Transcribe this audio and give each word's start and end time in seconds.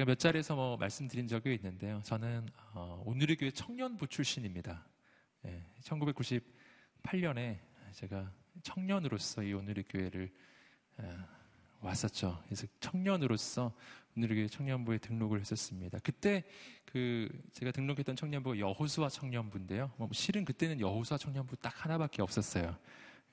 제가 0.00 0.12
몇 0.12 0.18
자리에서 0.18 0.54
뭐 0.54 0.78
말씀드린 0.78 1.28
적이 1.28 1.56
있는데요. 1.56 2.00
저는 2.04 2.48
어, 2.72 3.02
오늘의 3.04 3.36
교회 3.36 3.50
청년부 3.50 4.06
출신입니다. 4.06 4.86
예, 5.44 5.62
1998년에 5.82 7.58
제가 7.92 8.32
청년으로서 8.62 9.42
이 9.42 9.52
오늘의 9.52 9.84
교회를 9.90 10.32
어, 10.96 11.28
왔었죠. 11.82 12.42
그래서 12.46 12.66
청년으로서 12.80 13.74
오늘의 14.16 14.36
교회 14.38 14.48
청년부에 14.48 14.96
등록을 14.96 15.38
했었습니다. 15.40 15.98
그때 16.02 16.44
그 16.86 17.28
제가 17.52 17.70
등록했던 17.70 18.16
청년부가 18.16 18.58
여호수아 18.58 19.10
청년부인데요. 19.10 19.92
뭐 19.98 20.08
실은 20.12 20.46
그때는 20.46 20.80
여호수아 20.80 21.18
청년부 21.18 21.56
딱 21.56 21.84
하나밖에 21.84 22.22
없었어요. 22.22 22.74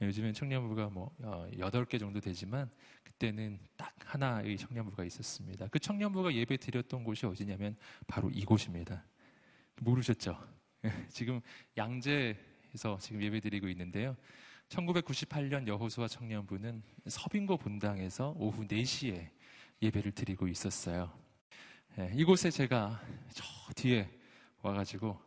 요즘엔 0.02 0.34
청년부가 0.34 0.90
뭐 0.90 1.12
어, 1.24 1.48
여덟 1.58 1.86
개 1.86 1.98
정도 1.98 2.20
되지만 2.20 2.70
그때는 3.04 3.60
딱 3.76 3.94
하나의 4.06 4.58
청년부가 4.58 5.04
있었습니다. 5.06 5.68
그 5.68 5.80
청년부가 5.80 6.34
예배 6.34 6.58
드렸던 6.58 7.04
곳이 7.04 7.26
어디냐면 7.26 7.76
바로 8.06 8.30
이곳입니다. 8.30 9.04
모르셨죠? 9.82 10.38
지금 11.10 11.42
양재에서 11.76 12.98
지금 13.00 13.22
예배 13.22 13.40
드리고 13.40 13.68
있는데요. 13.70 14.16
1998년 14.70 15.66
여호수아 15.68 16.08
청년부는 16.08 16.84
서빙고 17.08 17.58
본당에서 17.58 18.36
오후 18.38 18.68
4시에 18.68 19.30
예배를 19.82 20.12
드리고 20.12 20.48
있었어요. 20.48 21.12
예, 22.00 22.12
이곳에 22.14 22.52
제가 22.52 23.02
저 23.34 23.44
뒤에 23.76 24.10
와가지고 24.62 25.20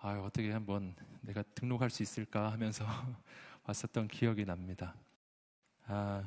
아 0.00 0.12
어떻게 0.20 0.52
한번 0.52 0.94
내가 1.22 1.42
등록할 1.54 1.90
수 1.90 2.02
있을까 2.02 2.52
하면서 2.52 2.84
왔었던 3.64 4.08
기억이 4.08 4.44
납니다. 4.44 4.94
아, 5.86 6.22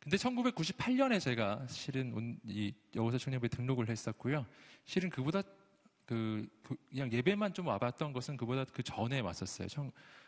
근데 0.00 0.16
1998년에 0.16 1.20
제가 1.20 1.66
실은 1.68 2.38
이 2.44 2.72
여호사 2.94 3.18
청년부에 3.18 3.48
등록을 3.48 3.88
했었고요. 3.88 4.46
실은 4.84 5.10
그보다 5.10 5.42
그 6.04 6.46
그냥 6.62 7.10
예배만 7.10 7.54
좀 7.54 7.66
와봤던 7.66 8.12
것은 8.12 8.36
그보다 8.36 8.64
그 8.64 8.82
전에 8.82 9.20
왔었어요. 9.20 9.66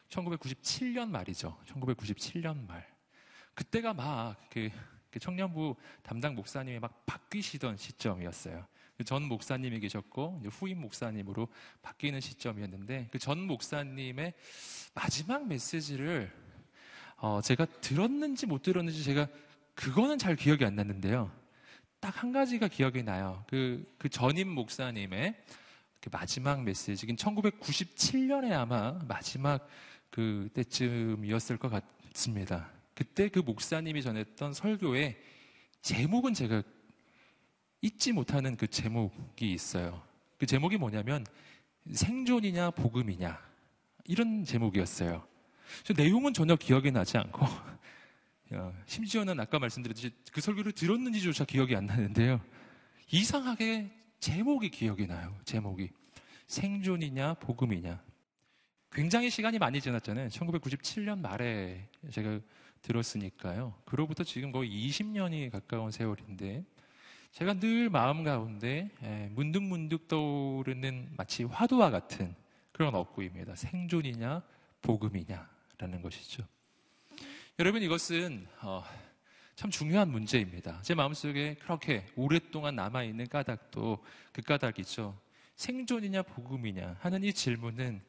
1997년 0.08 1.10
말이죠. 1.10 1.56
1997년 1.66 2.66
말. 2.66 2.86
그때가 3.54 3.94
막그 3.94 4.70
그 5.10 5.18
청년부 5.18 5.76
담당 6.02 6.34
목사님이 6.34 6.80
막 6.80 7.06
바뀌시던 7.06 7.76
시점이었어요. 7.76 8.66
그전 8.98 9.22
목사님이 9.22 9.78
계셨고 9.80 10.42
후임 10.50 10.80
목사님으로 10.80 11.48
바뀌는 11.82 12.20
시점이었는데 12.20 13.08
그 13.12 13.18
전 13.18 13.40
목사님의 13.46 14.34
마지막 14.94 15.46
메시지를 15.46 16.32
어 17.16 17.40
제가 17.42 17.64
들었는지 17.80 18.46
못 18.46 18.62
들었는지 18.62 19.04
제가 19.04 19.28
그거는 19.74 20.18
잘 20.18 20.34
기억이 20.36 20.64
안 20.64 20.74
났는데요. 20.74 21.30
딱 22.00 22.22
한 22.22 22.32
가지가 22.32 22.68
기억이 22.68 23.02
나요. 23.02 23.44
그, 23.48 23.84
그 23.98 24.08
전임 24.08 24.48
목사님의 24.48 25.34
그 26.00 26.08
마지막 26.12 26.62
메시지, 26.62 27.06
1997년에 27.06 28.52
아마 28.52 28.92
마지막 29.08 29.68
그 30.10 30.48
때쯤이었을 30.54 31.56
것 31.58 31.70
같습니다. 32.12 32.70
그때 32.94 33.28
그 33.28 33.40
목사님이 33.40 34.02
전했던 34.02 34.52
설교의 34.54 35.16
제목은 35.82 36.34
제가 36.34 36.62
잊지 37.80 38.12
못하는 38.12 38.56
그 38.56 38.66
제목이 38.66 39.52
있어요. 39.52 40.02
그 40.38 40.46
제목이 40.46 40.76
뭐냐면 40.76 41.24
생존이냐 41.92 42.72
복음이냐 42.72 43.38
이런 44.04 44.44
제목이었어요. 44.44 45.26
내용은 45.96 46.32
전혀 46.32 46.56
기억이 46.56 46.90
나지 46.90 47.18
않고 47.18 47.46
심지어는 48.86 49.38
아까 49.38 49.58
말씀드렸듯이 49.58 50.10
그 50.32 50.40
설교를 50.40 50.72
들었는지조차 50.72 51.44
기억이 51.44 51.76
안 51.76 51.86
나는데요. 51.86 52.40
이상하게 53.12 53.90
제목이 54.20 54.70
기억이 54.70 55.06
나요. 55.06 55.36
제목이 55.44 55.90
생존이냐 56.46 57.34
복음이냐. 57.34 58.02
굉장히 58.90 59.30
시간이 59.30 59.58
많이 59.58 59.80
지났잖아요. 59.80 60.28
1997년 60.28 61.20
말에 61.20 61.88
제가 62.10 62.40
들었으니까요. 62.82 63.74
그로부터 63.84 64.24
지금 64.24 64.50
거의 64.50 64.70
20년이 64.70 65.50
가까운 65.50 65.90
세월인데 65.90 66.64
제가 67.32 67.54
늘 67.54 67.88
마음 67.88 68.24
가운데 68.24 68.90
예, 69.02 69.30
문득문득 69.32 70.08
떠오르는 70.08 71.10
마치 71.16 71.44
화두와 71.44 71.90
같은 71.90 72.34
그런 72.72 72.94
억구입니다. 72.94 73.54
생존이냐 73.54 74.42
복음이냐라는 74.82 76.02
것이죠. 76.02 76.44
여러분 77.58 77.82
이것은 77.82 78.46
어, 78.62 78.84
참 79.54 79.70
중요한 79.70 80.10
문제입니다. 80.10 80.80
제 80.82 80.94
마음속에 80.94 81.54
그렇게 81.54 82.06
오랫동안 82.16 82.76
남아있는 82.76 83.28
까닭도 83.28 84.04
그 84.32 84.42
까닭이죠. 84.42 85.18
생존이냐 85.56 86.22
복음이냐 86.22 86.96
하는 87.00 87.24
이 87.24 87.32
질문은 87.32 88.00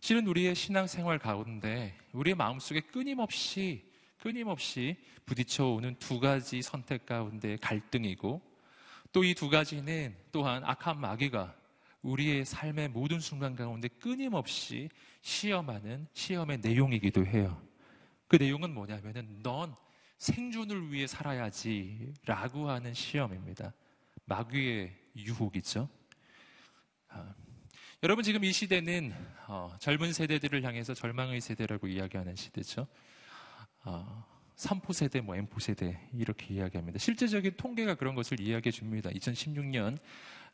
실은 0.00 0.26
우리의 0.26 0.54
신앙생활 0.54 1.18
가운데 1.18 1.96
우리의 2.12 2.34
마음속에 2.34 2.80
끊임없이 2.80 3.88
끊임없이 4.18 4.96
부딪혀오는 5.26 5.96
두 6.00 6.18
가지 6.18 6.60
선택 6.62 7.06
가운데 7.06 7.56
갈등이고 7.60 8.42
또 9.12 9.24
이 9.24 9.34
두 9.34 9.48
가지는 9.48 10.16
또한 10.32 10.62
악한 10.64 11.00
마귀가 11.00 11.54
우리의 12.02 12.44
삶의 12.44 12.88
모든 12.88 13.20
순간 13.20 13.56
가운데 13.56 13.88
끊임없이 13.88 14.88
시험하는 15.22 16.06
시험의 16.12 16.58
내용이기도 16.58 17.26
해요. 17.26 17.60
그 18.28 18.36
내용은 18.36 18.72
뭐냐면은 18.72 19.42
넌 19.42 19.74
생존을 20.18 20.92
위해 20.92 21.06
살아야지 21.06 22.12
라고 22.26 22.68
하는 22.68 22.92
시험입니다. 22.94 23.72
마귀의 24.26 24.94
유혹이죠. 25.16 25.88
아, 27.08 27.34
여러분 28.02 28.22
지금 28.22 28.44
이 28.44 28.52
시대는 28.52 29.12
어, 29.46 29.74
젊은 29.80 30.12
세대들을 30.12 30.62
향해서 30.62 30.94
절망의 30.94 31.40
세대라고 31.40 31.88
이야기하는 31.88 32.36
시대죠. 32.36 32.86
어, 33.84 34.37
3포 34.58 34.92
세대, 34.92 35.20
뭐 35.20 35.36
M포 35.36 35.60
세대 35.60 36.00
이렇게 36.12 36.54
이야기합니다. 36.54 36.98
실제적인 36.98 37.52
통계가 37.56 37.94
그런 37.94 38.16
것을 38.16 38.40
이야기해 38.40 38.72
줍니다. 38.72 39.08
2016년 39.10 39.98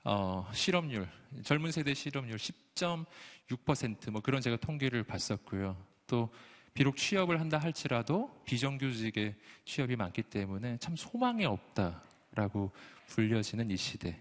어, 0.05 0.47
실업률, 0.53 1.09
젊은 1.43 1.73
세대 1.73 1.95
실업률 1.95 2.37
10.6%뭐 2.37 4.21
그런 4.21 4.43
제가 4.43 4.59
통계를 4.59 5.05
봤었고요. 5.05 5.83
또 6.07 6.29
비록 6.75 6.99
취업을 6.99 7.41
한다 7.41 7.57
할지라도 7.57 8.43
비정규직의 8.45 9.37
취업이 9.65 9.97
많기 9.97 10.23
때문에 10.23 10.77
참 10.79 10.97
소망이 10.97 11.47
없다라고 11.47 12.73
불려지는 13.07 13.71
이 13.71 13.77
시대. 13.79 14.21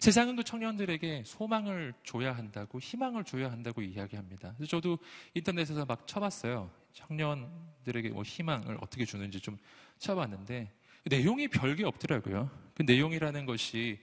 세상은 0.00 0.36
그 0.36 0.44
청년들에게 0.44 1.22
소망을 1.24 1.94
줘야 2.02 2.36
한다고 2.36 2.80
희망을 2.80 3.24
줘야 3.24 3.50
한다고 3.50 3.82
이야기합니다. 3.82 4.54
그래서 4.56 4.70
저도 4.70 4.98
인터넷에서 5.34 5.84
막 5.84 6.06
쳐봤어요. 6.06 6.70
청년들에게 6.92 8.10
뭐 8.10 8.22
희망을 8.22 8.78
어떻게 8.80 9.04
주는지 9.04 9.40
좀 9.40 9.56
쳐봤는데 9.98 10.70
그 11.02 11.08
내용이 11.14 11.48
별게 11.48 11.84
없더라고요. 11.84 12.50
그 12.74 12.82
내용이라는 12.82 13.46
것이 13.46 14.00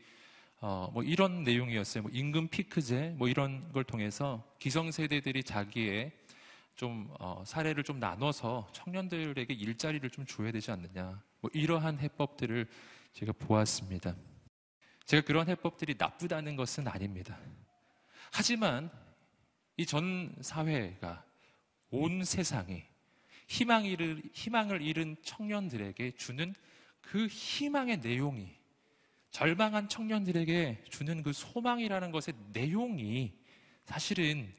어, 0.60 0.90
뭐 0.94 1.02
이런 1.02 1.44
내용이었어요. 1.44 2.04
뭐 2.04 2.12
임금 2.14 2.50
피크제 2.50 3.16
뭐 3.18 3.28
이런 3.28 3.72
걸 3.72 3.84
통해서 3.84 4.44
기성세대들이 4.60 5.44
자기의 5.44 6.12
좀 6.76 7.10
어, 7.20 7.44
사례를 7.46 7.84
좀 7.84 8.00
나눠서 8.00 8.70
청년들에게 8.72 9.54
일자리를 9.54 10.08
좀 10.12 10.26
줘야 10.26 10.52
되지 10.52 10.72
않느냐. 10.72 11.22
뭐 11.42 11.50
이러한 11.54 11.98
해법들을 11.98 12.68
제가 13.14 13.34
보았습니다. 13.34 14.16
제가 15.06 15.26
그런 15.26 15.50
해법들이 15.50 15.96
나쁘다는 15.98 16.56
것은 16.56 16.88
아닙니다. 16.88 17.38
하지만 18.32 18.90
이 19.78 19.86
전 19.86 20.36
사회가 20.42 21.26
온 21.90 22.24
세상이 22.24 22.84
희망을, 23.48 24.22
희망을 24.34 24.82
잃은 24.82 25.18
청년들에게 25.24 26.12
주는 26.12 26.54
그 27.02 27.28
희망의 27.28 27.98
내용이 27.98 28.56
절망한 29.32 29.90
청년들에게 29.90 30.84
주는 30.90 31.24
그 31.24 31.34
소망이라는 31.34 32.12
것의 32.12 32.36
내용이 32.54 33.34
사실은 33.86 34.54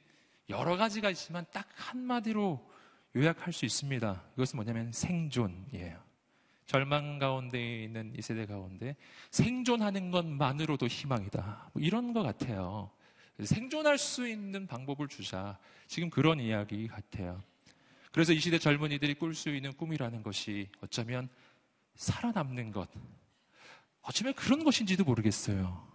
여러 0.48 0.76
가지가 0.76 1.10
있지만 1.10 1.46
딱 1.52 1.68
한마디로 1.74 2.70
요약할 3.14 3.52
수 3.52 3.64
있습니다. 3.64 4.24
이것은 4.34 4.56
뭐냐면 4.56 4.92
생존이에요. 4.92 6.02
절망 6.72 7.18
가운데 7.18 7.84
있는 7.84 8.14
이 8.16 8.22
세대 8.22 8.46
가운데 8.46 8.96
생존하는 9.30 10.10
것만으로도 10.10 10.86
희망이다. 10.86 11.68
뭐 11.74 11.82
이런 11.82 12.14
것 12.14 12.22
같아요. 12.22 12.90
생존할 13.44 13.98
수 13.98 14.26
있는 14.26 14.66
방법을 14.66 15.08
주자. 15.08 15.58
지금 15.86 16.08
그런 16.08 16.40
이야기 16.40 16.88
같아요. 16.88 17.42
그래서 18.10 18.32
이 18.32 18.40
시대 18.40 18.58
젊은이들이 18.58 19.16
꿀 19.16 19.34
수 19.34 19.50
있는 19.50 19.74
꿈이라는 19.74 20.22
것이 20.22 20.70
어쩌면 20.80 21.28
살아남는 21.96 22.72
것. 22.72 22.88
어쩌면 24.00 24.32
그런 24.32 24.64
것인지도 24.64 25.04
모르겠어요. 25.04 25.86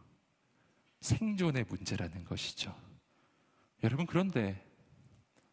생존의 1.01 1.65
문제라는 1.67 2.23
것이죠. 2.23 2.75
여러분, 3.83 4.05
그런데 4.05 4.63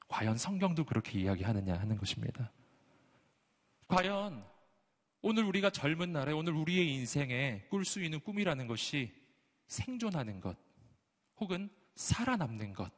과연 0.07 0.37
성경도 0.37 0.85
그렇게 0.85 1.19
이야기하느냐 1.19 1.79
하는 1.79 1.97
것입니다. 1.97 2.53
과연 3.89 4.54
오늘 5.27 5.45
우리가 5.45 5.71
젊은 5.71 6.13
날에 6.13 6.33
오늘 6.33 6.53
우리의 6.53 6.93
인생에 6.93 7.65
꿀 7.71 7.87
수 7.87 8.05
있는 8.05 8.21
꿈이라는 8.21 8.67
것이 8.67 9.11
생존하는 9.69 10.39
것 10.39 10.55
혹은 11.37 11.71
살아남는 11.95 12.75
것. 12.75 12.93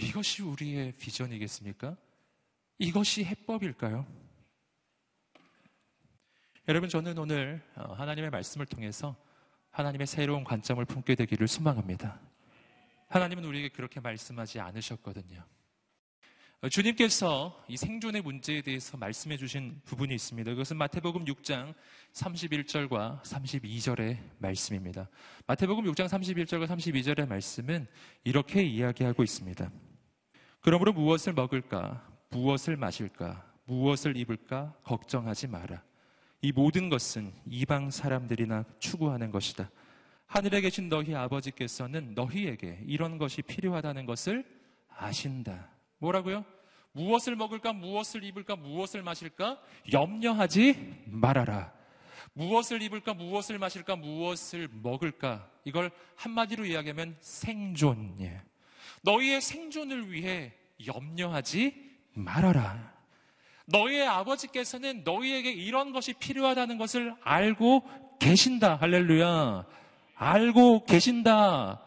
이것이 0.00 0.40
우리의 0.40 0.92
비전이겠습니까? 0.92 1.98
이것이 2.78 3.22
해법일까요? 3.22 4.06
여러분, 6.68 6.88
저는 6.88 7.18
오늘 7.18 7.62
어, 7.76 7.92
하나님의 7.92 8.30
말씀을 8.30 8.64
통해서 8.64 9.14
하나님의 9.72 10.06
새로운 10.06 10.42
관점을 10.42 10.82
품게 10.86 11.16
되기를 11.16 11.48
소망합니다. 11.48 12.18
하나님은 13.08 13.44
우리에게 13.44 13.68
그렇게 13.68 14.00
말씀하지 14.00 14.58
않으셨거든요. 14.58 15.44
어, 16.64 16.68
주님께서 16.70 17.62
이 17.68 17.76
생존의 17.76 18.22
문제에 18.22 18.62
대해서 18.62 18.96
말씀해 18.96 19.36
주신 19.36 19.82
부분이 19.84 20.14
있습니다. 20.14 20.50
그것은 20.52 20.78
마태복음 20.78 21.26
6장 21.26 21.74
31절과 22.14 23.20
32절의 23.20 24.16
말씀입니다. 24.38 25.06
마태복음 25.46 25.84
6장 25.92 26.08
31절과 26.08 26.66
32절의 26.66 27.28
말씀은 27.28 27.86
이렇게 28.24 28.62
이야기하고 28.62 29.22
있습니다. 29.22 29.70
그러므로 30.62 30.94
무엇을 30.94 31.34
먹을까? 31.34 32.02
무엇을 32.30 32.78
마실까? 32.78 33.44
무엇을 33.66 34.16
입을까? 34.16 34.74
걱정하지 34.84 35.48
마라. 35.48 35.82
이 36.40 36.50
모든 36.50 36.88
것은 36.88 37.34
이방 37.44 37.90
사람들이나 37.90 38.64
추구하는 38.78 39.30
것이다. 39.30 39.70
하늘에 40.24 40.62
계신 40.62 40.88
너희 40.88 41.14
아버지께서는 41.14 42.14
너희에게 42.14 42.80
이런 42.86 43.18
것이 43.18 43.42
필요하다는 43.42 44.06
것을 44.06 44.46
아신다. 44.88 45.73
뭐라고요? 46.04 46.44
무엇을 46.92 47.34
먹을까, 47.34 47.72
무엇을 47.72 48.22
입을까, 48.24 48.56
무엇을 48.56 49.02
마실까? 49.02 49.58
염려하지 49.92 51.04
말아라. 51.06 51.72
무엇을 52.34 52.82
입을까, 52.82 53.14
무엇을 53.14 53.58
마실까, 53.58 53.96
무엇을 53.96 54.68
먹을까? 54.70 55.48
이걸 55.64 55.90
한마디로 56.16 56.66
이야기하면 56.66 57.16
생존. 57.20 58.16
너희의 59.02 59.40
생존을 59.40 60.12
위해 60.12 60.52
염려하지 60.86 61.74
말아라. 62.12 62.92
너희의 63.66 64.06
아버지께서는 64.06 65.02
너희에게 65.04 65.50
이런 65.50 65.92
것이 65.92 66.12
필요하다는 66.12 66.76
것을 66.78 67.14
알고 67.22 68.18
계신다. 68.20 68.76
할렐루야. 68.76 69.64
알고 70.16 70.84
계신다. 70.84 71.80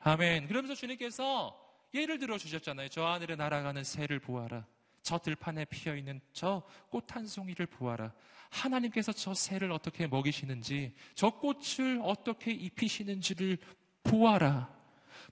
아멘. 0.00 0.48
그러면서 0.48 0.74
주님께서 0.74 1.59
예를 1.94 2.18
들어 2.18 2.38
주셨잖아요. 2.38 2.88
저 2.88 3.06
하늘에 3.06 3.36
날아가는 3.36 3.82
새를 3.84 4.18
보아라. 4.20 4.66
저 5.02 5.18
들판에 5.18 5.64
피어 5.64 5.96
있는 5.96 6.20
저 6.32 6.62
꽃 6.90 7.06
한 7.14 7.26
송이를 7.26 7.66
보아라. 7.66 8.12
하나님께서 8.50 9.12
저 9.12 9.32
새를 9.34 9.72
어떻게 9.72 10.06
먹이시는지, 10.06 10.94
저 11.14 11.30
꽃을 11.30 12.00
어떻게 12.02 12.50
입히시는지를 12.52 13.58
보아라. 14.02 14.72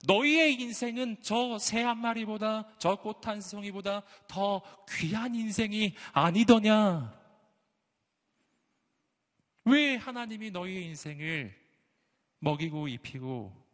너희의 0.06 0.54
인생은 0.54 1.22
저 1.22 1.56
새 1.56 1.82
한 1.82 1.98
마리보다 1.98 2.68
저 2.78 2.96
꽃 2.96 3.20
한 3.28 3.40
송이보다 3.40 4.02
더 4.28 4.62
귀한 4.96 5.34
인생이 5.34 5.94
아니더냐? 6.12 7.16
왜 9.64 9.96
하나님이 9.96 10.50
너희의 10.50 10.84
인생을 10.86 11.54
먹이고 12.38 12.88
입히고 12.88 13.67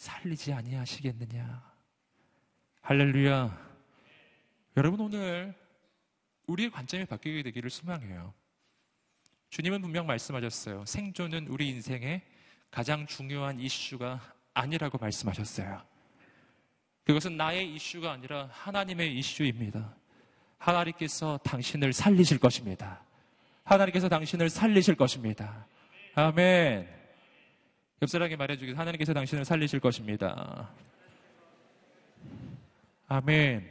살리지 0.00 0.54
아니하시겠느냐? 0.54 1.62
할렐루야. 2.80 3.70
여러분 4.78 4.98
오늘 5.00 5.54
우리의 6.46 6.70
관점이 6.70 7.04
바뀌게 7.04 7.42
되기를 7.42 7.68
소망해요. 7.68 8.32
주님은 9.50 9.82
분명 9.82 10.06
말씀하셨어요. 10.06 10.86
생존은 10.86 11.48
우리 11.48 11.68
인생의 11.68 12.22
가장 12.70 13.06
중요한 13.06 13.60
이슈가 13.60 14.22
아니라고 14.54 14.96
말씀하셨어요. 14.96 15.82
그것은 17.04 17.36
나의 17.36 17.74
이슈가 17.74 18.12
아니라 18.12 18.48
하나님의 18.52 19.14
이슈입니다. 19.18 19.94
하나님께서 20.56 21.38
당신을 21.44 21.92
살리실 21.92 22.38
것입니다. 22.38 23.04
하나님께서 23.64 24.08
당신을 24.08 24.48
살리실 24.48 24.94
것입니다. 24.94 25.66
아멘. 26.14 26.99
옆사람에게 28.02 28.36
말해주기 28.36 28.72
하나님께서 28.72 29.12
당신을 29.12 29.44
살리실 29.44 29.80
것입니다. 29.80 30.70
아멘. 33.08 33.68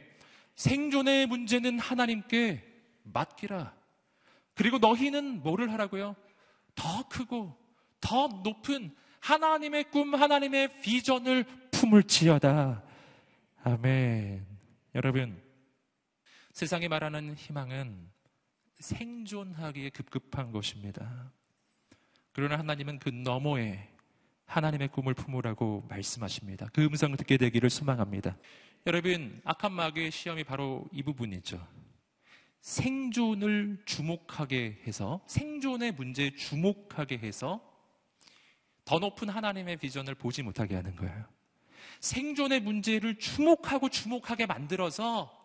생존의 0.54 1.26
문제는 1.26 1.78
하나님께 1.78 2.64
맡기라. 3.02 3.74
그리고 4.54 4.78
너희는 4.78 5.42
뭐를 5.42 5.72
하라고요? 5.72 6.14
더 6.74 7.08
크고 7.08 7.56
더 8.00 8.28
높은 8.28 8.94
하나님의 9.20 9.90
꿈, 9.90 10.14
하나님의 10.14 10.80
비전을 10.80 11.44
품을지어다. 11.70 12.82
아멘. 13.64 14.46
여러분, 14.94 15.42
세상이 16.52 16.88
말하는 16.88 17.34
희망은 17.34 18.10
생존하기에 18.78 19.90
급급한 19.90 20.52
것입니다. 20.52 21.32
그러나 22.32 22.58
하나님은 22.58 22.98
그 22.98 23.08
너머에 23.08 23.88
하나님의 24.50 24.88
꿈을 24.88 25.14
품으라고 25.14 25.86
말씀하십니다. 25.88 26.68
그 26.72 26.82
음성을 26.84 27.16
듣게 27.16 27.36
되기를 27.36 27.70
소망합니다. 27.70 28.36
여러분, 28.86 29.40
악한 29.44 29.72
마귀의 29.72 30.10
시험이 30.10 30.42
바로 30.42 30.86
이 30.92 31.04
부분이죠. 31.04 31.64
생존을 32.60 33.82
주목하게 33.84 34.82
해서, 34.86 35.20
생존의 35.28 35.92
문제에 35.92 36.34
주목하게 36.34 37.18
해서 37.18 37.60
더 38.84 38.98
높은 38.98 39.28
하나님의 39.28 39.76
비전을 39.76 40.16
보지 40.16 40.42
못하게 40.42 40.74
하는 40.74 40.96
거예요. 40.96 41.26
생존의 42.00 42.60
문제를 42.60 43.20
주목하고 43.20 43.88
주목하게 43.88 44.46
만들어서 44.46 45.39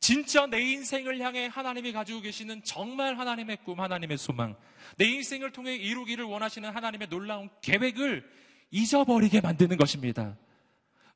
진짜 0.00 0.46
내 0.46 0.60
인생을 0.60 1.20
향해 1.20 1.46
하나님이 1.46 1.92
가지고 1.92 2.20
계시는 2.20 2.62
정말 2.64 3.18
하나님의 3.18 3.58
꿈, 3.64 3.80
하나님의 3.80 4.16
소망, 4.16 4.56
내 4.96 5.06
인생을 5.06 5.52
통해 5.52 5.74
이루기를 5.74 6.24
원하시는 6.24 6.70
하나님의 6.70 7.08
놀라운 7.08 7.50
계획을 7.62 8.28
잊어버리게 8.70 9.40
만드는 9.40 9.76
것입니다. 9.76 10.36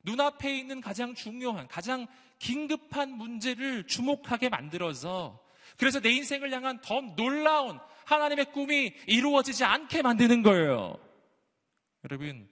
눈앞에 0.03 0.57
있는 0.57 0.81
가장 0.81 1.15
중요한, 1.15 1.67
가장 1.67 2.07
긴급한 2.39 3.11
문제를 3.11 3.87
주목하게 3.87 4.49
만들어서 4.49 5.41
그래서 5.77 5.99
내 5.99 6.11
인생을 6.11 6.51
향한 6.51 6.81
더 6.81 7.01
놀라운 7.15 7.79
하나님의 8.05 8.51
꿈이 8.51 8.93
이루어지지 9.07 9.63
않게 9.63 10.01
만드는 10.01 10.43
거예요. 10.43 10.99
여러분, 12.03 12.49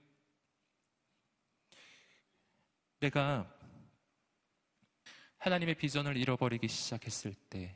내가 3.01 3.51
하나님의 5.41 5.73
비전을 5.73 6.17
잃어버리기 6.17 6.67
시작했을 6.67 7.33
때, 7.49 7.75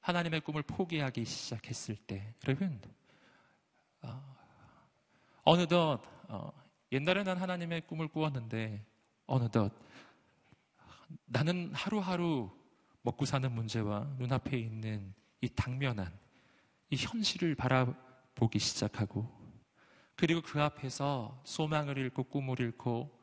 하나님의 0.00 0.40
꿈을 0.40 0.62
포기하기 0.62 1.24
시작했을 1.24 1.94
때, 1.94 2.34
여러분, 2.44 2.80
어, 5.44 5.56
느덧 5.56 6.00
어, 6.28 6.52
옛날에는 6.90 7.36
하나님의 7.36 7.82
꿈을 7.82 8.08
꾸었는데, 8.08 8.84
어느덧 9.26 9.72
나는 11.26 11.72
하루하루 11.74 12.50
먹고 13.02 13.24
사는 13.24 13.50
문제와 13.52 14.12
눈앞에 14.18 14.58
있는 14.58 15.14
이 15.40 15.48
당면한 15.48 16.12
이 16.90 16.96
현실을 16.96 17.54
바라보기 17.54 18.58
시작하고, 18.58 19.30
그리고 20.16 20.42
그 20.42 20.60
앞에서 20.60 21.40
소망을 21.44 21.98
잃고 21.98 22.24
꿈을 22.24 22.58
잃고 22.58 23.16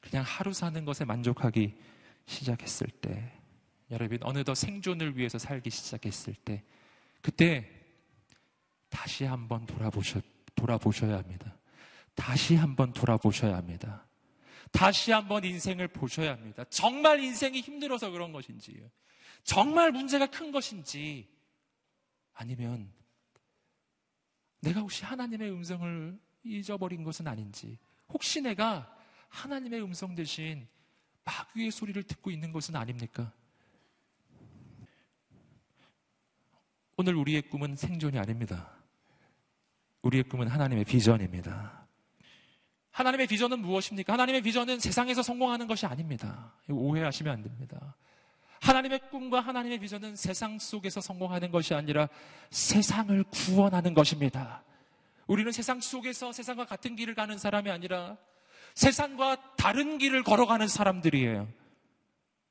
그냥 0.00 0.24
하루 0.26 0.52
사는 0.52 0.84
것에 0.84 1.04
만족하기 1.04 1.97
시작했을 2.28 2.88
때, 2.88 3.32
여러분, 3.90 4.18
어느덧 4.22 4.54
생존을 4.54 5.16
위해서 5.16 5.38
살기 5.38 5.70
시작했을 5.70 6.34
때, 6.34 6.62
그때 7.22 7.68
다시 8.90 9.24
한번 9.24 9.64
돌아보셔, 9.66 10.20
돌아보셔야 10.54 11.16
합니다. 11.16 11.56
다시 12.14 12.54
한번 12.54 12.92
돌아보셔야 12.92 13.56
합니다. 13.56 14.06
다시 14.70 15.10
한번 15.10 15.44
인생을 15.44 15.88
보셔야 15.88 16.32
합니다. 16.32 16.64
정말 16.64 17.20
인생이 17.20 17.62
힘들어서 17.62 18.10
그런 18.10 18.32
것인지, 18.32 18.88
정말 19.42 19.90
문제가 19.90 20.26
큰 20.26 20.52
것인지, 20.52 21.34
아니면 22.34 22.92
내가 24.60 24.80
혹시 24.80 25.04
하나님의 25.06 25.50
음성을 25.50 26.20
잊어버린 26.44 27.04
것은 27.04 27.26
아닌지, 27.26 27.78
혹시 28.08 28.42
내가 28.42 28.94
하나님의 29.30 29.82
음성 29.82 30.14
대신 30.14 30.68
마귀의 31.28 31.70
소리를 31.70 32.02
듣고 32.04 32.30
있는 32.30 32.52
것은 32.52 32.74
아닙니까? 32.74 33.30
오늘 36.96 37.14
우리의 37.14 37.42
꿈은 37.42 37.76
생존이 37.76 38.18
아닙니다. 38.18 38.70
우리의 40.02 40.24
꿈은 40.24 40.48
하나님의 40.48 40.84
비전입니다. 40.84 41.86
하나님의 42.90 43.26
비전은 43.28 43.60
무엇입니까? 43.60 44.14
하나님의 44.14 44.42
비전은 44.42 44.80
세상에서 44.80 45.22
성공하는 45.22 45.68
것이 45.68 45.86
아닙니다. 45.86 46.52
오해하시면 46.68 47.32
안 47.32 47.42
됩니다. 47.42 47.94
하나님의 48.60 49.10
꿈과 49.10 49.40
하나님의 49.40 49.78
비전은 49.78 50.16
세상 50.16 50.58
속에서 50.58 51.00
성공하는 51.00 51.52
것이 51.52 51.74
아니라 51.74 52.08
세상을 52.50 53.22
구원하는 53.24 53.94
것입니다. 53.94 54.64
우리는 55.28 55.52
세상 55.52 55.80
속에서 55.80 56.32
세상과 56.32 56.64
같은 56.64 56.96
길을 56.96 57.14
가는 57.14 57.38
사람이 57.38 57.70
아니라 57.70 58.16
세상과 58.74 59.56
다른 59.56 59.98
길을 59.98 60.22
걸어가는 60.22 60.68
사람들이에요. 60.68 61.48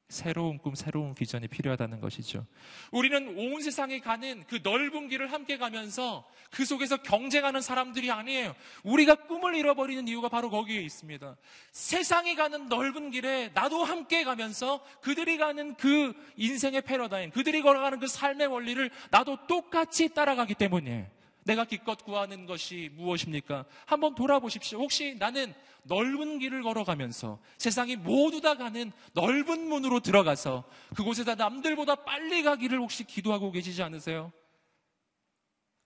새로운 0.09 0.57
꿈, 0.57 0.73
새로운 0.73 1.13
비전이 1.13 1.49
필요하다는 1.49 1.99
것이죠. 1.99 2.45
우리는 2.91 3.37
온 3.37 3.61
세상에 3.61 3.99
가는 3.99 4.45
그 4.47 4.61
넓은 4.63 5.09
길을 5.09 5.33
함께 5.33 5.57
가면서 5.57 6.25
그 6.49 6.63
속에서 6.63 6.97
경쟁하는 6.97 7.59
사람들이 7.59 8.09
아니에요. 8.09 8.55
우리가 8.83 9.15
꿈을 9.15 9.55
잃어버리는 9.55 10.07
이유가 10.07 10.29
바로 10.29 10.49
거기에 10.49 10.79
있습니다. 10.79 11.35
세상이 11.73 12.35
가는 12.35 12.69
넓은 12.69 13.11
길에 13.11 13.51
나도 13.53 13.83
함께 13.83 14.23
가면서 14.23 14.81
그들이 15.01 15.37
가는 15.37 15.75
그 15.75 16.13
인생의 16.37 16.83
패러다임, 16.83 17.31
그들이 17.31 17.61
걸어가는 17.61 17.99
그 17.99 18.07
삶의 18.07 18.47
원리를 18.47 18.89
나도 19.11 19.45
똑같이 19.47 20.13
따라가기 20.13 20.53
때문이에요. 20.53 21.16
내가 21.47 21.63
기껏 21.63 22.03
구하는 22.03 22.45
것이 22.45 22.91
무엇입니까? 22.93 23.65
한번 23.85 24.15
돌아보십시오. 24.15 24.79
혹시 24.79 25.15
나는 25.15 25.53
넓은 25.83 26.39
길을 26.39 26.61
걸어가면서 26.61 27.39
세상이 27.57 27.95
모두 27.95 28.41
다 28.41 28.57
가는 28.57 28.91
넓은 29.13 29.69
문으로 29.69 30.01
들어가서 30.01 30.65
그곳에다 30.95 31.35
남들보다 31.35 32.03
빨리 32.03 32.43
가기를 32.43 32.79
혹시 32.79 33.05
기도하고 33.05 33.51
계시지 33.51 33.81
않으세요? 33.81 34.33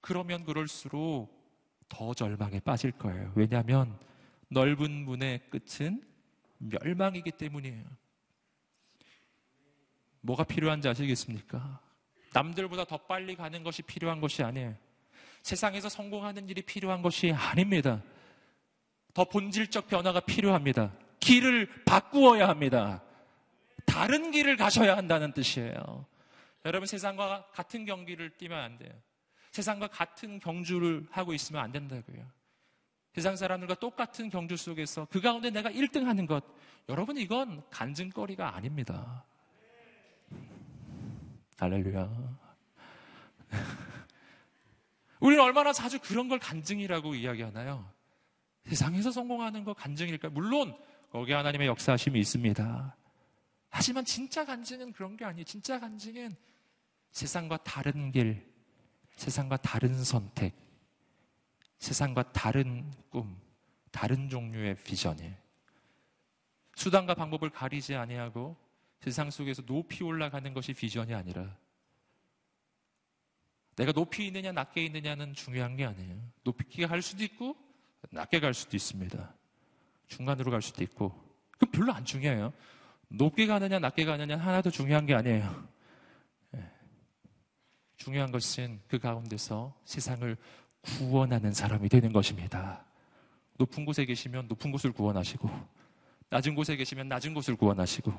그러면 0.01 0.43
그럴수록 0.45 1.29
더 1.87 2.15
절망에 2.15 2.59
빠질 2.61 2.91
거예요. 2.91 3.31
왜냐하면 3.35 3.99
넓은 4.47 4.89
문의 4.89 5.41
끝은 5.51 6.03
멸망이기 6.57 7.31
때문이에요. 7.31 7.85
뭐가 10.21 10.43
필요한지 10.43 10.87
아시겠습니까? 10.87 11.79
남들보다 12.33 12.85
더 12.85 12.97
빨리 12.97 13.35
가는 13.35 13.61
것이 13.61 13.83
필요한 13.83 14.19
것이 14.21 14.41
아니에요. 14.41 14.75
세상에서 15.43 15.89
성공하는 15.89 16.49
일이 16.49 16.61
필요한 16.61 17.01
것이 17.01 17.31
아닙니다. 17.31 18.01
더 19.13 19.25
본질적 19.25 19.87
변화가 19.87 20.21
필요합니다. 20.21 20.91
길을 21.19 21.83
바꾸어야 21.85 22.47
합니다. 22.47 23.01
다른 23.85 24.31
길을 24.31 24.57
가셔야 24.57 24.95
한다는 24.95 25.33
뜻이에요. 25.33 26.05
여러분 26.65 26.87
세상과 26.87 27.47
같은 27.51 27.85
경기를 27.85 28.29
뛰면 28.37 28.57
안 28.57 28.77
돼요. 28.77 28.91
세상과 29.51 29.87
같은 29.87 30.39
경주를 30.39 31.07
하고 31.11 31.33
있으면 31.33 31.61
안 31.61 31.71
된다고요. 31.71 32.25
세상 33.13 33.35
사람들과 33.35 33.75
똑같은 33.75 34.29
경주 34.29 34.55
속에서 34.55 35.05
그 35.11 35.19
가운데 35.19 35.49
내가 35.49 35.69
1등 35.69 36.05
하는 36.05 36.25
것, 36.25 36.45
여러분 36.87 37.17
이건 37.17 37.61
간증거리가 37.69 38.55
아닙니다. 38.55 39.25
할렐루야. 41.59 42.09
우리는 45.21 45.41
얼마나 45.41 45.71
자주 45.71 45.99
그런 45.99 46.27
걸 46.27 46.39
간증이라고 46.39 47.15
이야기하나요? 47.15 47.89
세상에서 48.65 49.11
성공하는 49.11 49.63
거 49.63 49.73
간증일까? 49.73 50.29
물론 50.29 50.75
거기에 51.11 51.35
하나님의 51.35 51.67
역사하심이 51.67 52.19
있습니다. 52.19 52.97
하지만 53.69 54.03
진짜 54.03 54.43
간증은 54.43 54.91
그런 54.91 55.15
게 55.15 55.23
아니에요. 55.23 55.45
진짜 55.45 55.79
간증은 55.79 56.35
세상과 57.11 57.57
다른 57.57 58.11
길, 58.11 58.51
세상과 59.15 59.57
다른 59.57 60.03
선택, 60.03 60.55
세상과 61.77 62.31
다른 62.33 62.91
꿈, 63.09 63.39
다른 63.91 64.27
종류의 64.27 64.75
비전이에요. 64.83 65.35
수단과 66.75 67.13
방법을 67.13 67.51
가리지 67.51 67.95
아니하고 67.95 68.57
세상 68.99 69.29
속에서 69.29 69.61
높이 69.63 70.03
올라가는 70.03 70.51
것이 70.53 70.73
비전이 70.73 71.13
아니라 71.13 71.55
내가 73.81 73.91
높이 73.93 74.27
있느냐 74.27 74.51
낮게 74.51 74.85
있느냐는 74.85 75.33
중요한 75.33 75.75
게 75.75 75.85
아니에요. 75.85 76.15
높이 76.43 76.85
갈 76.85 77.01
수도 77.01 77.23
있고 77.23 77.57
낮게 78.11 78.39
갈 78.39 78.53
수도 78.53 78.77
있습니다. 78.77 79.33
중간으로 80.07 80.51
갈 80.51 80.61
수도 80.61 80.83
있고 80.83 81.19
그 81.57 81.65
별로 81.65 81.91
안 81.91 82.05
중요해요. 82.05 82.53
높게 83.07 83.47
가느냐 83.47 83.79
낮게 83.79 84.05
가느냐 84.05 84.37
하나도 84.37 84.69
중요한 84.69 85.07
게 85.07 85.15
아니에요. 85.15 85.67
예. 86.57 86.71
중요한 87.97 88.31
것은 88.31 88.79
그 88.87 88.99
가운데서 88.99 89.75
세상을 89.85 90.37
구원하는 90.81 91.51
사람이 91.51 91.89
되는 91.89 92.13
것입니다. 92.13 92.85
높은 93.57 93.83
곳에 93.83 94.05
계시면 94.05 94.47
높은 94.47 94.71
곳을 94.71 94.91
구원하시고 94.91 95.49
낮은 96.29 96.53
곳에 96.53 96.75
계시면 96.75 97.07
낮은 97.07 97.33
곳을 97.33 97.55
구원하시고 97.55 98.13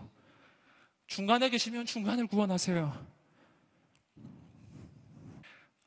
중간에 1.07 1.51
계시면 1.51 1.87
중간을 1.87 2.27
구원하세요. 2.27 3.22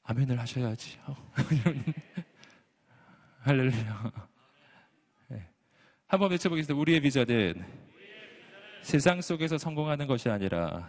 아멘을 0.06 0.40
하셔야지. 0.40 1.00
할렐루야. 3.42 4.12
네. 5.30 5.48
한번 6.08 6.32
외쳐보겠습니다. 6.32 6.80
우리의 6.80 7.02
비전은 7.02 7.66
세상 8.84 9.20
속에서 9.22 9.58
성공하는 9.58 10.06
것이 10.06 10.30
아니라 10.30 10.88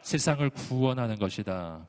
세상을 0.00 0.48
구원하는 0.50 1.18
것이다. 1.18 1.86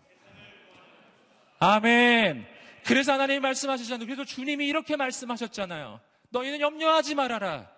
아멘. 1.59 2.45
그래서 2.85 3.13
하나님이 3.13 3.39
말씀하셨잖아요. 3.39 4.05
그래서 4.05 4.25
주님이 4.25 4.67
이렇게 4.67 4.97
말씀하셨잖아요. 4.97 6.01
너희는 6.29 6.59
염려하지 6.59 7.15
말아라. 7.15 7.71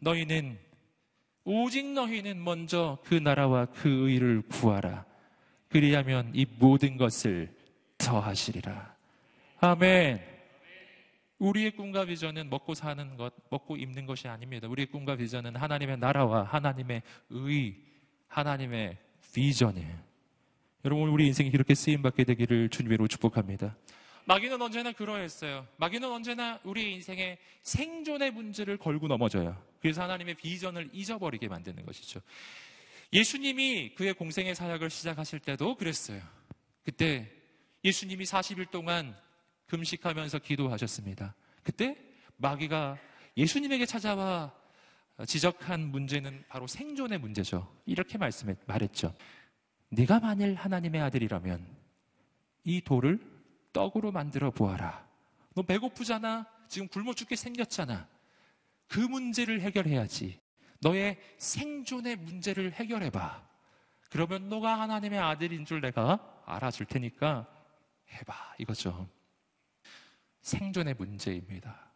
너희는 0.00 0.58
오직 1.44 1.84
너희는 1.86 2.44
먼저 2.44 2.98
그 3.04 3.14
나라와 3.14 3.66
그 3.66 4.08
의를 4.08 4.42
구하라. 4.42 5.04
그리하면 5.74 6.30
이 6.32 6.46
모든 6.60 6.96
것을 6.96 7.52
더하시리라. 7.98 8.94
아멘. 9.58 10.22
우리의 11.38 11.72
꿈과 11.72 12.04
비전은 12.04 12.48
먹고 12.48 12.74
사는 12.74 13.16
것, 13.16 13.34
먹고 13.50 13.76
입는 13.76 14.06
것이 14.06 14.28
아닙니다. 14.28 14.68
우리의 14.68 14.86
꿈과 14.86 15.16
비전은 15.16 15.56
하나님의 15.56 15.98
나라와 15.98 16.44
하나님의 16.44 17.02
의, 17.30 17.74
하나님의 18.28 18.98
비전이에요. 19.34 19.98
여러분, 20.84 21.08
우리 21.08 21.26
인생이 21.26 21.50
그렇게 21.50 21.74
쓰임받게 21.74 22.22
되기를 22.22 22.68
주님으로 22.68 23.08
축복합니다. 23.08 23.74
마귀는 24.26 24.62
언제나 24.62 24.92
그러했어요. 24.92 25.66
마귀는 25.78 26.08
언제나 26.08 26.60
우리 26.62 26.92
인생의 26.94 27.36
생존의 27.62 28.30
문제를 28.30 28.76
걸고 28.76 29.08
넘어져요. 29.08 29.60
그래서 29.80 30.04
하나님의 30.04 30.34
비전을 30.34 30.90
잊어버리게 30.92 31.48
만드는 31.48 31.84
것이죠. 31.84 32.20
예수님이 33.14 33.94
그의 33.94 34.12
공생의 34.12 34.56
사역을 34.56 34.90
시작하실 34.90 35.38
때도 35.38 35.76
그랬어요. 35.76 36.20
그때 36.82 37.30
예수님이 37.84 38.24
40일 38.24 38.70
동안 38.70 39.16
금식하면서 39.66 40.40
기도하셨습니다. 40.40 41.36
그때 41.62 41.96
마귀가 42.36 42.98
예수님에게 43.36 43.86
찾아와 43.86 44.52
지적한 45.26 45.92
문제는 45.92 46.44
바로 46.48 46.66
생존의 46.66 47.18
문제죠. 47.18 47.72
이렇게 47.86 48.18
말씀해 48.18 48.56
말했죠. 48.66 49.14
네가 49.90 50.18
만일 50.18 50.56
하나님의 50.56 51.00
아들이라면 51.02 51.64
이 52.64 52.80
돌을 52.80 53.20
떡으로 53.72 54.10
만들어 54.10 54.50
보아라. 54.50 55.06
너 55.54 55.62
배고프잖아. 55.62 56.48
지금 56.68 56.88
굶어 56.88 57.14
죽게 57.14 57.36
생겼잖아. 57.36 58.08
그 58.88 58.98
문제를 58.98 59.60
해결해야지. 59.60 60.40
너의 60.80 61.20
생존의 61.38 62.16
문제를 62.16 62.72
해결해봐. 62.72 63.48
그러면 64.10 64.48
너가 64.48 64.80
하나님의 64.80 65.18
아들인 65.18 65.64
줄 65.64 65.80
내가 65.80 66.42
알아줄 66.46 66.86
테니까 66.86 67.48
해봐. 68.10 68.56
이거죠. 68.58 69.08
생존의 70.42 70.94
문제입니다. 70.94 71.90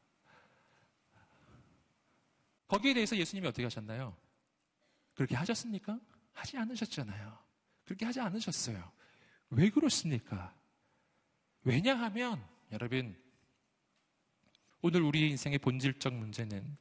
거기에 2.66 2.94
대해서 2.94 3.16
예수님이 3.16 3.46
어떻게 3.46 3.64
하셨나요? 3.64 4.16
그렇게 5.14 5.36
하셨습니까? 5.36 5.98
하지 6.32 6.56
않으셨잖아요. 6.56 7.38
그렇게 7.84 8.04
하지 8.04 8.20
않으셨어요. 8.20 8.90
왜 9.50 9.70
그렇습니까? 9.70 10.54
왜냐하면, 11.64 12.44
여러분, 12.72 13.16
오늘 14.80 15.02
우리 15.02 15.30
인생의 15.30 15.58
본질적 15.58 16.14
문제는 16.14 16.76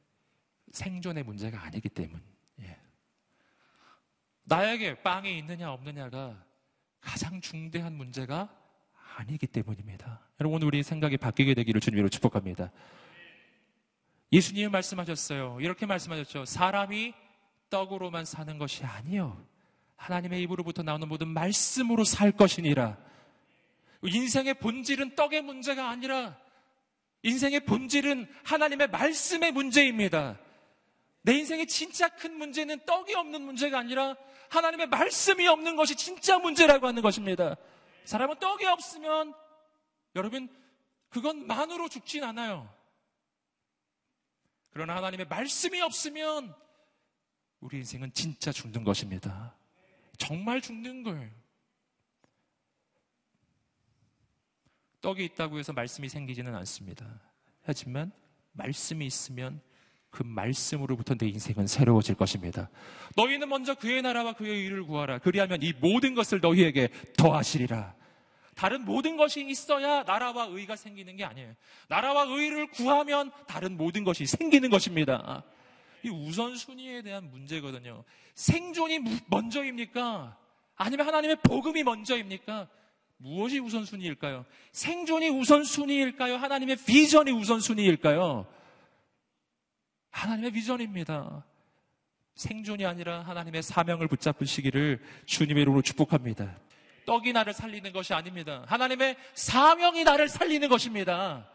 생존의 0.78 1.24
문제가 1.24 1.62
아니기 1.64 1.88
때문. 1.88 2.22
예. 2.60 2.78
나에게 4.44 5.02
빵이 5.02 5.36
있느냐 5.38 5.72
없느냐가 5.72 6.44
가장 7.00 7.40
중대한 7.40 7.94
문제가 7.94 8.48
아니기 9.16 9.46
때문입니다. 9.48 10.20
여러분 10.40 10.62
우리 10.62 10.82
생각이 10.82 11.16
바뀌게 11.16 11.54
되기를 11.54 11.80
주님으로 11.80 12.08
축복합니다. 12.08 12.70
예수님이 14.30 14.68
말씀하셨어요. 14.68 15.58
이렇게 15.60 15.84
말씀하셨죠. 15.86 16.44
사람이 16.44 17.14
떡으로만 17.70 18.24
사는 18.24 18.56
것이 18.58 18.84
아니요. 18.84 19.44
하나님의 19.96 20.42
입으로부터 20.42 20.82
나오는 20.82 21.08
모든 21.08 21.28
말씀으로 21.28 22.04
살 22.04 22.30
것이니라. 22.30 22.96
인생의 24.04 24.54
본질은 24.54 25.16
떡의 25.16 25.42
문제가 25.42 25.90
아니라 25.90 26.38
인생의 27.22 27.64
본질은 27.64 28.28
하나님의 28.44 28.90
말씀의 28.90 29.50
문제입니다. 29.50 30.38
내 31.22 31.34
인생의 31.34 31.66
진짜 31.66 32.08
큰 32.08 32.36
문제는 32.36 32.84
떡이 32.86 33.14
없는 33.14 33.42
문제가 33.42 33.78
아니라 33.78 34.16
하나님의 34.50 34.88
말씀이 34.88 35.46
없는 35.46 35.76
것이 35.76 35.94
진짜 35.96 36.38
문제라고 36.38 36.86
하는 36.86 37.02
것입니다. 37.02 37.56
사람은 38.04 38.38
떡이 38.38 38.64
없으면 38.64 39.34
여러분 40.16 40.48
그건 41.10 41.46
만으로 41.46 41.88
죽진 41.88 42.24
않아요. 42.24 42.72
그러나 44.70 44.96
하나님의 44.96 45.26
말씀이 45.26 45.80
없으면 45.80 46.54
우리 47.60 47.78
인생은 47.78 48.12
진짜 48.12 48.52
죽는 48.52 48.84
것입니다. 48.84 49.54
정말 50.16 50.60
죽는 50.60 51.02
거예요. 51.02 51.30
떡이 55.00 55.24
있다고 55.24 55.58
해서 55.58 55.72
말씀이 55.72 56.08
생기지는 56.08 56.54
않습니다. 56.56 57.20
하지만 57.62 58.12
말씀이 58.52 59.06
있으면 59.06 59.60
그 60.10 60.22
말씀으로부터 60.24 61.14
내 61.14 61.26
인생은 61.28 61.66
새로워질 61.66 62.14
것입니다. 62.14 62.70
너희는 63.16 63.48
먼저 63.48 63.74
그의 63.74 64.02
나라와 64.02 64.32
그의 64.32 64.50
의를 64.50 64.84
구하라. 64.84 65.18
그리하면 65.18 65.62
이 65.62 65.72
모든 65.80 66.14
것을 66.14 66.40
너희에게 66.40 66.88
더하시리라. 67.16 67.94
다른 68.54 68.84
모든 68.84 69.16
것이 69.16 69.46
있어야 69.48 70.02
나라와 70.02 70.46
의가 70.46 70.74
생기는 70.74 71.14
게 71.16 71.24
아니에요. 71.24 71.54
나라와 71.88 72.24
의를 72.24 72.68
구하면 72.70 73.30
다른 73.46 73.76
모든 73.76 74.02
것이 74.02 74.26
생기는 74.26 74.68
것입니다. 74.70 75.44
이 76.02 76.08
우선순위에 76.08 77.02
대한 77.02 77.30
문제거든요. 77.30 78.04
생존이 78.34 79.00
먼저입니까? 79.28 80.36
아니면 80.76 81.06
하나님의 81.06 81.36
복음이 81.42 81.82
먼저입니까? 81.82 82.68
무엇이 83.18 83.58
우선순위일까요? 83.58 84.44
생존이 84.72 85.28
우선순위일까요? 85.28 86.36
하나님의 86.36 86.76
비전이 86.84 87.30
우선순위일까요? 87.32 88.46
하나님의 90.18 90.50
비전입니다. 90.50 91.44
생존이 92.34 92.84
아니라 92.84 93.20
하나님의 93.22 93.62
사명을 93.62 94.08
붙잡으시기를 94.08 95.00
주님의 95.26 95.62
이름으로 95.62 95.82
축복합니다. 95.82 96.56
떡이 97.06 97.32
나를 97.32 97.52
살리는 97.52 97.92
것이 97.92 98.12
아닙니다. 98.14 98.64
하나님의 98.66 99.16
사명이 99.34 100.04
나를 100.04 100.28
살리는 100.28 100.68
것입니다. 100.68 101.48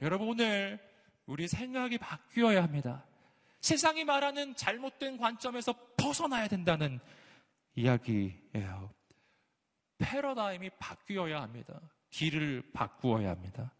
여러분 0.00 0.28
오늘 0.28 0.80
우리 1.26 1.46
생각이 1.46 1.98
바뀌어야 1.98 2.62
합니다. 2.62 3.04
세상이 3.60 4.04
말하는 4.04 4.56
잘못된 4.56 5.18
관점에서 5.18 5.74
벗어나야 5.96 6.48
된다는 6.48 6.98
이야기예요. 7.76 8.92
패러다임이 9.98 10.70
바뀌어야 10.80 11.42
합니다. 11.42 11.80
길을 12.10 12.62
바꾸어야 12.74 13.30
합니다. 13.30 13.72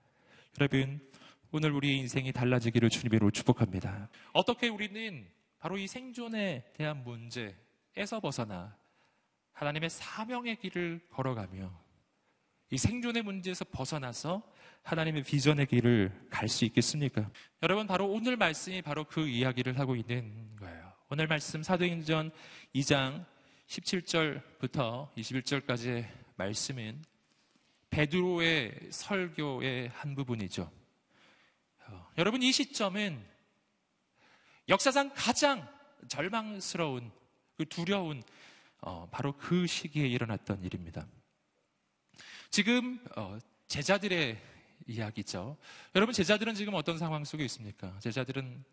여러분, 0.61 1.01
오늘 1.55 1.71
우리의 1.73 1.99
인생이 1.99 2.33
달라지기를 2.33 2.89
주님으로 2.89 3.31
축복합니다. 3.31 4.09
어떻게 4.33 4.69
우리는 4.69 5.29
바로 5.59 5.77
이 5.77 5.87
생존에 5.87 6.65
대한 6.75 7.05
문제에서 7.05 8.21
벗어나 8.23 8.75
하나님의 9.53 9.91
사명의 9.91 10.57
길을 10.57 11.01
걸어가며 11.11 11.71
이 12.71 12.79
생존의 12.79 13.23
문제에서 13.23 13.67
벗어나서 13.67 14.43
하나님의 14.83 15.25
비전의 15.25 15.67
길을 15.67 16.29
갈 16.31 16.49
수 16.49 16.65
있겠습니까? 16.65 17.31
여러분, 17.63 17.87
바로 17.87 18.11
오늘 18.11 18.39
말씀이 18.39 18.81
바로 18.81 19.05
그 19.05 19.29
이야기를 19.29 19.79
하고 19.79 19.95
있는 19.95 20.57
거예요. 20.57 20.93
오늘 21.11 21.27
말씀 21.27 21.63
사도행전 21.63 22.31
2장 22.75 23.27
17절부터 23.67 25.15
21절까지의 25.17 26.07
말씀은 26.37 27.03
베드로의 27.91 28.89
설교의 28.91 29.89
한 29.91 30.15
부분이죠. 30.15 30.82
어, 32.13 32.19
여러분 32.19 32.43
이 32.43 32.53
시점은 32.53 33.25
역사상 34.69 35.13
가장 35.15 35.67
절망스러운 36.09 37.11
그 37.57 37.67
두려운 37.69 38.23
어, 38.81 39.09
바로 39.11 39.33
그 39.37 39.67
시기에 39.67 40.07
일어났던 40.09 40.63
일입니다. 40.63 41.07
지금 42.51 43.03
어, 43.17 43.39
제자들의 43.69 44.41
이야기죠. 44.87 45.57
여러분 45.95 46.13
제자들은 46.13 46.55
지금 46.55 46.75
어떤 46.75 46.99
상황 46.99 47.25
속에 47.25 47.45
있습니까? 47.45 47.99
제자들은 48.01 48.65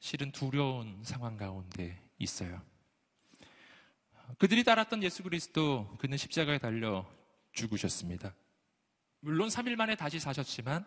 실은 0.00 0.32
두려운 0.32 1.02
상황 1.04 1.36
가운데 1.36 2.00
있어요. 2.18 2.60
그들이 4.38 4.64
따랐던 4.64 5.02
예수 5.02 5.22
그리스도 5.22 5.96
그는 5.98 6.16
십자가에 6.16 6.58
달려 6.58 7.08
죽으셨습니다. 7.52 8.34
물론 9.20 9.48
3일 9.48 9.76
만에 9.76 9.94
다시 9.94 10.18
사셨지만 10.18 10.84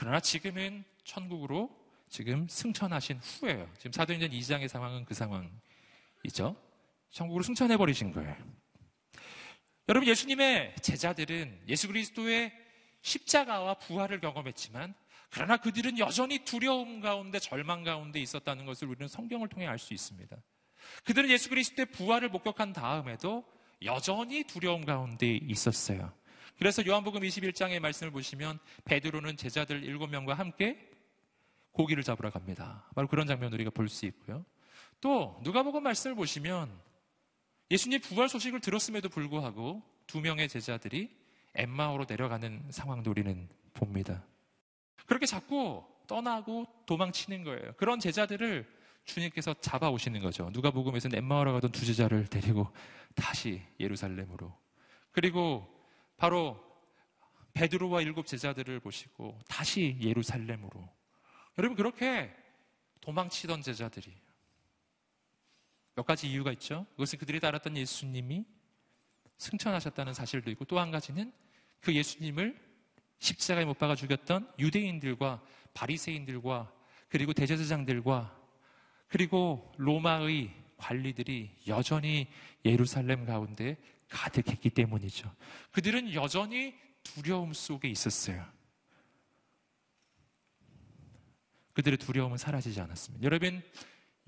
그러나 0.00 0.18
지금은 0.18 0.82
천국으로 1.04 1.68
지금 2.08 2.48
승천하신 2.48 3.18
후에요. 3.18 3.70
지금 3.76 3.92
사도행전 3.92 4.30
2장의 4.30 4.66
상황은 4.66 5.04
그 5.04 5.12
상황이죠. 5.12 6.56
천국으로 7.10 7.42
승천해 7.42 7.76
버리신 7.76 8.10
거예요. 8.12 8.34
여러분 9.90 10.08
예수님의 10.08 10.76
제자들은 10.80 11.64
예수 11.68 11.86
그리스도의 11.86 12.50
십자가와 13.02 13.74
부활을 13.74 14.20
경험했지만 14.20 14.94
그러나 15.28 15.58
그들은 15.58 15.98
여전히 15.98 16.46
두려움 16.46 17.02
가운데 17.02 17.38
절망 17.38 17.84
가운데 17.84 18.20
있었다는 18.20 18.64
것을 18.64 18.88
우리는 18.88 19.06
성경을 19.06 19.48
통해 19.48 19.66
알 19.66 19.78
수 19.78 19.92
있습니다. 19.92 20.34
그들은 21.04 21.28
예수 21.28 21.50
그리스도의 21.50 21.84
부활을 21.92 22.30
목격한 22.30 22.72
다음에도 22.72 23.44
여전히 23.82 24.44
두려움 24.44 24.86
가운데 24.86 25.26
있었어요. 25.42 26.10
그래서 26.60 26.84
요한복음 26.86 27.22
21장의 27.22 27.80
말씀을 27.80 28.12
보시면 28.12 28.58
베드로는 28.84 29.38
제자들 29.38 29.80
7명과 29.80 30.34
함께 30.34 30.90
고기를 31.72 32.02
잡으러 32.02 32.30
갑니다. 32.30 32.84
바로 32.94 33.08
그런 33.08 33.26
장면 33.26 33.50
우리가 33.54 33.70
볼 33.70 33.88
수 33.88 34.04
있고요. 34.04 34.44
또 35.00 35.40
누가복음 35.42 35.82
말씀을 35.82 36.14
보시면 36.14 36.70
예수님 37.70 38.02
부활 38.02 38.28
소식을 38.28 38.60
들었음에도 38.60 39.08
불구하고 39.08 39.82
두 40.06 40.20
명의 40.20 40.50
제자들이 40.50 41.08
엠마오로 41.54 42.04
내려가는 42.06 42.66
상황도 42.68 43.10
우리는 43.10 43.48
봅니다. 43.72 44.22
그렇게 45.06 45.24
자꾸 45.24 45.82
떠나고 46.06 46.66
도망치는 46.84 47.42
거예요. 47.42 47.72
그런 47.78 48.00
제자들을 48.00 48.70
주님께서 49.06 49.54
잡아오시는 49.62 50.20
거죠. 50.20 50.50
누가 50.52 50.70
복음에서는 50.70 51.16
엠마오라 51.16 51.52
가던 51.52 51.72
두 51.72 51.86
제자를 51.86 52.26
데리고 52.26 52.68
다시 53.14 53.62
예루살렘으로. 53.80 54.54
그리고 55.10 55.79
바로 56.20 56.62
베드로와 57.54 58.02
일곱 58.02 58.26
제자들을 58.26 58.78
보시고 58.80 59.38
다시 59.48 59.96
예루살렘으로. 60.02 60.86
여러분 61.56 61.74
그렇게 61.74 62.30
도망치던 63.00 63.62
제자들이 63.62 64.12
몇 65.94 66.04
가지 66.04 66.30
이유가 66.30 66.52
있죠. 66.52 66.86
그것은 66.90 67.18
그들이 67.18 67.40
따랐던 67.40 67.74
예수님이 67.74 68.44
승천하셨다는 69.38 70.12
사실도 70.12 70.50
있고 70.50 70.66
또 70.66 70.78
한 70.78 70.90
가지는 70.90 71.32
그 71.80 71.94
예수님을 71.94 72.60
십자가에 73.18 73.64
못 73.64 73.78
박아 73.78 73.94
죽였던 73.94 74.52
유대인들과 74.58 75.42
바리새인들과 75.72 76.70
그리고 77.08 77.32
대제사장들과 77.32 78.38
그리고 79.08 79.72
로마의 79.78 80.50
관리들이 80.76 81.62
여전히 81.66 82.28
예루살렘 82.66 83.24
가운데 83.24 83.78
가득했기 84.10 84.70
때문이죠. 84.70 85.34
그들은 85.72 86.12
여전히 86.12 86.74
두려움 87.02 87.54
속에 87.54 87.88
있었어요. 87.88 88.44
그들의 91.72 91.96
두려움은 91.98 92.36
사라지지 92.36 92.80
않았습니다. 92.80 93.24
여러분, 93.24 93.62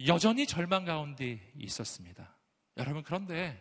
여전히 0.07 0.47
절망 0.47 0.85
가운데 0.85 1.53
있었습니다. 1.59 2.35
여러분, 2.79 3.03
그런데 3.03 3.61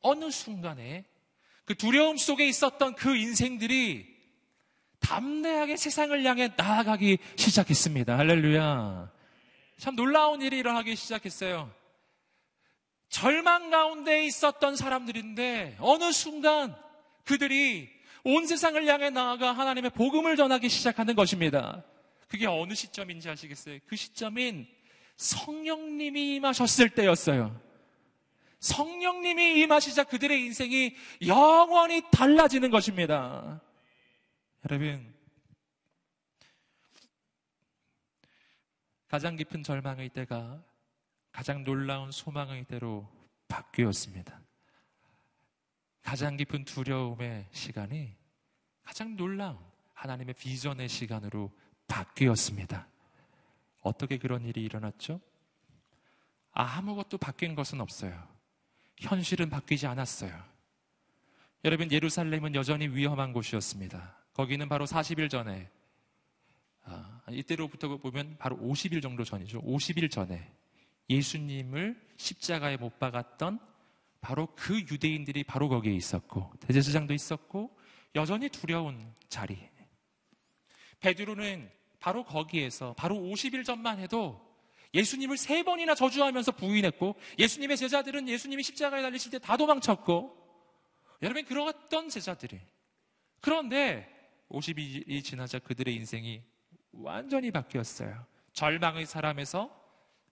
어느 0.00 0.30
순간에 0.30 1.04
그 1.64 1.74
두려움 1.74 2.16
속에 2.16 2.46
있었던 2.48 2.94
그 2.94 3.16
인생들이 3.16 4.18
담대하게 5.00 5.76
세상을 5.76 6.22
향해 6.24 6.52
나아가기 6.56 7.18
시작했습니다. 7.36 8.18
할렐루야. 8.18 9.12
참 9.78 9.94
놀라운 9.94 10.42
일이 10.42 10.58
일어나기 10.58 10.96
시작했어요. 10.96 11.72
절망 13.08 13.70
가운데 13.70 14.24
있었던 14.24 14.76
사람들인데 14.76 15.76
어느 15.80 16.12
순간 16.12 16.76
그들이 17.24 17.90
온 18.24 18.46
세상을 18.46 18.84
향해 18.86 19.10
나아가 19.10 19.52
하나님의 19.52 19.90
복음을 19.90 20.36
전하기 20.36 20.68
시작하는 20.68 21.14
것입니다. 21.14 21.84
그게 22.28 22.46
어느 22.46 22.74
시점인지 22.74 23.28
아시겠어요? 23.30 23.78
그 23.86 23.96
시점인 23.96 24.66
성령님이 25.16 26.36
임하셨을 26.36 26.90
때였어요. 26.90 27.58
성령님이 28.60 29.60
임하시자 29.60 30.04
그들의 30.04 30.44
인생이 30.44 30.94
영원히 31.26 32.02
달라지는 32.10 32.70
것입니다. 32.70 33.60
여러분, 34.68 35.14
가장 39.08 39.36
깊은 39.36 39.62
절망의 39.62 40.10
때가 40.10 40.62
가장 41.38 41.62
놀라운 41.62 42.10
소망의 42.10 42.64
때로 42.64 43.08
바뀌었습니다. 43.46 44.40
가장 46.02 46.36
깊은 46.36 46.64
두려움의 46.64 47.46
시간이 47.52 48.12
가장 48.82 49.14
놀라운 49.14 49.56
하나님의 49.94 50.34
비전의 50.34 50.88
시간으로 50.88 51.52
바뀌었습니다. 51.86 52.88
어떻게 53.82 54.18
그런 54.18 54.44
일이 54.46 54.64
일어났죠? 54.64 55.20
아무것도 56.50 57.18
바뀐 57.18 57.54
것은 57.54 57.80
없어요. 57.80 58.20
현실은 58.96 59.48
바뀌지 59.48 59.86
않았어요. 59.86 60.42
여러분, 61.64 61.92
예루살렘은 61.92 62.56
여전히 62.56 62.88
위험한 62.88 63.32
곳이었습니다. 63.32 64.16
거기는 64.34 64.68
바로 64.68 64.86
40일 64.86 65.30
전에, 65.30 65.70
아, 66.82 67.22
이때로부터 67.30 67.96
보면 67.98 68.38
바로 68.40 68.56
50일 68.56 69.00
정도 69.00 69.22
전이죠. 69.22 69.62
50일 69.62 70.10
전에 70.10 70.58
예수님을 71.10 72.00
십자가에 72.16 72.76
못 72.76 72.98
박았던 72.98 73.60
바로 74.20 74.48
그 74.56 74.78
유대인들이 74.80 75.44
바로 75.44 75.68
거기에 75.68 75.94
있었고, 75.94 76.52
대제사장도 76.60 77.14
있었고, 77.14 77.76
여전히 78.14 78.48
두려운 78.48 79.14
자리. 79.28 79.58
베드로는 81.00 81.70
바로 82.00 82.24
거기에서 82.24 82.94
바로 82.94 83.16
50일 83.16 83.64
전만 83.64 83.98
해도 83.98 84.44
예수님을 84.94 85.36
세 85.36 85.62
번이나 85.62 85.94
저주하면서 85.94 86.52
부인했고 86.52 87.16
예수님의 87.38 87.76
제자들은 87.76 88.28
예수님이 88.28 88.62
십자가에 88.62 89.02
달리실 89.02 89.30
때 89.30 89.38
다 89.38 89.56
도망쳤고 89.56 90.36
여러분 91.22 91.44
그러던 91.44 92.08
제자들이 92.08 92.58
그런데 93.40 94.08
50일이 94.50 95.22
지나자 95.22 95.58
그들의 95.58 95.94
인생이 95.94 96.42
완전히 96.92 97.50
바뀌었어요. 97.50 98.24
절망의 98.52 99.06
사람에서 99.06 99.70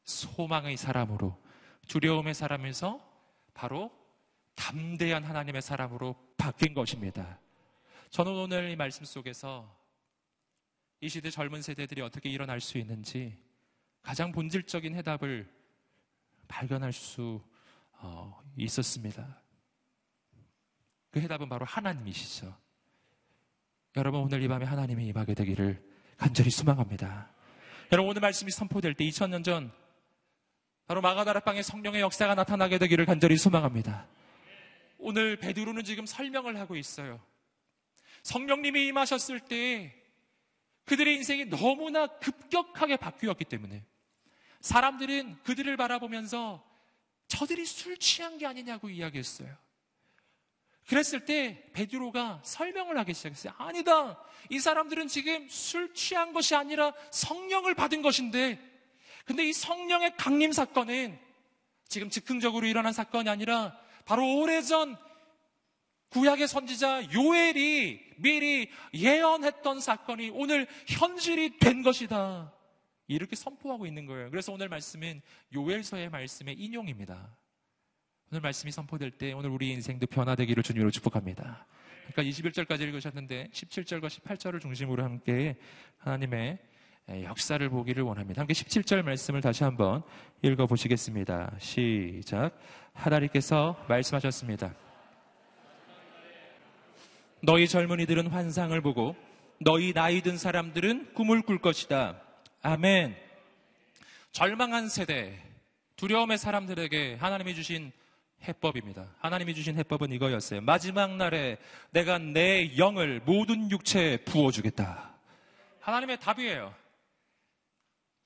소망의 0.06 0.76
사람으로 0.76 1.36
두려움의 1.88 2.34
사람에서 2.34 3.00
바로 3.52 3.90
담대한 4.54 5.24
하나님의 5.24 5.60
사람으로 5.60 6.16
바뀐 6.36 6.72
것입니다. 6.72 7.38
저는 8.10 8.32
오늘 8.32 8.70
이 8.70 8.76
말씀 8.76 9.04
속에서 9.04 9.76
이 11.00 11.08
시대 11.08 11.28
젊은 11.30 11.60
세대들이 11.60 12.00
어떻게 12.00 12.30
일어날 12.30 12.60
수 12.60 12.78
있는지 12.78 13.36
가장 14.00 14.32
본질적인 14.32 14.94
해답을 14.94 15.52
발견할 16.48 16.92
수 16.92 17.42
어, 17.98 18.40
있었습니다. 18.56 19.42
그 21.10 21.20
해답은 21.20 21.48
바로 21.48 21.64
하나님이시죠. 21.66 22.56
여러분 23.96 24.20
오늘 24.20 24.42
이 24.42 24.48
밤에 24.48 24.64
하나님이 24.64 25.06
임하게 25.08 25.34
되기를 25.34 25.82
간절히 26.16 26.50
소망합니다. 26.50 27.30
여러분 27.92 28.10
오늘 28.10 28.20
말씀이 28.20 28.50
선포될 28.50 28.94
때 28.94 29.04
2000년 29.04 29.42
전 29.42 29.72
바로 30.86 31.00
마가다라방에 31.00 31.62
성령의 31.62 32.00
역사가 32.00 32.34
나타나게 32.36 32.78
되기를 32.78 33.06
간절히 33.06 33.36
소망합니다. 33.36 34.06
오늘 34.98 35.36
베드로는 35.36 35.84
지금 35.84 36.06
설명을 36.06 36.58
하고 36.58 36.76
있어요. 36.76 37.20
성령님이 38.22 38.86
임하셨을 38.86 39.40
때 39.40 39.94
그들의 40.84 41.16
인생이 41.16 41.46
너무나 41.46 42.06
급격하게 42.06 42.96
바뀌었기 42.96 43.44
때문에 43.44 43.84
사람들은 44.60 45.42
그들을 45.42 45.76
바라보면서 45.76 46.64
저들이 47.26 47.66
술 47.66 47.98
취한 47.98 48.38
게 48.38 48.46
아니냐고 48.46 48.88
이야기했어요. 48.88 49.52
그랬을 50.86 51.24
때 51.24 51.68
베드로가 51.72 52.42
설명을 52.44 52.96
하기 52.98 53.12
시작했어요. 53.12 53.52
아니다. 53.58 54.22
이 54.50 54.60
사람들은 54.60 55.08
지금 55.08 55.48
술 55.48 55.92
취한 55.94 56.32
것이 56.32 56.54
아니라 56.54 56.92
성령을 57.10 57.74
받은 57.74 58.02
것인데 58.02 58.75
근데 59.26 59.44
이 59.44 59.52
성령의 59.52 60.16
강림 60.16 60.52
사건은 60.52 61.18
지금 61.88 62.08
즉흥적으로 62.08 62.66
일어난 62.66 62.92
사건이 62.92 63.28
아니라 63.28 63.76
바로 64.04 64.38
오래전 64.38 64.96
구약의 66.10 66.46
선지자 66.48 67.12
요엘이 67.12 68.14
미리 68.18 68.70
예언했던 68.94 69.80
사건이 69.80 70.30
오늘 70.30 70.66
현실이 70.86 71.58
된 71.58 71.82
것이다. 71.82 72.52
이렇게 73.08 73.36
선포하고 73.36 73.86
있는 73.86 74.06
거예요. 74.06 74.30
그래서 74.30 74.52
오늘 74.52 74.68
말씀은 74.68 75.20
요엘서의 75.54 76.08
말씀의 76.10 76.54
인용입니다. 76.54 77.36
오늘 78.30 78.40
말씀이 78.40 78.72
선포될 78.72 79.12
때 79.12 79.32
오늘 79.32 79.50
우리 79.50 79.70
인생도 79.70 80.06
변화되기를 80.06 80.62
주님으로 80.62 80.90
축복합니다. 80.90 81.66
그러니까 82.12 82.22
21절까지 82.22 82.82
읽으셨는데 82.82 83.48
17절과 83.52 84.06
18절을 84.06 84.60
중심으로 84.60 85.02
함께 85.02 85.56
하나님의 85.98 86.58
역사를 87.08 87.68
보기를 87.68 88.02
원합니다. 88.02 88.40
함께 88.40 88.52
17절 88.52 89.02
말씀을 89.02 89.40
다시 89.40 89.62
한번 89.62 90.02
읽어 90.42 90.66
보시겠습니다. 90.66 91.52
시작. 91.58 92.50
하나님께서 92.92 93.76
말씀하셨습니다. 93.88 94.74
너희 97.42 97.68
젊은이들은 97.68 98.26
환상을 98.26 98.80
보고 98.80 99.14
너희 99.60 99.92
나이 99.92 100.20
든 100.20 100.36
사람들은 100.36 101.14
꿈을 101.14 101.42
꿀 101.42 101.58
것이다. 101.58 102.20
아멘. 102.62 103.16
절망한 104.32 104.88
세대, 104.88 105.40
두려움의 105.94 106.38
사람들에게 106.38 107.18
하나님이 107.20 107.54
주신 107.54 107.92
해법입니다. 108.42 109.06
하나님이 109.18 109.54
주신 109.54 109.76
해법은 109.78 110.12
이거였어요. 110.12 110.60
마지막 110.60 111.16
날에 111.16 111.58
내가 111.90 112.18
내 112.18 112.76
영을 112.76 113.20
모든 113.24 113.70
육체에 113.70 114.18
부어주겠다. 114.18 115.10
하나님의 115.80 116.18
답이에요. 116.18 116.74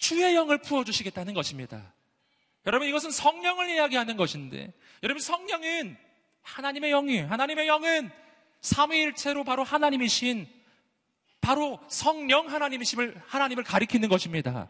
주의 0.01 0.35
영을 0.35 0.59
부어주시겠다는 0.59 1.35
것입니다. 1.35 1.93
여러분, 2.67 2.89
이것은 2.89 3.11
성령을 3.11 3.71
이야기하는 3.71 4.17
것인데, 4.17 4.73
여러분, 5.05 5.21
성령은 5.21 5.97
하나님의 6.43 6.91
영이에요. 6.91 7.27
하나님의 7.29 7.69
영은 7.69 8.11
삼위일체로 8.63 9.45
바로 9.45 9.63
하나님이신 9.63 10.49
바로 11.41 11.79
성령 11.89 12.49
하나님이심을 12.49 13.23
하나님을 13.27 13.63
가리키는 13.63 14.09
것입니다. 14.09 14.69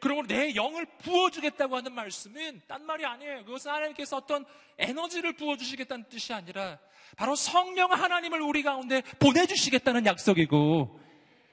그러므로 0.00 0.26
내 0.26 0.54
영을 0.54 0.86
부어주겠다고 1.02 1.76
하는 1.76 1.92
말씀은 1.92 2.62
딴 2.66 2.86
말이 2.86 3.04
아니에요. 3.04 3.44
그것은 3.44 3.70
하나님께서 3.70 4.16
어떤 4.16 4.44
에너지를 4.78 5.34
부어주시겠다는 5.34 6.04
뜻이 6.08 6.32
아니라 6.32 6.78
바로 7.16 7.34
성령 7.34 7.92
하나님을 7.92 8.40
우리 8.40 8.62
가운데 8.62 9.02
보내주시겠다는 9.18 10.06
약속이고 10.06 11.07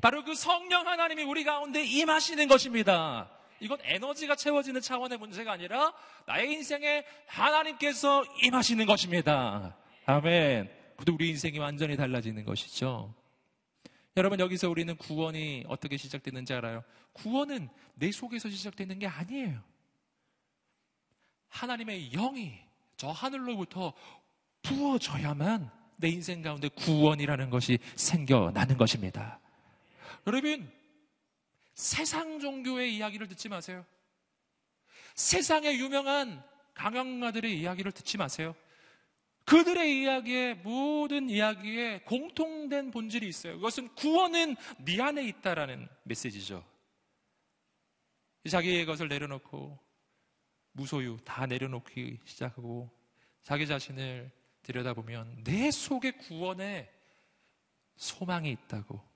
바로 0.06 0.24
그 0.24 0.36
성령 0.36 0.88
하나님이 0.88 1.24
우리 1.24 1.44
가운데 1.44 1.84
임하시는 1.84 2.48
것입니다. 2.48 3.28
이건 3.60 3.80
에너지가 3.82 4.36
채워지는 4.36 4.80
차원의 4.80 5.18
문제가 5.18 5.54
아니라 5.54 5.96
나의 6.28 6.52
인생에 6.52 7.04
하나님께서 7.26 8.24
임하시는 8.44 8.86
것입니다. 8.86 9.76
아멘. 10.06 10.70
그도 10.96 11.15
우리 11.15 11.30
인생이 11.30 11.58
완전히 11.58 11.98
달라지는 11.98 12.46
것이죠. 12.46 13.15
여러분 14.15 14.39
여기서 14.39 14.70
우리는 14.70 14.96
구원이 14.96 15.63
어떻게 15.68 15.98
시작되는지 15.98 16.54
알아요? 16.54 16.84
구원은 17.13 17.68
내 17.96 18.12
속에서 18.12 18.48
시작되는 18.48 19.00
게 19.00 19.08
아니에요. 19.08 19.60
하나님의 21.50 22.12
영이 22.12 22.60
저 22.96 23.10
하늘로부터 23.10 23.91
부어져야만 24.62 25.72
내 25.96 26.10
인생 26.10 26.44
가운데 26.44 26.68
구원이라는 26.68 27.50
것이 27.50 27.80
생겨나는 27.96 28.78
것입니다. 28.78 29.39
여러분, 30.28 30.71
세상 31.73 32.39
종교의 32.39 32.95
이야기를 32.95 33.28
듣지 33.28 33.49
마세요. 33.49 33.86
세상의 35.15 35.80
유명한 35.80 36.43
강연가들의 36.73 37.60
이야기를 37.60 37.91
듣지 37.91 38.17
마세요. 38.17 38.56
그들의 39.45 40.01
이야기에 40.01 40.56
모든 40.56 41.30
이야기에 41.30 42.01
공통된 42.01 42.91
본질이 42.91 43.28
있어요. 43.28 43.56
그것은 43.56 43.93
구원은 43.95 44.56
네 44.80 45.01
안에 45.01 45.23
있다라는 45.28 45.88
메시지죠. 46.04 46.65
자기의 48.49 48.86
것을 48.86 49.08
내려놓고 49.08 49.80
무소유 50.71 51.17
다 51.23 51.45
내려놓기 51.45 52.19
시작하고 52.25 52.89
자기 53.43 53.67
자신을 53.67 54.32
들여다보면 54.63 55.43
내 55.43 55.71
속에 55.71 56.12
구원에 56.12 56.91
소망이 57.95 58.51
있다고. 58.51 59.14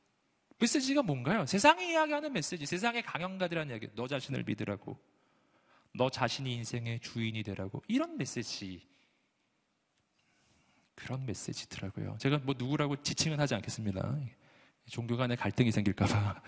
메시지가 0.59 1.01
뭔가요? 1.03 1.45
세상이 1.45 1.91
이야기하는 1.91 2.33
메시지, 2.33 2.65
세상의 2.65 3.03
강연가들이라는 3.03 3.71
이야기, 3.71 3.89
너 3.95 4.07
자신을 4.07 4.43
믿으라고, 4.43 4.99
너 5.95 6.09
자신이 6.09 6.53
인생의 6.55 6.99
주인이 6.99 7.41
되라고, 7.43 7.81
이런 7.87 8.17
메시지 8.17 8.87
그런 10.95 11.25
메시지더라고요. 11.25 12.17
제가 12.19 12.39
뭐 12.39 12.53
누구라고 12.57 13.01
지칭은 13.01 13.39
하지 13.39 13.55
않겠습니다. 13.55 14.19
종교 14.89 15.15
간의 15.15 15.37
갈등이 15.37 15.71
생길까봐. 15.71 16.41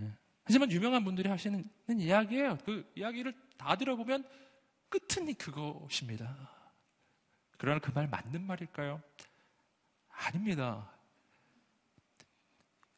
예. 0.00 0.12
하지만 0.42 0.70
유명한 0.72 1.04
분들이 1.04 1.28
하시는 1.28 1.64
이야기예요. 1.88 2.58
그 2.64 2.90
이야기를 2.96 3.34
다 3.56 3.76
들어보면 3.76 4.28
끝은 4.88 5.32
그것입니다. 5.34 6.50
그러나 7.56 7.78
그 7.78 7.92
말 7.92 8.08
맞는 8.08 8.44
말일까요? 8.44 9.00
아닙니다. 10.08 10.90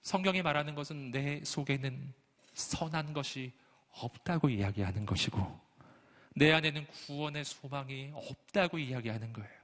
성경이 0.03 0.43
말하는 0.43 0.75
것은 0.75 1.11
내 1.11 1.43
속에는 1.45 2.13
선한 2.55 3.13
것이 3.13 3.53
없다고 3.93 4.49
이야기하는 4.49 5.07
것이고, 5.07 5.61
내 6.37 6.53
안에는 6.53 6.87
구원의 6.87 7.45
소망이 7.45 8.13
없다고 8.15 8.79
이야기하는 8.79 9.33
거예요. 9.33 9.61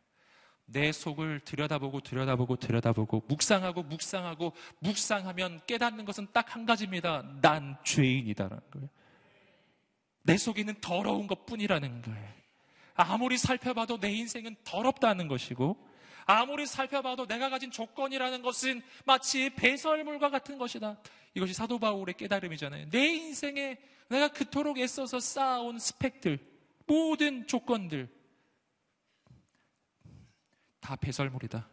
내 0.68 0.90
속을 0.90 1.40
들여다보고 1.40 2.00
들여다보고 2.00 2.56
들여다보고 2.56 3.24
묵상하고 3.28 3.84
묵상하고 3.84 4.52
묵상하면 4.80 5.60
깨닫는 5.66 6.04
것은 6.04 6.26
딱 6.32 6.56
한 6.56 6.66
가지입니다. 6.66 7.22
난 7.40 7.76
죄인이다라는 7.84 8.62
거예요. 8.72 8.88
내 10.22 10.36
속에 10.36 10.62
있는 10.62 10.74
더러운 10.80 11.28
것 11.28 11.46
뿐이라는 11.46 12.02
거예요. 12.02 12.36
아무리 12.94 13.38
살펴봐도 13.38 14.00
내 14.00 14.10
인생은 14.10 14.56
더럽다는 14.64 15.28
것이고, 15.28 15.76
아무리 16.26 16.66
살펴봐도 16.66 17.26
내가 17.26 17.48
가진 17.48 17.70
조건이라는 17.70 18.42
것은 18.42 18.82
마치 19.04 19.50
배설물과 19.50 20.28
같은 20.30 20.58
것이다. 20.58 21.00
이것이 21.34 21.54
사도 21.54 21.78
바울의 21.78 22.16
깨달음이잖아요. 22.16 22.90
내 22.90 23.06
인생에 23.06 23.78
내가 24.08 24.28
그토록 24.28 24.78
애써서 24.78 25.20
쌓아온 25.20 25.78
스펙들, 25.78 26.38
모든 26.86 27.46
조건들, 27.46 28.08
다 30.80 30.96
배설물이다. 30.96 31.68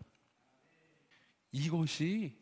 이것이 1.52 2.38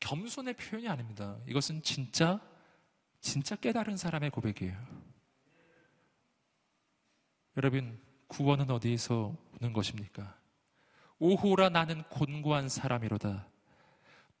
겸손의 0.00 0.54
표현이 0.54 0.88
아닙니다. 0.88 1.38
이것은 1.48 1.82
진짜, 1.82 2.40
진짜 3.20 3.56
깨달은 3.56 3.96
사람의 3.96 4.30
고백이에요. 4.30 5.06
여러분, 7.56 8.05
구원은 8.28 8.70
어디에서 8.70 9.36
오는 9.60 9.72
것입니까? 9.72 10.36
오호라 11.18 11.70
나는 11.70 12.02
곤고한 12.04 12.68
사람이로다. 12.68 13.46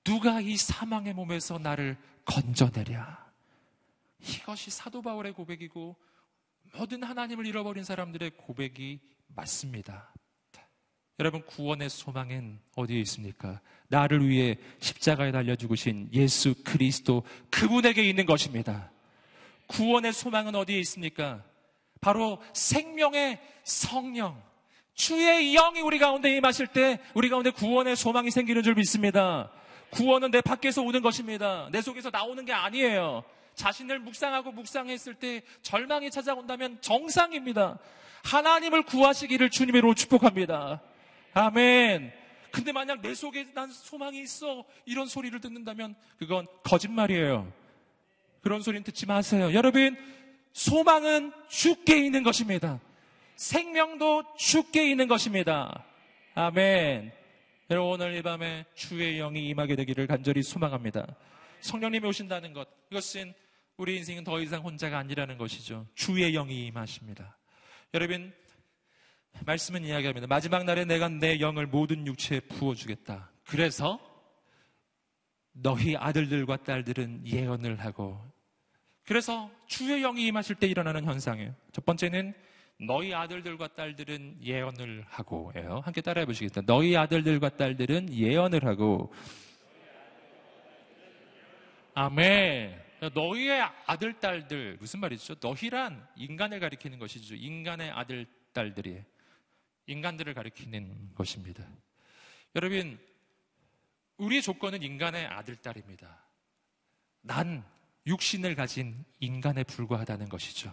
누가 0.04 0.40
이 0.40 0.56
사망의 0.56 1.14
몸에서 1.14 1.58
나를 1.58 1.96
건져내랴. 2.24 3.26
이것이 4.20 4.70
사도 4.70 5.02
바울의 5.02 5.32
고백이고 5.32 5.96
모든 6.76 7.02
하나님을 7.02 7.46
잃어버린 7.46 7.84
사람들의 7.84 8.32
고백이 8.36 9.00
맞습니다. 9.28 10.12
여러분 11.18 11.42
구원의 11.46 11.88
소망은 11.88 12.60
어디에 12.74 13.00
있습니까? 13.00 13.60
나를 13.88 14.28
위해 14.28 14.58
십자가에 14.80 15.32
달려 15.32 15.56
죽으신 15.56 16.10
예수 16.12 16.54
그리스도 16.62 17.22
그분에게 17.50 18.06
있는 18.06 18.26
것입니다. 18.26 18.90
구원의 19.66 20.12
소망은 20.12 20.54
어디에 20.54 20.78
있습니까? 20.80 21.42
바로 22.00 22.40
생명의 22.52 23.40
성령, 23.64 24.40
주의 24.94 25.52
영이 25.52 25.80
우리 25.80 25.98
가운데 25.98 26.34
임하실 26.34 26.68
때 26.68 27.00
우리 27.14 27.28
가운데 27.28 27.50
구원의 27.50 27.96
소망이 27.96 28.30
생기는 28.30 28.62
줄 28.62 28.74
믿습니다. 28.74 29.50
구원은 29.90 30.30
내 30.30 30.40
밖에서 30.40 30.82
오는 30.82 31.02
것입니다. 31.02 31.68
내 31.70 31.82
속에서 31.82 32.10
나오는 32.10 32.44
게 32.44 32.52
아니에요. 32.52 33.24
자신을 33.54 33.98
묵상하고 34.00 34.52
묵상했을 34.52 35.14
때 35.14 35.42
절망이 35.62 36.10
찾아온다면 36.10 36.78
정상입니다. 36.80 37.78
하나님을 38.24 38.82
구하시기를 38.82 39.50
주님으로 39.50 39.94
축복합니다. 39.94 40.80
아멘. 41.34 42.12
근데 42.50 42.72
만약 42.72 43.02
내 43.02 43.14
속에 43.14 43.48
난 43.54 43.70
소망이 43.70 44.20
있어 44.22 44.64
이런 44.86 45.06
소리를 45.06 45.38
듣는다면 45.40 45.94
그건 46.18 46.46
거짓말이에요. 46.64 47.52
그런 48.40 48.62
소리는 48.62 48.82
듣지 48.82 49.06
마세요. 49.06 49.52
여러분 49.52 49.96
소망은 50.56 51.32
죽게 51.48 51.98
있는 51.98 52.22
것입니다. 52.22 52.80
생명도 53.36 54.24
죽게 54.38 54.90
있는 54.90 55.06
것입니다. 55.06 55.84
아멘. 56.34 57.12
여러분 57.68 57.92
오늘 57.92 58.16
이 58.16 58.22
밤에 58.22 58.64
주의 58.74 59.18
영이 59.18 59.48
임하게 59.50 59.76
되기를 59.76 60.06
간절히 60.06 60.42
소망합니다. 60.42 61.06
성령님이 61.60 62.08
오신다는 62.08 62.54
것 62.54 62.66
이것은 62.90 63.34
우리 63.76 63.98
인생은 63.98 64.24
더 64.24 64.40
이상 64.40 64.62
혼자가 64.62 64.96
아니라는 64.96 65.36
것이죠. 65.36 65.86
주의 65.94 66.32
영이 66.32 66.68
임하십니다. 66.68 67.36
여러분 67.92 68.32
말씀은 69.44 69.84
이야기합니다. 69.84 70.26
마지막 70.26 70.64
날에 70.64 70.86
내가 70.86 71.10
내 71.10 71.38
영을 71.40 71.66
모든 71.66 72.06
육체에 72.06 72.40
부어주겠다. 72.40 73.30
그래서 73.44 74.00
너희 75.52 75.96
아들들과 75.96 76.56
딸들은 76.64 77.26
예언을 77.26 77.80
하고 77.80 78.25
그래서 79.06 79.50
주의 79.66 80.02
영이 80.02 80.26
임하실 80.26 80.56
때 80.56 80.66
일어나는 80.66 81.04
현상이에요. 81.04 81.54
첫 81.72 81.84
번째는 81.84 82.34
너희 82.80 83.14
아들들과 83.14 83.68
딸들은 83.68 84.38
예언을 84.42 85.04
하고예요. 85.08 85.80
함께 85.84 86.00
따라해 86.00 86.26
보시겠다. 86.26 86.62
너희 86.66 86.96
아들들과 86.96 87.50
딸들은 87.50 88.12
예언을 88.12 88.64
하고 88.66 89.12
아멘. 91.94 92.84
너희의 93.14 93.62
아들 93.86 94.18
딸들 94.18 94.76
무슨 94.80 95.00
말이죠? 95.00 95.36
너희란 95.40 96.06
인간을 96.16 96.60
가리키는 96.60 96.98
것이죠. 96.98 97.36
인간의 97.36 97.90
아들 97.92 98.26
딸들이 98.52 99.02
인간들을 99.86 100.34
가리키는 100.34 101.14
것입니다. 101.14 101.64
여러분 102.56 102.98
우리의 104.18 104.42
조건은 104.42 104.82
인간의 104.82 105.26
아들 105.26 105.56
딸입니다. 105.56 106.22
난 107.22 107.64
육신을 108.06 108.54
가진 108.54 109.04
인간에 109.20 109.64
불과하다는 109.64 110.28
것이죠. 110.28 110.72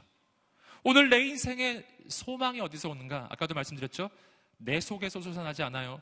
오늘 0.84 1.10
내 1.10 1.20
인생의 1.26 1.86
소망이 2.08 2.60
어디서 2.60 2.90
오는가? 2.90 3.28
아까도 3.32 3.54
말씀드렸죠? 3.54 4.10
내 4.58 4.80
속에서 4.80 5.22
솟아나지 5.22 5.64
않아요. 5.64 6.02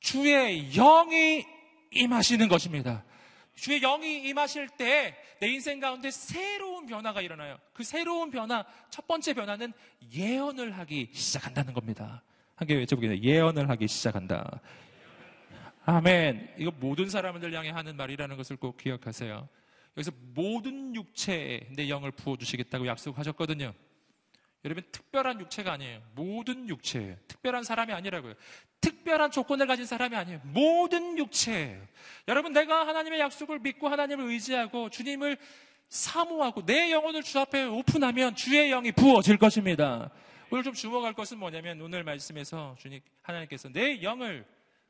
주의 0.00 0.70
영이 0.70 1.44
임하시는 1.92 2.48
것입니다. 2.48 3.04
주의 3.54 3.80
영이 3.80 4.28
임하실 4.28 4.68
때 4.76 5.26
내 5.38 5.48
인생 5.48 5.80
가운데 5.80 6.10
새로운 6.10 6.86
변화가 6.86 7.20
일어나요. 7.20 7.58
그 7.72 7.84
새로운 7.84 8.30
변화, 8.30 8.64
첫 8.90 9.06
번째 9.06 9.34
변화는 9.34 9.72
예언을 10.14 10.76
하기 10.78 11.10
시작한다는 11.12 11.74
겁니다. 11.74 12.22
한개 12.54 12.74
외쳐보겠습니다. 12.74 13.26
예언을 13.26 13.68
하기 13.70 13.86
시작한다. 13.86 14.60
아멘. 15.84 16.54
이거 16.58 16.72
모든 16.80 17.08
사람들 17.08 17.52
향해 17.52 17.70
하는 17.70 17.96
말이라는 17.96 18.36
것을 18.36 18.56
꼭 18.56 18.78
기억하세요. 18.78 19.48
여기서 19.96 20.12
모든 20.34 20.94
육체에 20.94 21.68
내 21.74 21.88
영을 21.88 22.10
부어주시겠다고 22.10 22.86
약속하셨거든요. 22.86 23.72
여러분, 24.64 24.84
특별한 24.90 25.40
육체가 25.40 25.72
아니에요. 25.72 26.02
모든 26.14 26.68
육체예요. 26.68 27.16
특별한 27.28 27.62
사람이 27.62 27.92
아니라고요. 27.92 28.34
특별한 28.80 29.30
조건을 29.30 29.66
가진 29.66 29.86
사람이 29.86 30.16
아니에요. 30.16 30.40
모든 30.44 31.16
육체예요. 31.16 31.86
여러분, 32.28 32.52
내가 32.52 32.86
하나님의 32.86 33.20
약속을 33.20 33.60
믿고 33.60 33.88
하나님을 33.88 34.26
의지하고 34.26 34.90
주님을 34.90 35.38
사모하고 35.88 36.66
내 36.66 36.90
영혼을 36.90 37.22
주 37.22 37.38
앞에 37.38 37.64
오픈하면 37.64 38.34
주의 38.34 38.70
영이 38.70 38.92
부어질 38.92 39.38
것입니다. 39.38 40.10
오늘 40.50 40.64
좀 40.64 40.74
주목할 40.74 41.12
것은 41.14 41.38
뭐냐면 41.38 41.80
오늘 41.80 42.04
말씀에서 42.04 42.76
주님 42.78 43.00
하나님께서 43.22 43.68
내 43.68 44.02
영을 44.02 44.44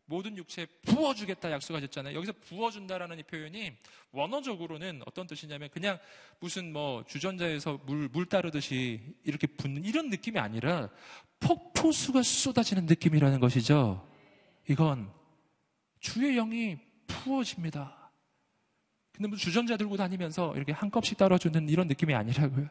모든 0.06 0.36
육체에 0.36 0.66
부어주겠다 0.86 1.50
약속하셨잖아요. 1.50 2.14
여기서 2.16 2.32
부어준다라는 2.32 3.18
이 3.18 3.22
표현이 3.24 3.76
원어적으로는 4.12 5.02
어떤 5.04 5.26
뜻이냐면 5.26 5.68
그냥 5.70 5.98
무슨 6.40 6.72
뭐 6.72 7.04
주전자에서 7.06 7.80
물, 7.84 8.08
물 8.08 8.26
따르듯이 8.26 9.00
이렇게 9.24 9.46
붓는 9.46 9.84
이런 9.84 10.08
느낌이 10.08 10.38
아니라 10.38 10.90
폭포수가 11.40 12.22
쏟아지는 12.22 12.86
느낌이라는 12.86 13.40
것이죠. 13.40 14.08
이건 14.68 15.12
주의 16.00 16.36
영이 16.36 16.78
부어집니다. 17.06 18.10
근데 19.12 19.28
뭐 19.28 19.36
주전자 19.36 19.76
들고 19.76 19.96
다니면서 19.96 20.54
이렇게 20.56 20.72
한 20.72 20.90
컵씩 20.90 21.18
따라주는 21.18 21.68
이런 21.68 21.88
느낌이 21.88 22.14
아니라고요. 22.14 22.68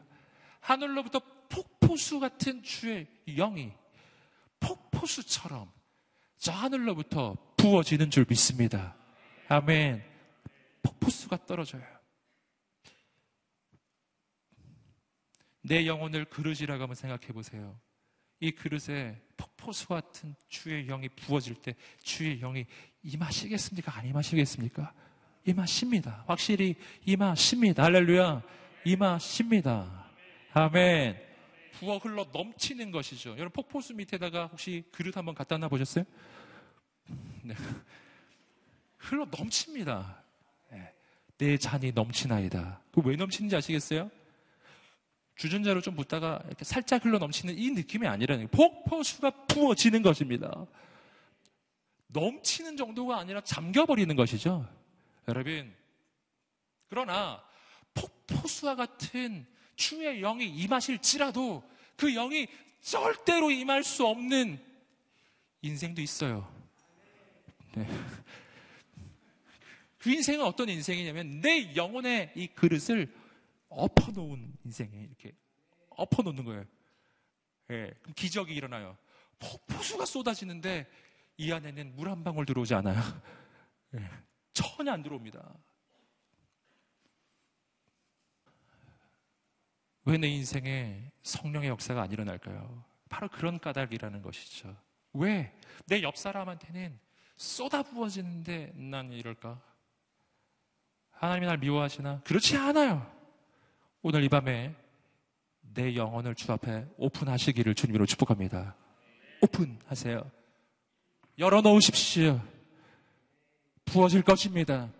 하늘로부터 0.60 1.20
폭포수 1.48 2.18
같은 2.18 2.62
주의 2.62 3.06
영이 3.26 3.72
폭포수처럼 4.60 5.70
저 6.38 6.52
하늘로부터 6.52 7.36
부어지는 7.56 8.10
줄 8.10 8.26
믿습니다. 8.28 8.96
아멘. 9.48 10.02
폭포수가 10.82 11.46
떨어져요. 11.46 11.82
내 15.62 15.86
영혼을 15.86 16.24
그릇이라고 16.26 16.82
한번 16.82 16.94
생각해 16.94 17.28
보세요. 17.28 17.78
이 18.38 18.52
그릇에 18.52 19.20
폭포수 19.36 19.88
같은 19.88 20.34
주의 20.48 20.86
영이 20.86 21.08
부어질 21.08 21.56
때 21.56 21.74
주의 22.02 22.38
영이 22.38 22.66
임하시겠습니까? 23.02 23.96
안 23.96 24.06
임하시겠습니까? 24.06 24.92
임하십니다. 25.44 26.24
확실히 26.26 26.76
임하십니다. 27.04 27.84
할렐루야. 27.84 28.42
임하십니다. 28.84 30.06
아멘. 30.52 31.25
부어 31.78 31.98
흘러 31.98 32.26
넘치는 32.32 32.90
것이죠. 32.90 33.30
여러분 33.32 33.50
폭포수 33.50 33.94
밑에다가 33.94 34.46
혹시 34.46 34.84
그릇 34.92 35.16
한번 35.16 35.34
갖다 35.34 35.58
놔 35.58 35.68
보셨어요? 35.68 36.04
네. 37.42 37.54
흘러 38.98 39.26
넘칩니다. 39.26 40.22
네. 40.70 40.94
내 41.38 41.56
잔이 41.58 41.92
넘치나이다. 41.92 42.80
그왜 42.92 43.16
넘치는지 43.16 43.54
아시겠어요? 43.56 44.10
주전자로 45.36 45.82
좀 45.82 45.94
붓다가 45.94 46.40
이렇게 46.46 46.64
살짝 46.64 47.04
흘러 47.04 47.18
넘치는 47.18 47.58
이 47.58 47.70
느낌이 47.70 48.06
아니라는 48.06 48.48
폭포수가 48.48 49.46
부어지는 49.46 50.00
것입니다. 50.02 50.66
넘치는 52.06 52.78
정도가 52.78 53.18
아니라 53.18 53.42
잠겨버리는 53.42 54.16
것이죠. 54.16 54.66
여러분, 55.28 55.74
그러나 56.88 57.42
폭포수와 57.92 58.76
같은 58.76 59.46
주의 59.76 60.20
영이 60.20 60.46
임하실지라도 60.48 61.62
그 61.96 62.12
영이 62.12 62.48
절대로 62.80 63.50
임할 63.50 63.84
수 63.84 64.06
없는 64.06 64.58
인생도 65.62 66.00
있어요. 66.00 66.50
네. 67.74 67.86
그 69.98 70.10
인생은 70.10 70.44
어떤 70.44 70.68
인생이냐면 70.68 71.40
내 71.40 71.74
영혼의 71.74 72.32
이 72.36 72.46
그릇을 72.48 73.12
엎어놓은 73.68 74.54
인생에 74.64 74.90
이렇게 74.92 75.32
엎어놓는 75.90 76.44
거예요. 76.44 76.64
예, 77.70 77.92
그럼 78.02 78.14
기적이 78.14 78.54
일어나요. 78.54 78.96
폭포수가 79.38 80.04
쏟아지는데 80.06 80.86
이 81.36 81.50
안에는 81.52 81.96
물 81.96 82.08
한 82.08 82.22
방울 82.22 82.46
들어오지 82.46 82.74
않아요. 82.74 83.00
예, 83.94 84.08
전혀 84.52 84.92
안 84.92 85.02
들어옵니다. 85.02 85.42
왜 90.06 90.18
내 90.18 90.28
인생에 90.28 91.10
성령의 91.22 91.68
역사가 91.68 92.02
안 92.02 92.12
일어날까요? 92.12 92.84
바로 93.08 93.28
그런 93.28 93.58
까닭이라는 93.58 94.22
것이죠. 94.22 94.74
왜? 95.12 95.52
내 95.86 96.00
옆 96.02 96.16
사람한테는 96.16 96.98
쏟아 97.36 97.82
부어지는데 97.82 98.72
난 98.76 99.12
이럴까? 99.12 99.60
하나님이 101.10 101.46
날 101.46 101.58
미워하시나? 101.58 102.20
그렇지 102.24 102.56
않아요. 102.56 103.10
오늘 104.02 104.22
이 104.22 104.28
밤에 104.28 104.74
내 105.60 105.94
영혼을 105.96 106.34
주 106.34 106.52
앞에 106.52 106.86
오픈하시기를 106.96 107.74
주님으로 107.74 108.06
축복합니다. 108.06 108.76
오픈하세요. 109.42 110.30
열어놓으십시오. 111.38 112.40
부어질 113.84 114.22
것입니다. 114.22 114.90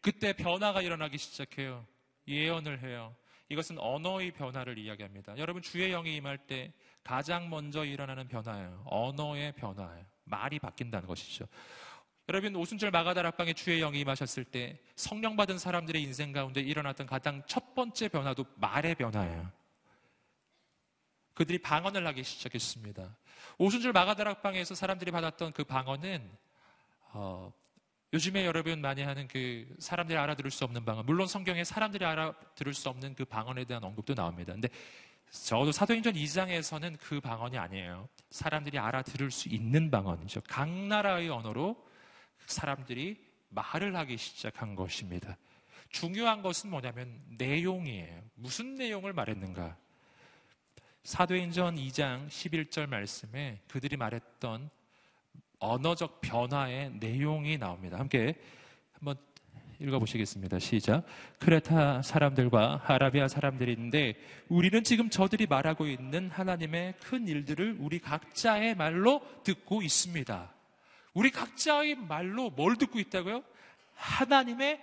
그때 0.00 0.32
변화가 0.32 0.82
일어나기 0.82 1.16
시작해요. 1.18 1.86
예언을 2.28 2.82
해요. 2.82 3.14
이것은 3.48 3.78
언어의 3.78 4.32
변화를 4.32 4.78
이야기합니다. 4.78 5.36
여러분 5.38 5.62
주의 5.62 5.90
영이 5.90 6.16
임할 6.16 6.38
때 6.38 6.72
가장 7.04 7.48
먼저 7.48 7.84
일어나는 7.84 8.26
변화예요. 8.26 8.82
언어의 8.86 9.52
변화예요. 9.52 10.04
말이 10.24 10.58
바뀐다는 10.58 11.06
것이죠. 11.06 11.46
여러분 12.28 12.56
오순절 12.56 12.90
마가다락방에 12.90 13.52
주의 13.52 13.78
영이 13.78 14.00
임하셨을 14.00 14.44
때 14.44 14.80
성령 14.96 15.36
받은 15.36 15.58
사람들의 15.58 16.02
인생 16.02 16.32
가운데 16.32 16.60
일어났던 16.60 17.06
가장 17.06 17.42
첫 17.46 17.74
번째 17.74 18.08
변화도 18.08 18.44
말의 18.56 18.96
변화예요. 18.96 19.52
그들이 21.34 21.58
방언을 21.58 22.04
하기 22.08 22.24
시작했습니다. 22.24 23.16
오순절 23.58 23.92
마가다락방에서 23.92 24.74
사람들이 24.74 25.12
받았던 25.12 25.52
그 25.52 25.62
방언은 25.62 26.28
어, 27.12 27.52
요즘에 28.12 28.46
여러분 28.46 28.80
많이 28.80 29.02
하는 29.02 29.26
그 29.26 29.66
사람들이 29.78 30.16
알아들을 30.16 30.50
수 30.50 30.64
없는 30.64 30.84
방언, 30.84 31.06
물론 31.06 31.26
성경에 31.26 31.64
사람들이 31.64 32.04
알아들을 32.04 32.72
수 32.72 32.88
없는 32.88 33.14
그 33.14 33.24
방언에 33.24 33.64
대한 33.64 33.82
언급도 33.82 34.14
나옵니다. 34.14 34.52
근데 34.52 34.68
적어도 35.30 35.72
사도행전 35.72 36.14
2장에서는 36.14 36.98
그 37.00 37.20
방언이 37.20 37.58
아니에요. 37.58 38.08
사람들이 38.30 38.78
알아들을 38.78 39.30
수 39.30 39.48
있는 39.48 39.90
방언이죠. 39.90 40.42
각 40.48 40.68
나라의 40.68 41.28
언어로 41.28 41.84
사람들이 42.46 43.24
말을 43.48 43.96
하기 43.96 44.16
시작한 44.16 44.76
것입니다. 44.76 45.36
중요한 45.88 46.42
것은 46.42 46.70
뭐냐면 46.70 47.20
내용이에요. 47.38 48.22
무슨 48.34 48.74
내용을 48.76 49.12
말했는가? 49.12 49.76
사도행전 51.04 51.76
2장 51.76 52.28
11절 52.28 52.88
말씀에 52.88 53.60
그들이 53.68 53.96
말했던 53.96 54.70
언어적 55.58 56.20
변화의 56.20 56.92
내용이 56.98 57.58
나옵니다. 57.58 57.98
함께 57.98 58.34
한번 58.92 59.16
읽어보시겠습니다. 59.78 60.58
시작. 60.58 61.04
크레타 61.38 62.02
사람들과 62.02 62.82
아라비아 62.86 63.28
사람들이 63.28 63.72
있는데 63.72 64.14
우리는 64.48 64.82
지금 64.84 65.10
저들이 65.10 65.46
말하고 65.46 65.86
있는 65.86 66.30
하나님의 66.30 66.94
큰 67.02 67.28
일들을 67.28 67.76
우리 67.80 67.98
각자의 67.98 68.74
말로 68.74 69.20
듣고 69.44 69.82
있습니다. 69.82 70.52
우리 71.14 71.30
각자의 71.30 71.96
말로 71.96 72.50
뭘 72.50 72.76
듣고 72.76 72.98
있다고요? 72.98 73.42
하나님의 73.94 74.80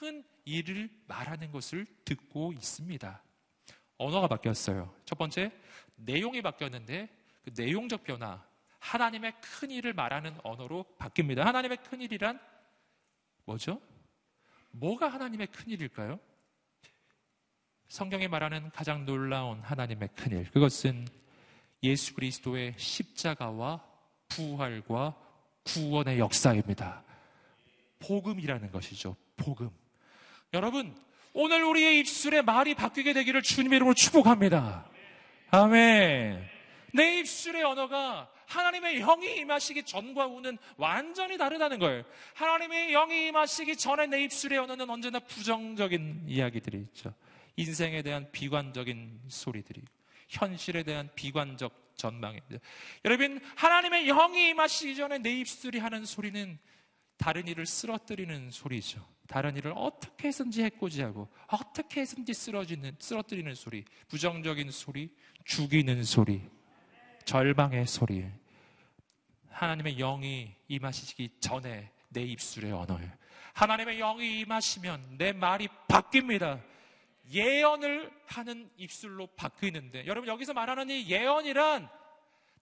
큰 0.00 0.24
일을 0.44 0.88
말하는 1.06 1.52
것을 1.52 1.86
듣고 2.04 2.52
있습니다. 2.52 3.22
언어가 3.98 4.26
바뀌었어요. 4.28 4.92
첫 5.04 5.18
번째, 5.18 5.52
내용이 5.96 6.42
바뀌었는데 6.42 7.08
그 7.44 7.50
내용적 7.56 8.04
변화, 8.04 8.42
하나님의 8.78 9.34
큰 9.40 9.70
일을 9.70 9.92
말하는 9.92 10.36
언어로 10.42 10.84
바뀝니다. 10.98 11.38
하나님의 11.38 11.78
큰 11.88 12.00
일이란 12.00 12.40
뭐죠? 13.44 13.80
뭐가 14.70 15.08
하나님의 15.08 15.48
큰 15.48 15.72
일일까요? 15.72 16.20
성경에 17.88 18.28
말하는 18.28 18.70
가장 18.70 19.04
놀라운 19.06 19.60
하나님의 19.60 20.10
큰 20.14 20.32
일. 20.32 20.50
그것은 20.50 21.06
예수 21.82 22.14
그리스도의 22.14 22.74
십자가와 22.76 23.82
부활과 24.28 25.16
구원의 25.64 26.18
역사입니다. 26.18 27.02
복음이라는 28.00 28.70
것이죠. 28.70 29.16
복음. 29.36 29.70
여러분, 30.52 30.94
오늘 31.32 31.64
우리의 31.64 31.98
입술에 32.00 32.42
말이 32.42 32.74
바뀌게 32.74 33.12
되기를 33.12 33.42
주님의 33.42 33.76
이름으로 33.76 33.94
축복합니다. 33.94 34.88
아멘. 35.50 36.46
내 36.94 37.18
입술의 37.20 37.64
언어가 37.64 38.30
하나님의 38.48 39.00
영이 39.00 39.36
임하시기 39.36 39.84
전과 39.84 40.24
후는 40.26 40.58
완전히 40.76 41.36
다르다는 41.36 41.78
거예요. 41.78 42.02
하나님의 42.34 42.92
영이 42.92 43.28
임하시기 43.28 43.76
전에 43.76 44.06
내 44.06 44.22
입술의 44.24 44.58
언어는 44.58 44.88
언제나 44.88 45.20
부정적인 45.20 46.24
이야기들이 46.26 46.78
있죠. 46.78 47.14
인생에 47.56 48.02
대한 48.02 48.30
비관적인 48.32 49.20
소리들이, 49.28 49.82
현실에 50.28 50.82
대한 50.82 51.10
비관적 51.14 51.92
전망입니다. 51.96 52.58
여러분, 53.04 53.40
하나님의 53.56 54.06
영이 54.06 54.48
임하시기 54.50 54.96
전에 54.96 55.18
내 55.18 55.38
입술이 55.40 55.78
하는 55.78 56.04
소리는 56.04 56.58
다른 57.18 57.46
일을 57.48 57.66
쓰러뜨리는 57.66 58.50
소리죠. 58.50 59.04
다른 59.26 59.56
일을 59.56 59.74
어떻게 59.76 60.28
해서든지 60.28 60.62
해코지하고 60.62 61.28
어떻게 61.48 62.00
해서든지 62.00 62.32
쓰러지는 62.32 62.96
쓰러뜨리는 62.98 63.54
소리, 63.54 63.84
부정적인 64.08 64.70
소리, 64.70 65.10
죽이는 65.44 66.02
소리, 66.04 66.40
절망의 67.28 67.86
소리. 67.86 68.24
하나님의 69.50 69.96
영이 69.96 70.50
임하시기 70.68 71.28
전에 71.40 71.90
내 72.08 72.22
입술의 72.22 72.72
언어예요. 72.72 73.10
하나님의 73.52 73.98
영이 73.98 74.40
임하시면 74.40 75.18
내 75.18 75.32
말이 75.34 75.68
바뀝니다. 75.88 76.58
예언을 77.30 78.10
하는 78.24 78.70
입술로 78.78 79.26
바뀌는데 79.36 80.06
여러분 80.06 80.26
여기서 80.26 80.54
말하는 80.54 80.88
이 80.88 81.06
예언이란 81.10 81.90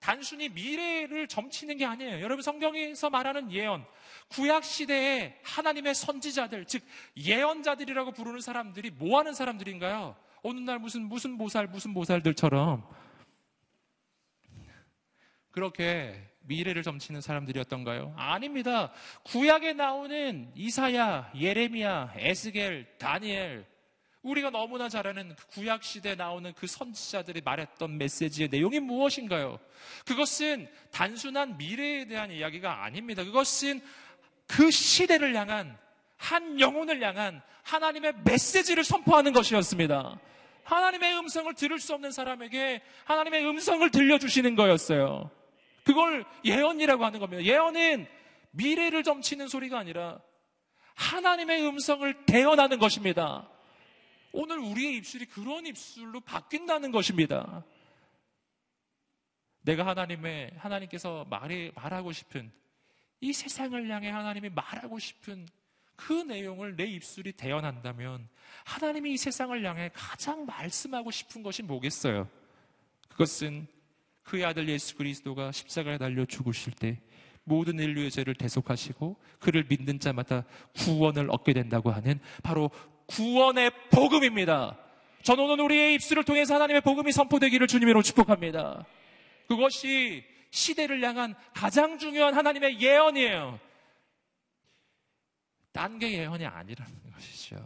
단순히 0.01 0.49
미래를 0.49 1.29
점치는 1.29 1.77
게 1.77 1.85
아니에요. 1.85 2.21
여러분 2.21 2.43
성경에서 2.43 3.09
말하는 3.09 3.53
예언, 3.53 3.87
구약 4.31 4.65
시대에 4.65 5.39
하나님의 5.45 5.95
선지자들, 5.95 6.65
즉 6.65 6.83
예언자들이라고 7.17 8.11
부르는 8.11 8.41
사람들이 8.41 8.91
뭐 8.91 9.21
하는 9.21 9.33
사람들인가요? 9.33 10.17
어느 10.43 10.59
날 10.59 10.81
무슨 10.81 11.03
무슨 11.03 11.39
보살 11.39 11.69
무슨 11.69 11.95
보살들처럼 11.95 13.06
그렇게 15.57 16.15
미래를 16.43 16.83
점치는 16.83 17.23
사람들이었던가요? 17.23 18.13
아닙니다. 18.15 18.93
구약에 19.23 19.73
나오는 19.73 20.53
이사야, 20.55 21.33
예레미야, 21.35 22.13
에스겔, 22.15 22.99
다니엘 22.99 23.65
우리가 24.21 24.51
너무나 24.51 24.91
잘 24.91 25.07
아는 25.07 25.35
그 25.35 25.47
구약 25.47 25.83
시대에 25.83 26.15
나오는 26.15 26.53
그 26.53 26.67
선지자들이 26.67 27.41
말했던 27.43 27.97
메시지의 27.97 28.51
내용이 28.51 28.81
무엇인가요? 28.81 29.59
그것은 30.05 30.69
단순한 30.91 31.57
미래에 31.57 32.05
대한 32.05 32.31
이야기가 32.31 32.85
아닙니다. 32.85 33.25
그것은 33.25 33.81
그 34.47 34.71
시대를 34.71 35.35
향한 35.35 35.79
한 36.19 36.61
영혼을 36.61 37.03
향한 37.03 37.41
하나님의 37.63 38.13
메시지를 38.25 38.85
선포하는 38.85 39.33
것이었습니다. 39.33 40.21
하나님의 40.65 41.17
음성을 41.19 41.55
들을 41.55 41.79
수 41.79 41.95
없는 41.95 42.11
사람에게 42.11 42.83
하나님의 43.05 43.49
음성을 43.49 43.91
들려주시는 43.91 44.55
거였어요. 44.55 45.31
그걸 45.87 46.27
예언이라고 46.45 47.05
하는 47.05 47.21
겁니다. 47.21 47.45
예언은 47.45 48.09
미래를 48.51 49.05
점치는 49.05 49.47
소리가 49.47 49.79
아니라 49.79 50.21
하나님의 50.97 51.65
음성을 51.65 52.27
대언하는 52.27 52.81
것입니다. 52.81 53.49
오늘 54.33 54.59
우리의 54.59 54.97
입술이 54.97 55.27
그런 55.27 55.65
입술로 55.65 56.21
바뀐다는 56.21 56.91
것입니다. 56.91 57.65
내가 59.61 59.87
하나님의, 59.87 60.55
하나님께서 60.57 61.25
말해, 61.31 61.71
말하고 61.77 62.13
싶은 62.13 62.51
이 63.21 63.33
세상을 63.33 63.89
향해 63.89 64.11
하나님이 64.11 64.49
말하고 64.51 64.99
싶은 64.99 65.47
그 65.95 66.13
내용을 66.13 66.75
내 66.75 66.85
입술이 66.85 67.33
대언한다면 67.33 68.29
하나님이 68.65 69.13
이 69.13 69.17
세상을 69.17 69.65
향해 69.65 69.91
가장 69.95 70.47
말씀하고 70.47 71.13
싶은 71.13 71.45
것이 71.45 71.63
뭐겠어요? 71.63 72.29
그것은 73.09 73.69
그의 74.27 74.45
아들 74.45 74.69
예수 74.69 74.97
그리스도가 74.97 75.53
십자가에 75.53 75.99
달려 75.99 76.25
죽으실 76.25 76.73
때 76.73 77.01
모든 77.45 77.79
인류의 77.79 78.11
죄를 78.11 78.35
대속하시고 78.35 79.21
그를 79.39 79.65
믿는 79.69 80.01
자마다 80.01 80.45
구원을 80.75 81.29
얻게 81.31 81.53
된다고 81.53 81.93
하는 81.93 82.19
바로 82.43 82.71
구원의 83.07 83.71
복음입니다. 83.93 84.77
저는 85.23 85.45
오늘 85.45 85.65
우리의 85.65 85.95
입술을 85.95 86.25
통해서 86.25 86.55
하나님의 86.57 86.81
복음이 86.81 87.13
선포되기를 87.13 87.69
주님으로 87.69 88.03
축복합니다. 88.03 88.85
그것이 89.47 90.25
시대를 90.51 91.03
향한 91.05 91.35
가장 91.55 91.99
중요한 91.99 92.35
하나님의 92.35 92.81
예언이에요. 92.81 93.61
딴 95.73 95.99
게 96.01 96.11
예언이 96.19 96.45
아니라는 96.47 97.13
것이죠. 97.13 97.65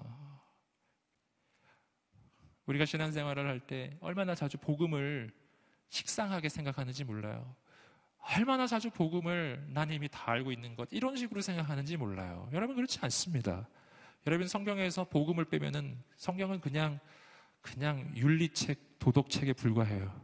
우리가 2.67 2.85
신앙생활을 2.85 3.49
할 3.49 3.61
때 3.61 3.97
얼마나 4.01 4.35
자주 4.35 4.59
복음을 4.59 5.33
식상하게 5.91 6.49
생각하는지 6.49 7.05
몰라요. 7.05 7.55
얼마나 8.36 8.66
자주 8.66 8.91
복음을 8.91 9.64
난 9.68 9.91
이미 9.91 10.09
다 10.09 10.30
알고 10.30 10.53
있는 10.53 10.74
것 10.76 10.88
이런 10.91 11.16
식으로 11.16 11.41
생각하는지 11.41 11.97
몰라요. 11.97 12.49
여러분 12.53 12.76
그렇지 12.76 12.99
않습니다. 13.03 13.68
여러분 14.26 14.47
성경에서 14.49 15.05
복음을 15.05 15.45
빼면은 15.45 15.99
성경은 16.16 16.61
그냥 16.61 17.01
그냥 17.61 18.11
윤리책, 18.16 18.99
도덕책에 18.99 19.53
불과해요. 19.55 20.18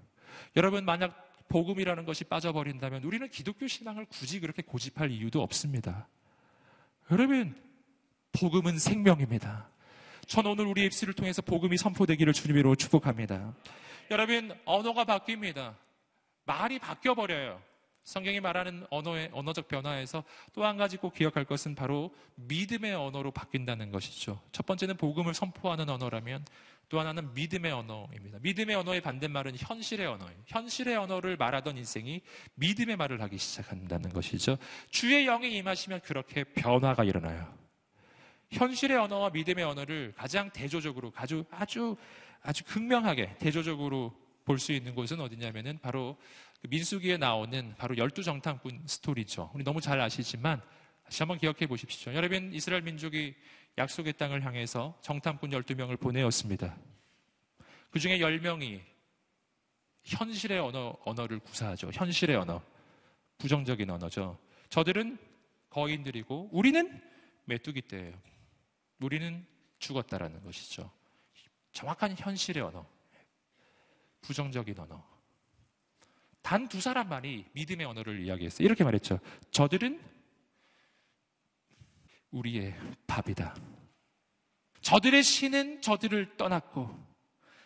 여러분 0.57 0.85
만약 0.85 1.25
복음이라는 1.49 2.05
것이 2.05 2.25
빠져버린다면 2.25 3.05
우리는 3.05 3.29
기독교 3.29 3.67
신앙을 3.67 4.07
굳이 4.07 4.41
그렇게 4.41 4.63
고집할 4.63 5.11
이유도 5.11 5.43
없습니다. 5.43 6.09
여러분 7.11 7.55
복음은 8.33 8.79
생명입니다. 8.79 9.71
전 10.27 10.47
오늘 10.47 10.67
우리 10.67 10.85
입술을 10.85 11.15
통해서 11.15 11.41
복음이 11.41 11.77
선포되기를 11.77 12.33
주님으로 12.33 12.75
축복합니다. 12.75 13.55
여러분 14.11 14.57
언어가 14.65 15.05
바뀝니다. 15.05 15.75
말이 16.45 16.79
바뀌어 16.79 17.15
버려요. 17.15 17.61
성경이 18.05 18.39
말하는 18.39 18.87
언어의 18.89 19.31
언어적 19.33 19.67
변화에서 19.67 20.23
또 20.55 20.65
한 20.65 20.77
가지 20.77 20.97
꼭 20.97 21.13
기억할 21.13 21.45
것은 21.45 21.75
바로 21.75 22.15
믿음의 22.37 22.95
언어로 22.95 23.33
바뀐다는 23.33 23.91
것이죠. 23.91 24.41
첫 24.53 24.65
번째는 24.65 24.97
복음을 24.97 25.35
선포하는 25.35 25.89
언어라면 25.89 26.45
또 26.89 27.01
하나는 27.01 27.35
믿음의 27.35 27.73
언어입니다. 27.73 28.39
믿음의 28.43 28.77
언어의 28.77 29.01
반대말은 29.01 29.57
현실의 29.59 30.07
언어예요. 30.07 30.39
현실의 30.47 30.97
언어를 30.97 31.37
말하던 31.37 31.77
인생이 31.79 32.23
믿음의 32.55 32.95
말을 32.97 33.21
하기 33.23 33.39
시작한다는 33.39 34.13
것이죠. 34.13 34.57
주의 34.91 35.25
영이 35.25 35.57
임하시면 35.57 36.03
그렇게 36.03 36.45
변화가 36.45 37.03
일어나요. 37.03 37.53
현실의 38.53 38.97
언어와 38.99 39.31
믿음의 39.31 39.65
언어를 39.65 40.13
가장 40.17 40.49
대조적으로 40.51 41.13
아주 41.51 41.97
아주 42.43 42.65
극명하게 42.65 43.37
대조적으로 43.39 44.15
볼 44.45 44.59
수 44.59 44.73
있는 44.73 44.95
곳은 44.95 45.21
어디냐면은 45.21 45.79
바로 45.79 46.17
그 46.63 46.69
민수기에 46.69 47.17
나오는 47.17 47.75
바로 47.77 47.97
열두 47.97 48.23
정탐꾼 48.23 48.83
스토리죠. 48.87 49.51
우리 49.55 49.65
너무 49.65 49.81
잘 49.81 50.01
아시지만 50.01 50.63
다시 51.05 51.23
한번 51.23 51.39
기억해 51.39 51.67
보십시오. 51.67 52.15
여러분 52.15 52.53
이스라엘 52.53 52.83
민족이 52.83 53.35
약속의 53.77 54.15
땅을 54.15 54.45
향해서 54.45 54.97
정탐꾼 55.03 55.51
12명을 55.51 55.99
보내었습니다. 56.01 56.77
그 57.91 57.99
중에 57.99 58.19
10명이 58.19 58.81
현실의 60.05 60.61
언어, 60.61 60.97
언어를 61.05 61.41
구사하죠. 61.41 61.91
현실의 61.93 62.37
언어. 62.37 62.63
부정적인 63.39 63.91
언어죠. 63.91 64.39
저들은 64.71 65.19
거인들이고 65.71 66.51
우리는 66.53 67.03
메뚜기 67.45 67.83
떼예요. 67.83 68.15
우리는 69.01 69.45
죽었다라는 69.79 70.43
것이죠. 70.43 70.91
정확한 71.77 72.17
현실의 72.17 72.63
언어. 72.63 72.87
부정적인 74.23 74.79
언어. 74.79 75.05
단 76.41 76.69
두 76.69 76.81
사람만이 76.81 77.45
믿음의 77.53 77.85
언어를 77.87 78.21
이야기했어요. 78.21 78.65
이렇게 78.65 78.83
말했죠. 78.83 79.19
저들은 79.51 80.01
우리의 82.31 82.75
밥이다. 83.07 83.55
저들의 84.81 85.23
신은 85.23 85.83
저들을 85.83 86.37
떠났고 86.39 86.89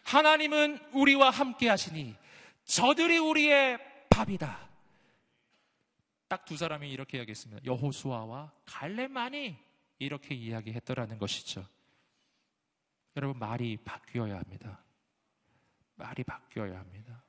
하나님은 0.05 0.91
우리와 0.93 1.31
함께 1.31 1.69
하시니 1.69 2.17
저들이 2.65 3.19
우리의 3.19 3.79
밥이다. 4.11 4.69
딱 6.29 6.45
두 6.47 6.57
사람이 6.57 6.91
이렇게 6.91 7.19
이야기했습니다. 7.19 7.65
여호수아와 7.65 8.53
갈렙만이 8.65 9.57
이렇게 9.99 10.35
이야기했더라는 10.35 11.19
것이죠. 11.19 11.65
여러분 13.17 13.39
말이 13.39 13.77
바뀌어야 13.79 14.39
합니다. 14.39 14.83
말이 15.97 16.25
바뀌어야 16.25 16.79
합니다. 16.79 17.23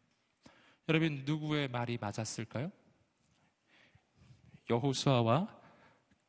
여러분 0.88 1.24
누구의 1.26 1.68
말이 1.68 1.98
맞았을까요? 2.00 2.72
여호수아와 4.70 5.60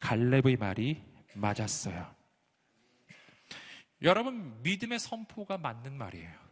갈렙의 0.01 0.57
말이 0.57 1.03
맞았어요. 1.35 2.15
여러분, 4.03 4.61
믿음의 4.63 4.99
선포가 4.99 5.59
맞는 5.59 5.97
말이에요. 5.97 6.43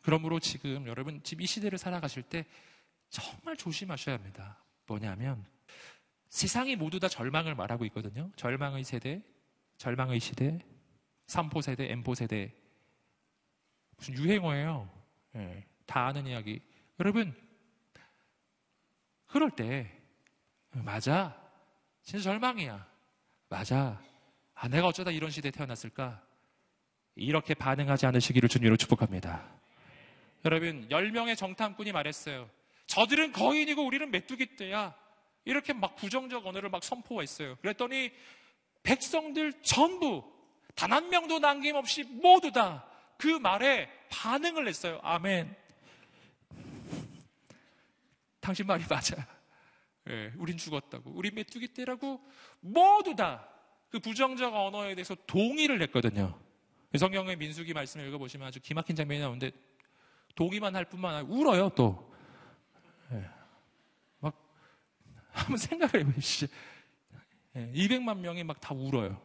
그러므로 0.00 0.40
지금 0.40 0.86
여러분, 0.86 1.22
지금 1.22 1.42
이 1.42 1.46
시대를 1.46 1.78
살아가실 1.78 2.22
때 2.22 2.46
정말 3.10 3.56
조심하셔야 3.56 4.16
합니다. 4.16 4.64
뭐냐면, 4.86 5.44
세상이 6.30 6.76
모두 6.76 6.98
다 6.98 7.08
절망을 7.08 7.54
말하고 7.54 7.84
있거든요. 7.86 8.30
절망의 8.36 8.84
세대, 8.84 9.22
절망의 9.82 10.20
시대, 10.20 10.60
3포 11.26 11.60
세대, 11.60 11.90
M포 11.90 12.14
세대. 12.14 12.54
무슨 13.96 14.14
유행어예요. 14.14 14.88
네, 15.32 15.66
다 15.86 16.06
아는 16.06 16.24
이야기. 16.28 16.60
여러분, 17.00 17.34
그럴 19.26 19.50
때, 19.50 19.90
맞아. 20.70 21.36
진짜 22.00 22.22
절망이야. 22.22 22.86
맞아. 23.48 24.00
아, 24.54 24.68
내가 24.68 24.86
어쩌다 24.86 25.10
이런 25.10 25.32
시대에 25.32 25.50
태어났을까? 25.50 26.22
이렇게 27.16 27.52
반응하지 27.52 28.06
않으시기를 28.06 28.48
주님으로 28.48 28.76
축복합니다. 28.76 29.50
여러분, 30.44 30.86
10명의 30.90 31.36
정탐꾼이 31.36 31.90
말했어요. 31.90 32.48
저들은 32.86 33.32
거인이고 33.32 33.84
우리는 33.84 34.08
메뚜기 34.12 34.54
떼야. 34.54 34.94
이렇게 35.44 35.72
막 35.72 35.96
부정적 35.96 36.46
언어를 36.46 36.70
막 36.70 36.84
선포했어요. 36.84 37.56
그랬더니 37.56 38.12
백성들 38.82 39.62
전부 39.62 40.30
단 40.74 40.92
한 40.92 41.08
명도 41.10 41.38
남김없이 41.38 42.04
모두 42.04 42.50
다 42.52 42.88
그 43.18 43.28
말에 43.28 43.88
반응을 44.10 44.66
했어요. 44.66 44.98
아멘. 45.04 45.54
당신 48.40 48.66
말이 48.66 48.84
맞아. 48.90 49.14
예, 50.08 50.32
우린 50.36 50.56
죽었다고. 50.58 51.12
우리 51.12 51.30
메뚜기 51.30 51.72
떼라고 51.72 52.20
모두 52.60 53.14
다 53.14 53.48
그 53.90 54.00
부정적 54.00 54.54
언어에 54.54 54.94
대해서 54.94 55.14
동의를 55.26 55.82
했거든요. 55.82 56.36
성경의 56.98 57.36
민수기 57.36 57.74
말씀을 57.74 58.08
읽어보시면 58.08 58.48
아주 58.48 58.58
기막힌 58.58 58.96
장면이 58.96 59.20
나오는데 59.20 59.52
동의만 60.34 60.74
할 60.74 60.86
뿐만 60.86 61.14
아니라 61.14 61.30
울어요, 61.30 61.68
또. 61.76 62.10
예, 63.12 63.28
막, 64.20 64.34
한번 65.30 65.58
생각을 65.58 66.08
해보시죠. 66.08 66.46
예, 67.56 67.70
200만 67.72 68.18
명이 68.18 68.44
막 68.44 68.60
다 68.60 68.74
울어요. 68.74 69.20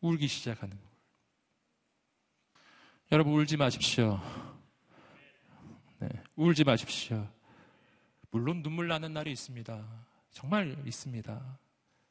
울기 0.00 0.28
시작하는 0.28 0.76
거예요. 0.76 0.92
여러분, 3.10 3.34
울지 3.34 3.56
마십시오. 3.56 4.20
네, 5.98 6.08
울지 6.36 6.64
마십시오. 6.64 7.28
물론 8.30 8.62
눈물 8.62 8.88
나는 8.88 9.12
날이 9.12 9.30
있습니다. 9.32 10.06
정말 10.30 10.76
있습니다. 10.86 11.58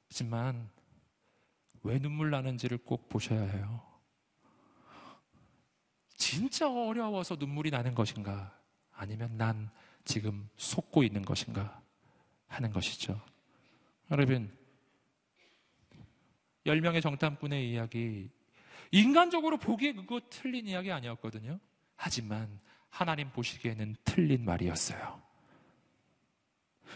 하지만 0.07 0.69
왜 1.83 1.97
눈물 1.99 2.29
나는지를 2.29 2.77
꼭 2.77 3.09
보셔야 3.09 3.41
해요. 3.41 3.81
진짜 6.15 6.69
어려워서 6.71 7.35
눈물이 7.35 7.71
나는 7.71 7.95
것인가? 7.95 8.55
아니면 8.91 9.35
난 9.37 9.71
지금 10.05 10.47
속고 10.55 11.03
있는 11.03 11.23
것인가? 11.23 11.81
하는 12.47 12.71
것이죠. 12.71 13.19
여러분, 14.11 14.55
10명의 16.65 17.01
정탐꾼의 17.01 17.71
이야기, 17.71 18.29
인간적으로 18.91 19.57
보기에 19.57 19.93
그거 19.93 20.21
틀린 20.29 20.67
이야기 20.67 20.91
아니었거든요. 20.91 21.59
하지만 21.95 22.59
하나님 22.89 23.31
보시기에는 23.31 23.95
틀린 24.03 24.45
말이었어요. 24.45 25.21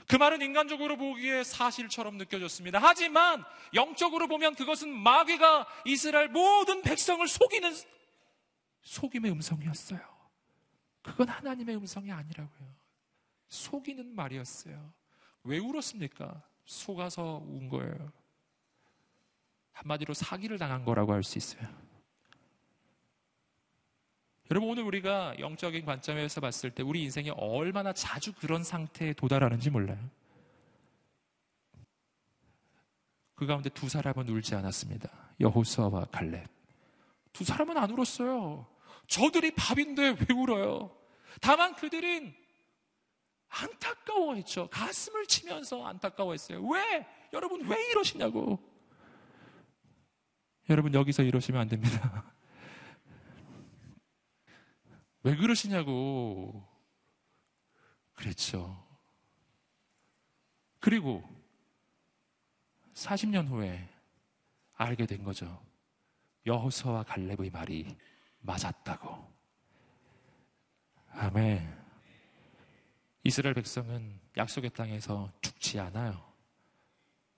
그 0.08 0.18
말은 0.18 0.42
인간적으로 0.42 0.98
보기에 0.98 1.44
사실처럼 1.44 2.18
느껴졌습니다. 2.18 2.80
하지만 2.80 3.44
영적으로 3.74 4.28
보면 4.28 4.56
그것은 4.56 4.90
마귀가 4.90 5.68
이스라엘 5.86 6.28
모든 6.28 6.82
백성을 6.82 7.26
속이는 7.26 7.74
속임의 8.82 9.32
음성이었어요. 9.32 10.02
그건 11.02 11.30
하나님의 11.30 11.78
음성이 11.78 12.12
아니라고요. 12.12 12.76
속이는 13.48 14.16
말이었어요. 14.16 14.94
왜 15.44 15.60
울었습니까? 15.60 16.44
속아서 16.66 17.44
운 17.46 17.70
거예요. 17.70 18.12
한마디로 19.76 20.14
사기를 20.14 20.58
당한 20.58 20.84
거라고 20.86 21.14
할 21.14 21.24
수 21.24 21.38
있어요. 21.38 21.68
여러분 24.52 24.70
오늘 24.70 24.84
우리가 24.84 25.40
영적인 25.40 25.86
관점에서 25.86 26.40
봤을 26.40 26.70
때 26.70 26.84
우리 26.84 27.02
인생이 27.04 27.32
얼마나 27.32 27.94
자주 27.94 28.32
그런 28.34 28.64
상태에 28.64 29.14
도달하는지 29.14 29.70
몰라요. 29.72 29.98
그 33.34 33.46
가운데 33.48 33.70
두 33.70 33.90
사람은 33.90 34.30
울지 34.30 34.56
않았습니다. 34.56 35.10
여호수아와 35.40 36.06
갈렙. 36.12 36.48
두 37.34 37.44
사람은 37.44 37.76
안 37.78 37.90
울었어요. 37.92 38.68
저들이 39.08 39.52
밥인데 39.56 40.10
왜 40.12 40.36
울어요? 40.36 40.96
다만 41.42 41.76
그들은 41.76 42.34
안타까워했죠. 43.50 44.70
가슴을 44.70 45.26
치면서 45.26 45.84
안타까워했어요. 45.86 46.62
왜? 46.68 47.08
여러분 47.34 47.68
왜 47.68 47.84
이러시냐고. 47.90 48.60
여러분 50.70 50.94
여기서 50.94 51.24
이러시면 51.24 51.62
안 51.62 51.68
됩니다. 51.68 52.26
왜 55.24 55.36
그러시냐고. 55.36 56.64
그랬죠. 58.14 58.84
그리고 60.80 61.24
40년 62.94 63.48
후에 63.48 63.90
알게 64.76 65.06
된 65.06 65.24
거죠. 65.24 65.64
여호수아와 66.46 67.04
갈렙의 67.04 67.50
말이 67.52 67.96
맞았다고. 68.42 69.34
아멘. 71.12 71.86
이스라엘 73.24 73.54
백성은 73.56 74.20
약속의 74.38 74.70
땅에서 74.72 75.32
죽지 75.42 75.80
않아요. 75.80 76.35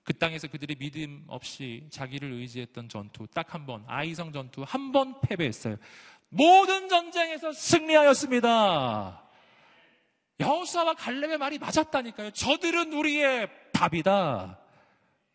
그 0.07 0.13
땅에서 0.13 0.47
그들이 0.47 0.75
믿음 0.75 1.25
없이 1.27 1.85
자기를 1.91 2.31
의지했던 2.31 2.87
전투 2.87 3.27
딱 3.27 3.53
한 3.53 3.65
번, 3.65 3.83
아이성 3.87 4.31
전투 4.31 4.63
한 4.65 4.93
번 4.93 5.19
패배했어요. 5.19 5.75
모든 6.29 6.87
전쟁에서 6.87 7.51
승리하였습니다. 7.51 9.21
여호수아와 10.39 10.93
갈렙의 10.93 11.37
말이 11.39 11.57
맞았다니까요. 11.59 12.31
저들은 12.31 12.93
우리의 12.93 13.49
답이다. 13.73 14.57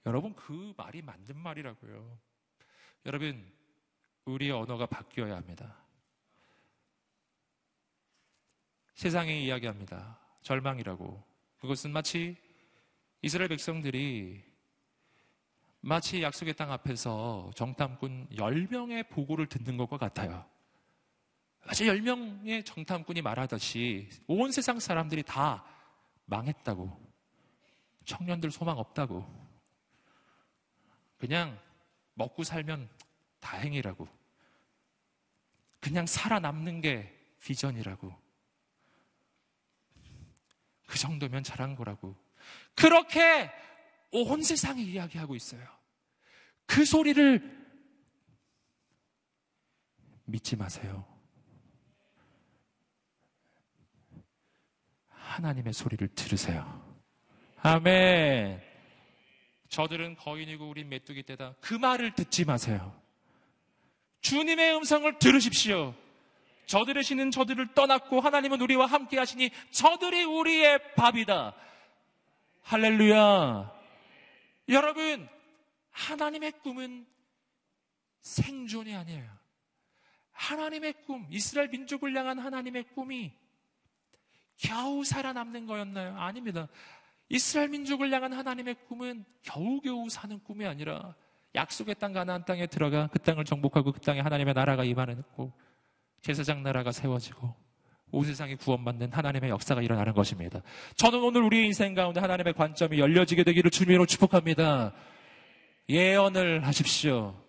여러분 0.06 0.34
그 0.34 0.72
말이 0.78 1.02
맞는 1.02 1.36
말이라고요. 1.36 2.18
여러분 3.04 3.52
우리의 4.24 4.52
언어가 4.52 4.86
바뀌어야 4.86 5.36
합니다. 5.36 5.76
세상이 8.94 9.44
이야기합니다. 9.44 10.18
절망이라고. 10.40 11.22
그것은 11.60 11.92
마치 11.92 12.36
이스라엘 13.20 13.48
백성들이 13.50 14.51
마치 15.84 16.22
약속의 16.22 16.54
땅 16.54 16.70
앞에서 16.70 17.50
정탐꾼 17.56 18.28
10명의 18.36 19.08
보고를 19.08 19.48
듣는 19.48 19.76
것과 19.76 19.98
같아요. 19.98 20.48
마치 21.64 21.84
10명의 21.86 22.64
정탐꾼이 22.64 23.20
말하듯이 23.20 24.08
온 24.28 24.52
세상 24.52 24.78
사람들이 24.78 25.24
다 25.24 25.64
망했다고. 26.26 27.12
청년들 28.04 28.52
소망 28.52 28.78
없다고. 28.78 29.26
그냥 31.18 31.58
먹고 32.14 32.44
살면 32.44 32.88
다행이라고. 33.40 34.08
그냥 35.80 36.06
살아남는 36.06 36.80
게 36.80 37.12
비전이라고. 37.40 38.14
그 40.86 40.98
정도면 40.98 41.42
잘한 41.42 41.74
거라고. 41.74 42.14
그렇게 42.76 43.50
온 44.12 44.42
세상이 44.42 44.84
이야기하고 44.84 45.34
있어요. 45.34 45.62
그 46.66 46.84
소리를 46.84 47.62
믿지 50.24 50.56
마세요. 50.56 51.04
하나님의 55.08 55.72
소리를 55.72 56.06
들으세요. 56.14 56.82
아멘. 57.62 58.60
저들은 59.68 60.16
거인이고 60.16 60.68
우린 60.68 60.88
메뚜기 60.90 61.22
떼다. 61.22 61.54
그 61.60 61.74
말을 61.74 62.14
듣지 62.14 62.44
마세요. 62.44 62.94
주님의 64.20 64.76
음성을 64.76 65.18
들으십시오. 65.18 65.94
저들의 66.66 67.02
신은 67.02 67.30
저들을 67.30 67.74
떠났고 67.74 68.20
하나님은 68.20 68.60
우리와 68.60 68.86
함께 68.86 69.18
하시니 69.18 69.50
저들이 69.70 70.24
우리의 70.24 70.94
밥이다. 70.94 71.54
할렐루야. 72.62 73.81
여러분, 74.68 75.28
하나님의 75.90 76.52
꿈은 76.62 77.06
생존이 78.20 78.94
아니에요. 78.94 79.30
하나님의 80.32 81.04
꿈, 81.04 81.26
이스라엘 81.30 81.68
민족을 81.68 82.16
향한 82.16 82.38
하나님의 82.38 82.84
꿈이 82.94 83.32
겨우 84.56 85.04
살아남는 85.04 85.66
거였나요? 85.66 86.16
아닙니다. 86.16 86.68
이스라엘 87.28 87.68
민족을 87.68 88.12
향한 88.12 88.32
하나님의 88.32 88.76
꿈은 88.86 89.24
겨우겨우 89.42 90.08
사는 90.08 90.38
꿈이 90.44 90.66
아니라 90.66 91.14
약속의 91.54 91.96
땅 91.96 92.12
가나안 92.12 92.44
땅에 92.44 92.66
들어가 92.66 93.08
그 93.08 93.18
땅을 93.18 93.44
정복하고 93.44 93.92
그 93.92 94.00
땅에 94.00 94.20
하나님의 94.20 94.54
나라가 94.54 94.84
임하는 94.84 95.22
고 95.34 95.52
제사장 96.20 96.62
나라가 96.62 96.92
세워지고 96.92 97.54
온 98.12 98.24
세상이 98.24 98.56
구원받는 98.56 99.10
하나님의 99.12 99.50
역사가 99.50 99.80
일어나는 99.80 100.12
것입니다. 100.12 100.60
저는 100.96 101.20
오늘 101.22 101.42
우리의 101.42 101.66
인생 101.66 101.94
가운데 101.94 102.20
하나님의 102.20 102.52
관점이 102.52 102.98
열려지게 102.98 103.42
되기를 103.42 103.70
주님으로 103.70 104.06
축복합니다. 104.06 104.92
예언을 105.88 106.66
하십시오. 106.66 107.42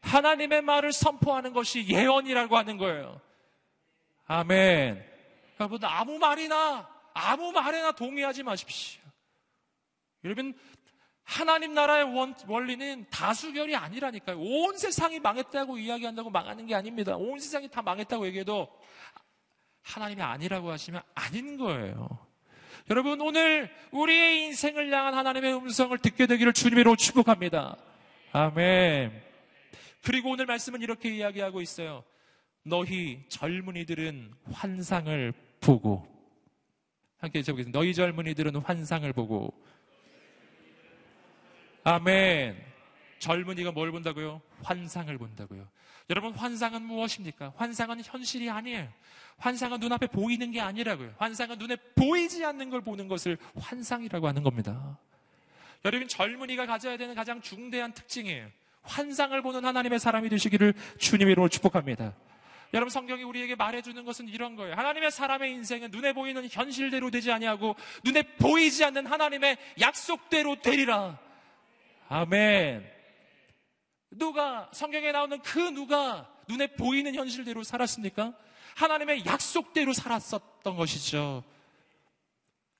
하나님의 0.00 0.62
말을 0.62 0.92
선포하는 0.92 1.52
것이 1.52 1.86
예언이라고 1.86 2.56
하는 2.56 2.78
거예요. 2.78 3.20
아멘. 4.26 5.04
여러분, 5.60 5.84
아무 5.84 6.18
말이나, 6.18 6.88
아무 7.12 7.52
말에나 7.52 7.92
동의하지 7.92 8.42
마십시오. 8.42 9.02
여러분, 10.24 10.54
하나님 11.26 11.74
나라의 11.74 12.04
원, 12.04 12.34
원리는 12.46 13.04
다수결이 13.10 13.74
아니라니까요. 13.74 14.38
온 14.38 14.78
세상이 14.78 15.18
망했다고 15.18 15.76
이야기한다고 15.76 16.30
망하는 16.30 16.66
게 16.66 16.74
아닙니다. 16.74 17.16
온 17.16 17.40
세상이 17.40 17.68
다 17.68 17.82
망했다고 17.82 18.26
얘기해도 18.26 18.68
하나님이 19.86 20.20
아니라고 20.20 20.70
하시면 20.70 21.00
아닌 21.14 21.56
거예요. 21.56 22.18
여러분, 22.90 23.20
오늘 23.20 23.70
우리의 23.92 24.42
인생을 24.46 24.92
향한 24.92 25.14
하나님의 25.14 25.54
음성을 25.54 25.96
듣게 25.98 26.26
되기를 26.26 26.52
주님으로 26.52 26.96
축복합니다. 26.96 27.76
아멘. 28.32 29.22
그리고 30.02 30.30
오늘 30.30 30.46
말씀은 30.46 30.82
이렇게 30.82 31.14
이야기하고 31.14 31.60
있어요. 31.60 32.04
너희 32.64 33.22
젊은이들은 33.28 34.32
환상을 34.52 35.32
보고 35.60 36.06
함께 37.18 37.42
적어보겠습니다. 37.42 37.78
너희 37.78 37.94
젊은이들은 37.94 38.56
환상을 38.56 39.12
보고 39.12 39.54
아멘. 41.84 42.56
젊은이가 43.18 43.72
뭘 43.72 43.90
본다고요? 43.90 44.40
환상을 44.62 45.16
본다고요. 45.16 45.66
여러분, 46.10 46.32
환상은 46.34 46.82
무엇입니까? 46.82 47.52
환상은 47.56 48.00
현실이 48.04 48.48
아니에요. 48.48 48.88
환상은 49.38 49.80
눈앞에 49.80 50.06
보이는 50.06 50.50
게 50.50 50.60
아니라고요. 50.60 51.14
환상은 51.18 51.58
눈에 51.58 51.76
보이지 51.94 52.44
않는 52.44 52.70
걸 52.70 52.80
보는 52.80 53.08
것을 53.08 53.38
환상이라고 53.58 54.28
하는 54.28 54.42
겁니다. 54.42 54.98
여러분, 55.84 56.08
젊은이가 56.08 56.66
가져야 56.66 56.96
되는 56.96 57.14
가장 57.14 57.40
중대한 57.40 57.92
특징이에요. 57.92 58.48
환상을 58.82 59.40
보는 59.42 59.64
하나님의 59.64 59.98
사람이 59.98 60.28
되시기를 60.28 60.74
주님의 60.98 61.32
이름으로 61.32 61.48
축복합니다. 61.48 62.14
여러분 62.74 62.90
성경이 62.90 63.22
우리에게 63.22 63.54
말해주는 63.54 64.04
것은 64.04 64.28
이런 64.28 64.56
거예요. 64.56 64.74
하나님의 64.74 65.10
사람의 65.10 65.52
인생은 65.52 65.90
눈에 65.90 66.12
보이는 66.12 66.46
현실대로 66.50 67.10
되지 67.10 67.30
아니하고 67.30 67.76
눈에 68.04 68.22
보이지 68.22 68.84
않는 68.84 69.06
하나님의 69.06 69.56
약속대로 69.80 70.60
되리라. 70.60 71.18
아멘. 72.08 72.95
누가 74.18 74.70
성경에 74.72 75.12
나오는 75.12 75.40
그 75.42 75.58
누가 75.58 76.30
눈에 76.48 76.68
보이는 76.68 77.14
현실대로 77.14 77.62
살았습니까? 77.62 78.34
하나님의 78.76 79.24
약속대로 79.24 79.92
살았었던 79.92 80.76
것이죠. 80.76 81.42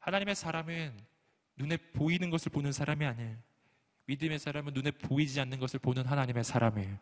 하나님의 0.01 0.35
사람은 0.35 0.97
눈에 1.57 1.77
보이는 1.77 2.31
것을 2.31 2.53
보는 2.53 2.73
사람이 2.73 3.05
아니에요. 3.05 3.37
믿음의 4.07 4.39
사람은 4.39 4.73
눈에 4.73 4.91
보이지 4.93 5.41
않는 5.41 5.59
것을 5.59 5.81
보는 5.81 6.05
하나님의 6.05 6.45
사람이에요. 6.45 6.97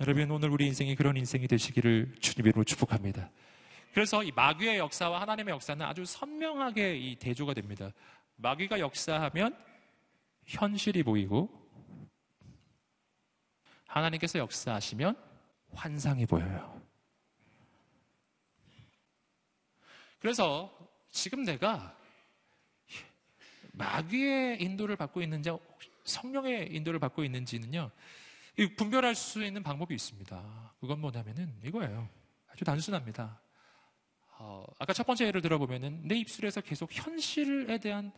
여러분 0.00 0.30
오늘 0.30 0.50
우리 0.50 0.66
인생이 0.66 0.94
그런 0.94 1.16
인생이 1.16 1.46
되시기를 1.46 2.16
주님으로 2.20 2.64
축복합니다. 2.64 3.30
그래서 3.92 4.22
이 4.22 4.30
마귀의 4.32 4.78
역사와 4.78 5.20
하나님의 5.22 5.52
역사는 5.52 5.84
아주 5.84 6.04
선명하게 6.04 6.96
이 6.96 7.16
대조가 7.16 7.54
됩니다. 7.54 7.90
마귀가 8.36 8.78
역사하면 8.78 9.56
현실이 10.46 11.02
보이고 11.02 11.67
하나님께서 13.88 14.38
역사하시면 14.38 15.16
환상이 15.72 16.26
보여요. 16.26 16.80
그래서 20.20 20.72
지금 21.10 21.44
내가 21.44 21.96
마귀의 23.72 24.62
인도를 24.62 24.96
받고 24.96 25.22
있는지 25.22 25.50
성령의 26.04 26.74
인도를 26.74 26.98
받고 26.98 27.24
있는지는요 27.24 27.90
분별할 28.76 29.14
수 29.14 29.44
있는 29.44 29.62
방법이 29.62 29.94
있습니다. 29.94 30.74
그건 30.80 31.00
뭐냐면은 31.00 31.54
이거예요. 31.64 32.08
아주 32.48 32.64
단순합니다. 32.64 33.40
어, 34.38 34.64
아까 34.78 34.92
첫 34.92 35.06
번째 35.06 35.26
예를 35.26 35.40
들어보면은 35.40 36.02
내 36.06 36.16
입술에서 36.16 36.60
계속 36.60 36.92
현실에 36.92 37.78
대한 37.78 38.12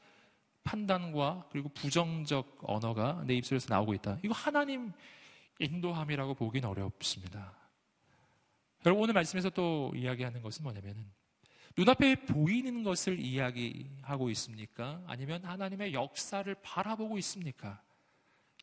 판단과 0.64 1.48
그리고 1.50 1.68
부정적 1.70 2.58
언어가 2.62 3.22
내 3.26 3.34
입술에서 3.34 3.66
나오고 3.68 3.94
있다. 3.94 4.18
이거 4.22 4.34
하나님 4.34 4.92
인도함이라고 5.60 6.34
보기는 6.34 6.68
어렵습니다. 6.68 7.54
여러분 8.86 9.04
오늘 9.04 9.14
말씀에서 9.14 9.50
또 9.50 9.92
이야기하는 9.94 10.42
것은 10.42 10.62
뭐냐면은 10.62 11.06
눈앞에 11.76 12.24
보이는 12.26 12.82
것을 12.82 13.20
이야기하고 13.20 14.30
있습니까? 14.30 15.02
아니면 15.06 15.44
하나님의 15.44 15.92
역사를 15.92 16.52
바라보고 16.62 17.18
있습니까? 17.18 17.82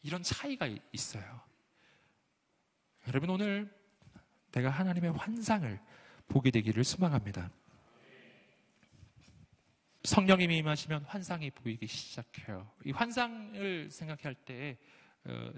이런 0.03 0.23
차이가 0.23 0.67
있어요. 0.91 1.41
여러분 3.07 3.29
오늘 3.29 3.73
내가 4.51 4.69
하나님의 4.69 5.11
환상을 5.11 5.79
보게 6.27 6.51
되기를 6.51 6.83
소망합니다. 6.83 7.49
성령님이 10.03 10.57
임하시면 10.57 11.03
환상이 11.03 11.51
보이기 11.51 11.87
시작해요. 11.87 12.69
이 12.85 12.91
환상을 12.91 13.89
생각할 13.91 14.35
때 14.35 14.77
어, 14.77 15.06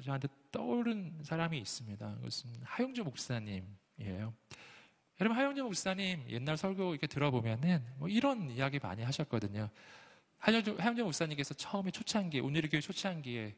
저한테 0.04 0.28
떠오른 0.52 1.20
사람이 1.24 1.58
있습니다. 1.60 2.16
그것은 2.16 2.50
하용주 2.64 3.04
목사님이에요. 3.04 4.34
여러분 5.22 5.38
하용주 5.38 5.64
목사님 5.64 6.24
옛날 6.30 6.58
설교 6.58 6.92
이렇게 6.92 7.08
들어보면은 7.08 7.84
뭐 7.98 8.08
이런 8.08 8.50
이야기 8.50 8.80
많이 8.80 9.04
하셨거든요. 9.04 9.70
하용주 10.38 11.04
목사님께서 11.04 11.54
처음에 11.54 11.92
초창기에 11.92 12.40
오늘의 12.42 12.70
교회 12.70 12.80
초창기에 12.80 13.56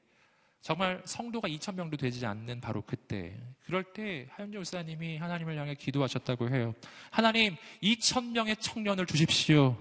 정말 0.62 1.02
성도가 1.06 1.48
2천 1.48 1.76
명도 1.76 1.98
되지 1.98 2.26
않는 2.26 2.62
바로 2.62 2.82
그때 2.82 3.40
그럴 3.66 3.84
때 3.84 4.28
하윤주 4.32 4.58
목사님이 4.58 5.18
하나님을 5.18 5.58
향해 5.58 5.76
기도하셨다고 5.76 6.50
해요. 6.50 6.74
하나님 7.10 7.56
2천 7.82 8.32
명의 8.32 8.56
청년을 8.56 9.06
주십시오. 9.06 9.78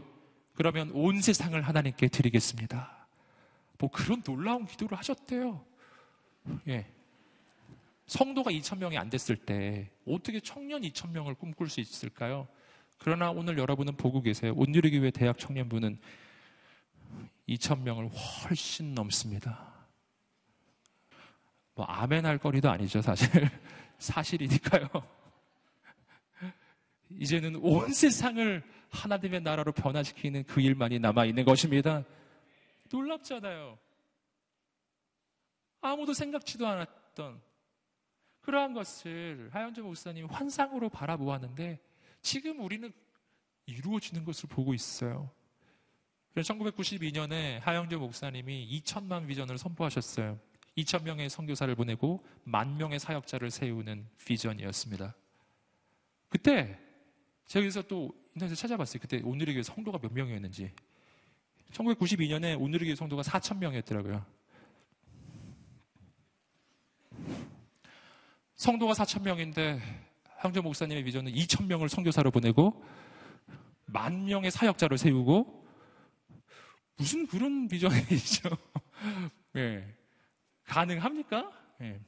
그러면 0.54 0.90
온 0.92 1.20
세상을 1.20 1.60
하나님께 1.60 2.08
드리겠습니다. 2.08 3.06
뭐 3.78 3.90
그런 3.90 4.22
놀라운 4.22 4.66
기도를 4.66 4.98
하셨대요. 4.98 5.64
예. 6.68 6.86
성도가 8.06 8.50
2천 8.50 8.78
명이 8.78 8.98
안 8.98 9.08
됐을 9.08 9.36
때 9.36 9.88
어떻게 10.06 10.40
청년 10.40 10.82
2천 10.82 11.10
명을 11.10 11.34
꿈꿀 11.34 11.68
수 11.68 11.80
있을까요? 11.80 12.48
그러나 12.98 13.30
오늘 13.30 13.56
여러분은 13.56 13.96
보고 13.96 14.20
계세요. 14.20 14.52
온누리 14.56 14.90
교회 14.90 15.10
대학 15.10 15.38
청년부는 15.38 15.98
2천 17.48 17.82
명을 17.82 18.08
훨씬 18.08 18.94
넘습니다. 18.94 19.70
뭐 21.74 21.84
아멘 21.86 22.26
할 22.26 22.38
거리도 22.38 22.68
아니죠, 22.68 23.00
사실. 23.00 23.28
사실이니까요. 23.98 24.88
이제는 27.10 27.56
온 27.56 27.92
세상을 27.92 28.62
하나님의 28.90 29.42
나라로 29.42 29.72
변화시키는 29.72 30.44
그 30.44 30.60
일만이 30.60 30.98
남아 30.98 31.24
있는 31.26 31.44
것입니다. 31.44 32.04
놀랍잖아요. 32.92 33.78
아무도 35.80 36.12
생각지도 36.12 36.66
않았던 36.66 37.40
그러한 38.40 38.72
것을 38.72 39.50
하현재 39.52 39.82
목사님 39.82 40.26
환상으로 40.26 40.88
바라보았는데 40.88 41.78
지금 42.22 42.60
우리는 42.60 42.92
이루어지는 43.66 44.24
것을 44.24 44.48
보고 44.48 44.74
있어요. 44.74 45.30
1992년에 46.34 47.60
하영재 47.60 47.96
목사님이 47.96 48.80
2천만 48.82 49.26
비전을 49.26 49.58
선포하셨어요. 49.58 50.38
2천 50.76 51.02
명의 51.02 51.28
선교사를 51.28 51.74
보내고 51.74 52.24
만 52.44 52.76
명의 52.76 52.98
사역자를 52.98 53.50
세우는 53.50 54.08
비전이었습니다. 54.24 55.14
그때 56.28 56.78
제가 57.46 57.64
여기서 57.64 57.82
또 57.82 58.14
인터넷에 58.34 58.54
찾아봤어요. 58.54 59.00
그때 59.00 59.20
오늘의 59.24 59.54
교회 59.54 59.62
성도가 59.62 59.98
몇 59.98 60.12
명이었는지. 60.12 60.72
1992년에 61.72 62.60
오늘의 62.60 62.86
교회 62.86 62.94
성도가 62.94 63.22
4천 63.22 63.58
명이었더라고요. 63.58 64.24
성도가 68.60 68.92
4천 68.92 69.22
명인데 69.22 69.80
황조 70.36 70.60
목사님의 70.60 71.02
비전은 71.04 71.32
2천 71.32 71.64
명을 71.64 71.88
선교사로 71.88 72.30
보내고 72.30 72.84
만 73.86 74.26
명의 74.26 74.50
사역자를 74.50 74.98
세우고 74.98 75.66
무슨 76.98 77.26
그런 77.26 77.68
비전이죠. 77.68 78.50
네. 79.54 79.96
가능합니까? 80.64 81.50
네. 81.78 81.98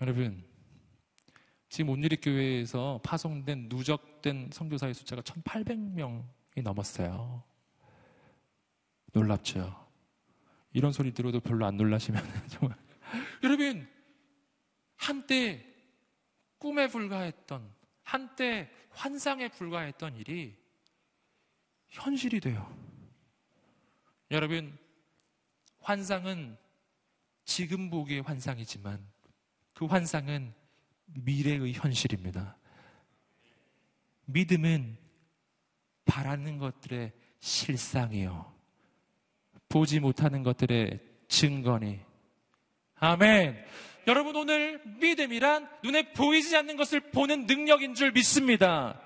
여러분, 0.00 0.44
지금 1.68 1.90
온누리 1.90 2.16
교회에서 2.18 3.00
파송된 3.02 3.66
누적된 3.68 4.50
선교사의 4.52 4.94
숫자가 4.94 5.22
1,800명이 5.22 6.62
넘었어요. 6.62 7.42
놀랍죠? 9.12 9.88
이런 10.72 10.92
소리 10.92 11.12
들어도 11.12 11.40
별로 11.40 11.66
안 11.66 11.76
놀라시면 11.76 12.22
정말 12.46 12.78
여러분 13.42 13.93
한때 15.04 15.62
꿈에 16.56 16.88
불과했던 16.88 17.70
한때 18.04 18.70
환상에 18.88 19.48
불과했던 19.48 20.16
일이 20.16 20.56
현실이 21.88 22.40
돼요. 22.40 22.74
여러분 24.30 24.78
환상은 25.80 26.56
지금 27.44 27.90
보기의 27.90 28.22
환상이지만 28.22 29.06
그 29.74 29.84
환상은 29.84 30.54
미래의 31.04 31.74
현실입니다. 31.74 32.56
믿음은 34.24 34.96
바라는 36.06 36.56
것들의 36.56 37.12
실상이요. 37.40 38.54
보지 39.68 40.00
못하는 40.00 40.42
것들의 40.42 40.98
증거니. 41.28 42.00
아멘. 42.94 43.93
여러분 44.06 44.36
오늘 44.36 44.82
믿음이란 45.00 45.68
눈에 45.82 46.12
보이지 46.12 46.56
않는 46.56 46.76
것을 46.76 47.00
보는 47.00 47.46
능력인 47.46 47.94
줄 47.94 48.12
믿습니다. 48.12 49.00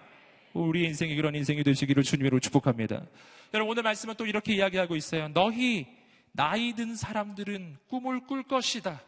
우리 0.53 0.85
인생이 0.85 1.15
그런 1.15 1.35
인생이 1.35 1.63
되시기를 1.63 2.03
주님으로 2.03 2.41
축복합니다. 2.41 3.07
여러분 3.55 3.73
오늘 3.73 3.83
말씀은 3.85 4.15
또 4.17 4.27
이렇게 4.27 4.55
이야기하고 4.55 4.97
있어요. 4.97 5.29
너희 5.29 5.87
나이 6.33 6.73
든 6.73 6.97
사람들은 6.97 7.79
꿈을 7.89 8.27
꿀 8.27 8.43
것이다. 8.43 9.03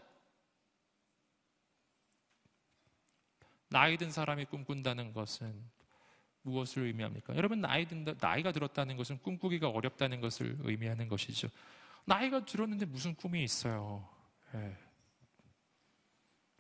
나이 3.69 3.97
든 3.97 4.11
사람이 4.11 4.47
꿈꾼다는 4.47 5.13
것은 5.13 5.55
무엇을 6.43 6.85
의미합니까? 6.85 7.37
여러분 7.37 7.61
나이 7.61 7.87
든다 7.87 8.15
나이가 8.21 8.53
들었다는 8.53 8.97
것은 8.97 9.19
꿈꾸기가 9.19 9.69
어렵다는 9.69 10.21
것을 10.21 10.57
의미하는 10.61 11.09
것이죠. 11.09 11.49
나이가 12.05 12.45
들었는데 12.45 12.87
무슨 12.87 13.15
꿈이 13.15 13.45
있어요? 13.45 14.09
예. 14.55 14.90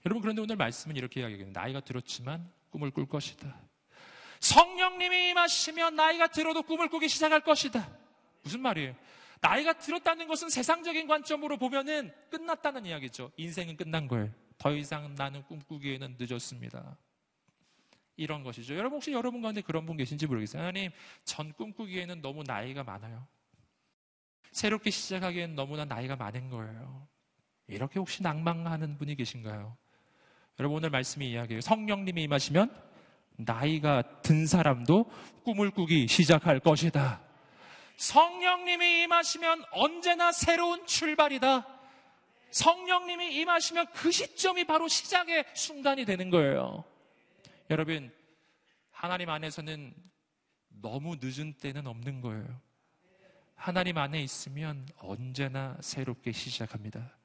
여러분 0.06 0.22
그런데 0.22 0.42
오늘 0.42 0.56
말씀은 0.56 0.96
이렇게 0.96 1.20
이야기해요. 1.20 1.50
나이가 1.52 1.80
들었지만 1.80 2.50
꿈을 2.70 2.90
꿀 2.90 3.06
것이다. 3.06 3.60
성령님이 4.40 5.30
임하시면 5.30 5.96
나이가 5.96 6.28
들어도 6.28 6.62
꿈을 6.62 6.88
꾸기 6.88 7.08
시작할 7.08 7.40
것이다. 7.40 7.88
무슨 8.42 8.60
말이에요? 8.60 8.94
나이가 9.40 9.74
들었다는 9.74 10.28
것은 10.28 10.48
세상적인 10.50 11.06
관점으로 11.06 11.56
보면은 11.56 12.12
끝났다는 12.30 12.86
이야기죠. 12.86 13.30
인생은 13.36 13.76
끝난 13.76 14.08
거예요. 14.08 14.30
더 14.58 14.74
이상 14.74 15.14
나는 15.14 15.42
꿈꾸기에는 15.44 16.16
늦었습니다. 16.18 16.96
이런 18.16 18.42
것이죠. 18.44 18.74
여러분 18.76 18.96
혹시 18.96 19.12
여러분 19.12 19.40
가운데 19.40 19.62
그런 19.62 19.86
분 19.86 19.96
계신지 19.96 20.26
모르겠어요. 20.26 20.60
하나님, 20.62 20.90
전 21.24 21.52
꿈꾸기에는 21.54 22.20
너무 22.20 22.42
나이가 22.42 22.84
많아요. 22.84 23.26
새롭게 24.52 24.90
시작하기에는 24.90 25.54
너무나 25.54 25.86
나이가 25.86 26.16
많은 26.16 26.50
거예요. 26.50 27.08
이렇게 27.66 27.98
혹시 27.98 28.22
낭망하는 28.22 28.98
분이 28.98 29.14
계신가요? 29.14 29.76
여러분 30.60 30.76
오늘 30.76 30.90
말씀이 30.90 31.30
이야기해요. 31.30 31.62
성령님이 31.62 32.24
임하시면 32.24 32.70
나이가 33.38 34.02
든 34.20 34.46
사람도 34.46 35.10
꿈을 35.42 35.70
꾸기 35.70 36.06
시작할 36.06 36.60
것이다. 36.60 37.22
성령님이 37.96 39.04
임하시면 39.04 39.64
언제나 39.72 40.32
새로운 40.32 40.86
출발이다. 40.86 41.66
성령님이 42.50 43.36
임하시면 43.36 43.86
그 43.94 44.10
시점이 44.10 44.64
바로 44.64 44.86
시작의 44.86 45.46
순간이 45.54 46.04
되는 46.04 46.28
거예요. 46.28 46.84
여러분, 47.70 48.12
하나님 48.90 49.30
안에서는 49.30 49.94
너무 50.82 51.16
늦은 51.22 51.54
때는 51.54 51.86
없는 51.86 52.20
거예요. 52.20 52.60
하나님 53.54 53.96
안에 53.96 54.22
있으면 54.22 54.86
언제나 54.98 55.78
새롭게 55.80 56.32
시작합니다. 56.32 57.16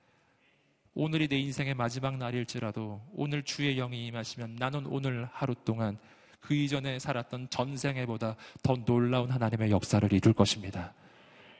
오늘이 0.98 1.28
내 1.28 1.38
인생의 1.38 1.74
마지막 1.74 2.18
날일지라도 2.18 3.02
오늘 3.12 3.43
주의 3.43 3.76
영이 3.76 4.08
임하시면 4.08 4.56
나는 4.56 4.86
오늘 4.86 5.28
하루 5.34 5.54
동안 5.54 5.98
그 6.39 6.54
이전에 6.54 7.00
살았던 7.00 7.50
전생애보다 7.50 8.38
더 8.64 8.76
놀라운 8.86 9.30
하나님의 9.30 9.72
역사를 9.72 10.12
이룰 10.14 10.34
것입니다. 10.34 10.93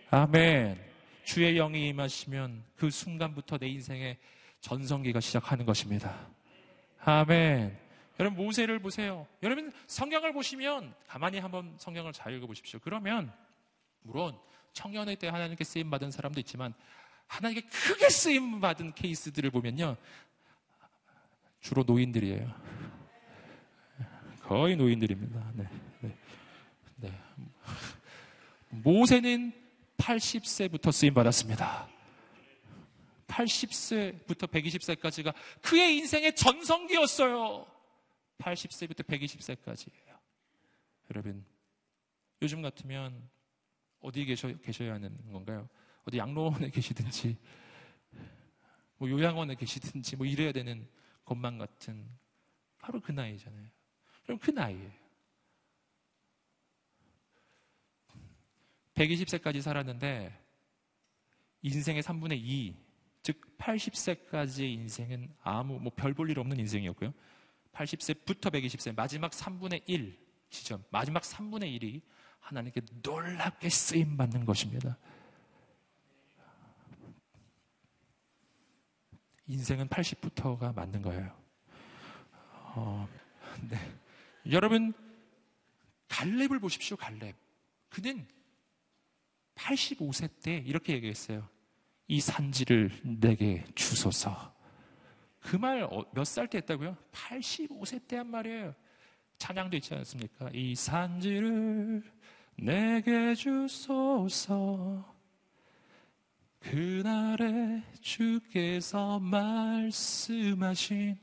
아멘. 0.10 0.82
주의 1.26 1.54
영이 1.56 1.90
임하시면 1.90 2.64
그 2.78 2.90
순간부터 2.90 3.58
내 3.58 3.68
인생의 3.68 4.18
전성기가 4.62 5.20
시작하는 5.20 5.66
것입니다. 5.66 6.16
아멘. 7.04 7.78
여러분 8.22 8.42
모세를 8.42 8.80
보세요. 8.80 9.28
여러분 9.44 9.70
성경을 9.88 10.32
보시면 10.32 10.94
가만히 11.08 11.40
한번 11.40 11.76
성경을 11.78 12.14
잘 12.14 12.34
읽어 12.34 12.48
보십시오. 12.48 12.80
그러면 12.82 13.34
물론 14.02 14.40
청년의 14.72 15.18
때 15.18 15.28
하나님께 15.28 15.66
쓰임 15.66 15.90
받은 15.90 16.12
사람도 16.12 16.40
있지만 16.40 16.74
하나님께 17.28 17.68
크게 17.68 18.10
쓰임 18.10 18.60
받은 18.60 18.94
케이스들을 18.94 19.50
보면요 19.52 19.98
주로 21.60 21.84
노인들이에요. 21.84 22.54
거의 24.44 24.76
노인들입니다. 24.76 25.52
네, 25.56 25.68
네, 26.02 26.16
네. 26.98 27.22
모세는 28.70 29.52
80세부터 29.98 30.92
쓰임 30.92 31.16
받았습니다. 31.16 31.88
80세부터 33.28 34.48
120세까지가 34.52 35.34
그의 35.62 35.98
인생의 35.98 36.36
전성기였어요. 36.36 37.66
80세부터 38.38 39.04
120세까지예요. 39.08 40.20
여러분, 41.10 41.44
요즘 42.42 42.62
같으면 42.62 43.28
어디 44.02 44.26
계셔, 44.26 44.56
계셔야 44.58 44.94
하는 44.94 45.18
건가요? 45.32 45.68
어디 46.06 46.18
양로원에 46.18 46.70
계시든지, 46.70 47.38
뭐 48.98 49.10
요양원에 49.10 49.56
계시든지, 49.56 50.16
뭐 50.16 50.26
이래야 50.26 50.52
되는 50.52 50.88
것만 51.26 51.58
같은 51.58 52.08
바로 52.80 53.02
그 53.02 53.12
나이잖아요. 53.12 53.68
그럼 54.24 54.40
그 54.40 54.52
나이예요. 54.52 54.92
120세까지 58.94 59.62
살았는데 59.62 60.42
인생의 61.64 62.02
3분의 62.04 62.38
2, 62.38 62.76
즉 63.24 63.58
80세까지의 63.58 64.72
인생은 64.74 65.34
아무 65.42 65.80
뭐 65.80 65.92
별 65.96 66.14
볼 66.14 66.30
일 66.30 66.40
없는 66.40 66.60
인생이었고요. 66.60 67.14
80세부터 67.74 68.52
120세 68.52 68.96
마지막 68.96 69.32
3분의 69.32 69.82
1 69.88 70.18
지점, 70.50 70.84
마지막 70.92 71.24
3분의 71.24 71.82
1이 71.82 72.02
하나님께 72.40 72.82
놀랍게 73.02 73.70
쓰임 73.70 74.16
받는 74.16 74.46
것입니다. 74.46 74.98
인생은 79.48 79.88
80부터가 79.88 80.74
맞는 80.76 81.02
거예요. 81.02 81.32
어, 82.76 83.08
네. 83.70 83.78
여러분 84.52 84.94
갈렙을 86.10 86.60
보십시오. 86.60 86.98
갈렙. 86.98 87.36
그는 87.90 88.28
85세 89.56 90.30
때 90.44 90.58
이렇게 90.66 90.94
얘기했어요. 90.94 91.48
이 92.08 92.20
산지를 92.20 92.92
내게 93.04 93.64
주소서. 93.76 94.54
그 95.42 95.58
말 95.58 95.88
몇 96.14 96.26
살때 96.26 96.58
어, 96.58 96.62
했다고요? 96.62 96.98
85세 97.12 98.08
때 98.08 98.18
한 98.18 98.28
말이에요. 98.28 98.74
찬양도 99.38 99.78
있지 99.78 99.94
않습니까? 99.94 100.50
이 100.54 100.76
산지를 100.76 102.04
내게 102.58 103.36
주소서. 103.36 105.15
그날에 106.72 107.84
주께서 108.02 109.20
말씀하신 109.20 111.18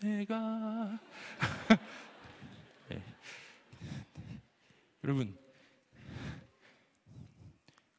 내가 0.00 0.98
네. 2.88 3.02
여러분 5.04 5.36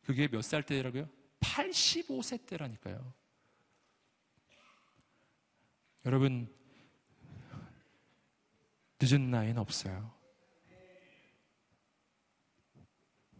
그게 0.04 0.28
몇 0.28 0.42
살 0.42 0.64
때라고요? 0.64 1.10
85세 1.40 2.46
때라니까요. 2.46 3.14
여러분, 6.06 6.54
늦은 9.02 9.32
나이는 9.32 9.58
없어요. 9.60 10.14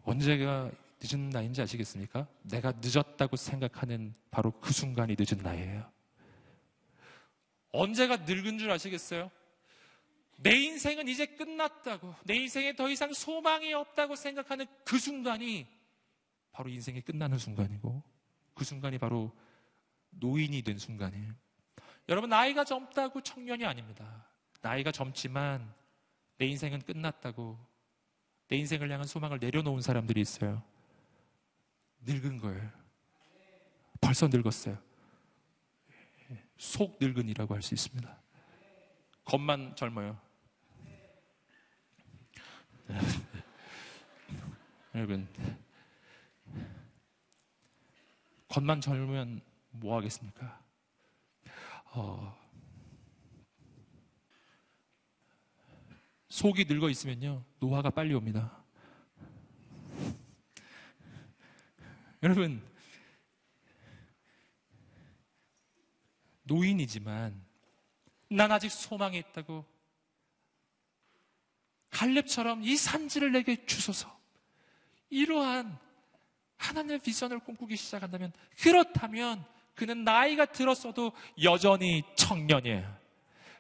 언제가 0.04 0.72
늦은 1.04 1.30
나이인지 1.30 1.62
아시겠습니까? 1.62 2.28
내가 2.44 2.74
늦었다고 2.78 3.36
생각하는 3.36 4.16
바로 4.32 4.52
그 4.62 4.72
순간이 4.72 5.16
늦은 5.20 5.44
나이예요. 5.44 5.92
언제가 7.72 8.18
늙은 8.18 8.58
줄 8.58 8.72
아시겠어요? 8.72 9.30
내 10.38 10.56
인생은 10.56 11.08
이제 11.08 11.26
끝났다고, 11.26 12.16
내 12.24 12.36
인생에 12.36 12.76
더 12.76 12.90
이상 12.90 13.14
소망이 13.14 13.74
없다고 13.74 14.16
생각하는 14.16 14.66
그 14.84 14.98
순간이 14.98 15.68
바로 16.52 16.70
인생이 16.70 17.02
끝나는 17.02 17.38
순간이고 17.38 18.02
그 18.54 18.64
순간이 18.64 18.98
바로 18.98 19.32
노인이 20.12 20.62
된 20.62 20.78
순간이에요. 20.78 21.34
여러분 22.10 22.30
나이가 22.30 22.64
젊다고 22.64 23.22
청년이 23.22 23.66
아닙니다. 23.66 24.28
나이가 24.62 24.92
젊지만 24.92 25.74
내 26.38 26.46
인생은 26.46 26.82
끝났다고 26.82 27.58
내 28.48 28.58
인생을 28.58 28.92
향한 28.92 29.08
소망을 29.08 29.40
내려놓은 29.40 29.82
사람들이 29.82 30.22
있어요. 30.22 30.64
늙은 32.06 32.38
거예요. 32.40 32.70
벌써 34.02 34.28
늙었어요. 34.28 34.78
속 36.58 36.98
늙은이라고 37.00 37.56
할 37.56 37.62
수 37.62 37.74
있습니다. 37.74 38.22
겉만 39.26 39.76
젊어요. 39.76 40.20
여러분 44.94 45.28
겉만 48.50 48.82
젊으면 48.82 49.42
뭐 49.72 49.98
하겠습니까? 49.98 50.62
어, 51.96 52.38
속이 56.30 56.66
늙어 56.66 56.90
있으면요, 56.90 57.44
노화가 57.60 57.90
빨리 57.92 58.14
옵니다. 58.14 58.63
여러분, 62.24 62.64
노인이지만 66.44 67.40
난 68.30 68.52
아직 68.52 68.72
소망이 68.72 69.18
있다고 69.18 69.66
갈렙처럼 71.90 72.64
이 72.64 72.78
산지를 72.78 73.34
내게 73.34 73.66
주소서. 73.66 74.18
이러한 75.10 75.78
하나님의 76.58 77.00
비전을 77.00 77.40
꿈꾸기 77.40 77.76
시작한다면 77.76 78.32
그렇다면 78.62 79.46
그는 79.76 80.06
나이가 80.06 80.46
들었어도 80.46 81.12
여전히 81.44 82.04
청년이에요. 82.16 82.98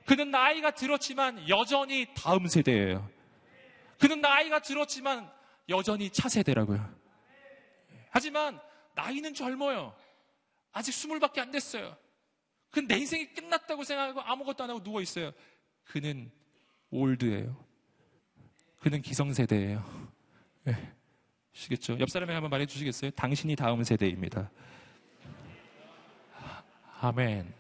그는 0.05 0.31
나이가 0.31 0.71
들었지만 0.71 1.49
여전히 1.49 2.07
다음 2.15 2.47
세대예요. 2.47 3.09
그는 3.99 4.21
나이가 4.21 4.59
들었지만 4.59 5.29
여전히 5.67 6.09
차세대라고요. 6.09 7.02
하지만 8.13 8.59
나이는 8.93 9.33
젊어요. 9.33 9.95
아직 10.71 10.91
스물밖에 10.91 11.41
안 11.41 11.49
됐어요. 11.49 11.97
그는 12.69 12.87
내 12.87 12.97
인생이 12.97 13.33
끝났다고 13.33 13.83
생각하고 13.83 14.21
아무것도 14.21 14.63
안 14.63 14.69
하고 14.69 14.83
누워 14.83 15.01
있어요. 15.01 15.31
그는 15.83 16.31
올드예요. 16.91 17.57
그는 18.79 19.01
기성세대예요. 19.01 20.11
네. 20.65 20.93
시겠죠? 21.53 21.97
옆 21.99 22.09
사람에게 22.09 22.33
한번 22.33 22.51
말해 22.51 22.67
주시겠어요? 22.67 23.11
당신이 23.11 23.55
다음 23.55 23.83
세대입니다. 23.83 24.51
아멘. 27.01 27.51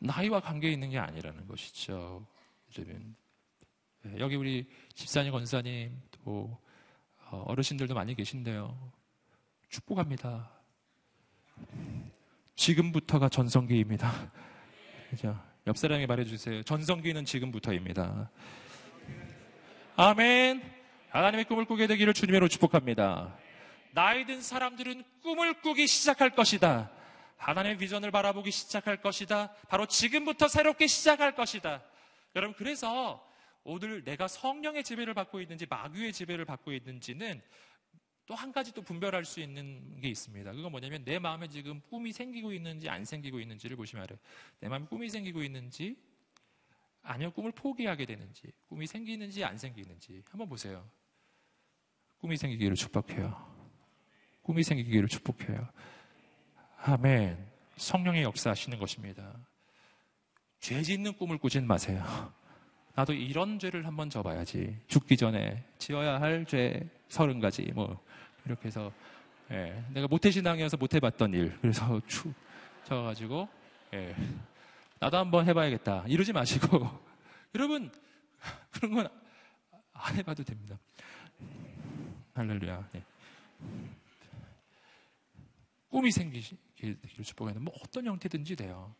나이와 0.00 0.38
관계 0.38 0.70
있는 0.70 0.90
게 0.90 0.98
아니라는 0.98 1.48
것이죠. 1.48 2.24
여러분. 2.78 3.16
네, 4.02 4.18
여기 4.20 4.36
우리 4.36 4.68
집사님, 4.94 5.32
권사님, 5.32 6.00
또 6.12 6.56
어, 7.30 7.42
어르신들도 7.48 7.92
많이 7.94 8.14
계신데요. 8.14 9.03
축복합니다. 9.74 10.50
지금부터가 12.54 13.28
전성기입니다. 13.28 14.30
그죠? 15.10 15.36
옆 15.66 15.76
사람에게 15.76 16.06
말해주세요. 16.06 16.62
전성기는 16.62 17.24
지금부터입니다. 17.24 18.30
아멘. 19.96 20.62
하나님의 21.08 21.46
꿈을 21.46 21.64
꾸게 21.64 21.88
되기를 21.88 22.14
주님으로 22.14 22.46
축복합니다. 22.46 23.36
나이 23.92 24.24
든 24.26 24.40
사람들은 24.40 25.02
꿈을 25.22 25.60
꾸기 25.60 25.88
시작할 25.88 26.30
것이다. 26.30 26.92
하나님의 27.36 27.78
비전을 27.78 28.12
바라보기 28.12 28.52
시작할 28.52 29.02
것이다. 29.02 29.52
바로 29.68 29.86
지금부터 29.86 30.46
새롭게 30.46 30.86
시작할 30.86 31.34
것이다. 31.34 31.82
여러분, 32.36 32.54
그래서 32.56 33.26
오늘 33.64 34.04
내가 34.04 34.28
성령의 34.28 34.84
지배를 34.84 35.14
받고 35.14 35.40
있는지 35.40 35.66
마귀의 35.68 36.12
지배를 36.12 36.44
받고 36.44 36.72
있는지는 36.72 37.42
또 38.26 38.34
한 38.34 38.52
가지 38.52 38.72
또 38.72 38.80
분별할 38.82 39.24
수 39.24 39.40
있는 39.40 40.00
게 40.00 40.08
있습니다. 40.08 40.52
그건 40.52 40.70
뭐냐면 40.70 41.04
내 41.04 41.18
마음에 41.18 41.48
지금 41.48 41.80
꿈이 41.90 42.12
생기고 42.12 42.52
있는지 42.52 42.88
안 42.88 43.04
생기고 43.04 43.38
있는지를 43.38 43.76
보시면 43.76 44.04
알아요. 44.04 44.18
내 44.60 44.68
마음에 44.68 44.86
꿈이 44.86 45.10
생기고 45.10 45.42
있는지 45.42 45.96
아니면 47.02 47.32
꿈을 47.32 47.52
포기하게 47.52 48.06
되는지 48.06 48.50
꿈이 48.66 48.86
생기는지 48.86 49.44
안 49.44 49.58
생기는지 49.58 50.22
한번 50.30 50.48
보세요. 50.48 50.88
꿈이 52.18 52.36
생기기를 52.38 52.74
축복해요. 52.76 53.54
꿈이 54.42 54.62
생기기를 54.62 55.08
축복해요. 55.08 55.68
아멘. 56.78 57.52
성령의 57.76 58.22
역사하시는 58.22 58.78
것입니다. 58.78 59.38
죄 60.60 60.80
짓는 60.80 61.14
꿈을 61.18 61.36
꾸진 61.36 61.66
마세요. 61.66 62.32
나도 62.94 63.12
이런 63.12 63.58
죄를 63.58 63.86
한번 63.86 64.08
져봐야지. 64.10 64.76
죽기 64.86 65.16
전에 65.16 65.64
지어야 65.78 66.20
할 66.20 66.44
죄 66.46 66.88
서른 67.08 67.40
가지. 67.40 67.62
뭐, 67.74 68.00
이렇게 68.44 68.66
해서, 68.66 68.92
예, 69.50 69.84
내가 69.90 70.06
모태신앙이어서 70.08 70.76
못해봤던 70.76 71.32
일. 71.34 71.56
그래서 71.60 72.00
축 72.06 72.32
져가지고, 72.84 73.48
예, 73.94 74.14
나도 75.00 75.16
한번 75.18 75.46
해봐야겠다. 75.46 76.04
이러지 76.06 76.32
마시고. 76.32 76.88
여러분, 77.54 77.90
그런 78.72 78.92
건 78.94 79.24
안 79.96 80.16
해봐도 80.16 80.42
됩니다. 80.42 80.76
할렐루야. 82.34 82.88
네. 82.92 83.02
꿈이 85.88 86.10
생기길 86.10 86.98
축복하는 87.22 87.62
뭐 87.62 87.72
어떤 87.80 88.04
형태든지 88.06 88.56
돼요. 88.56 88.92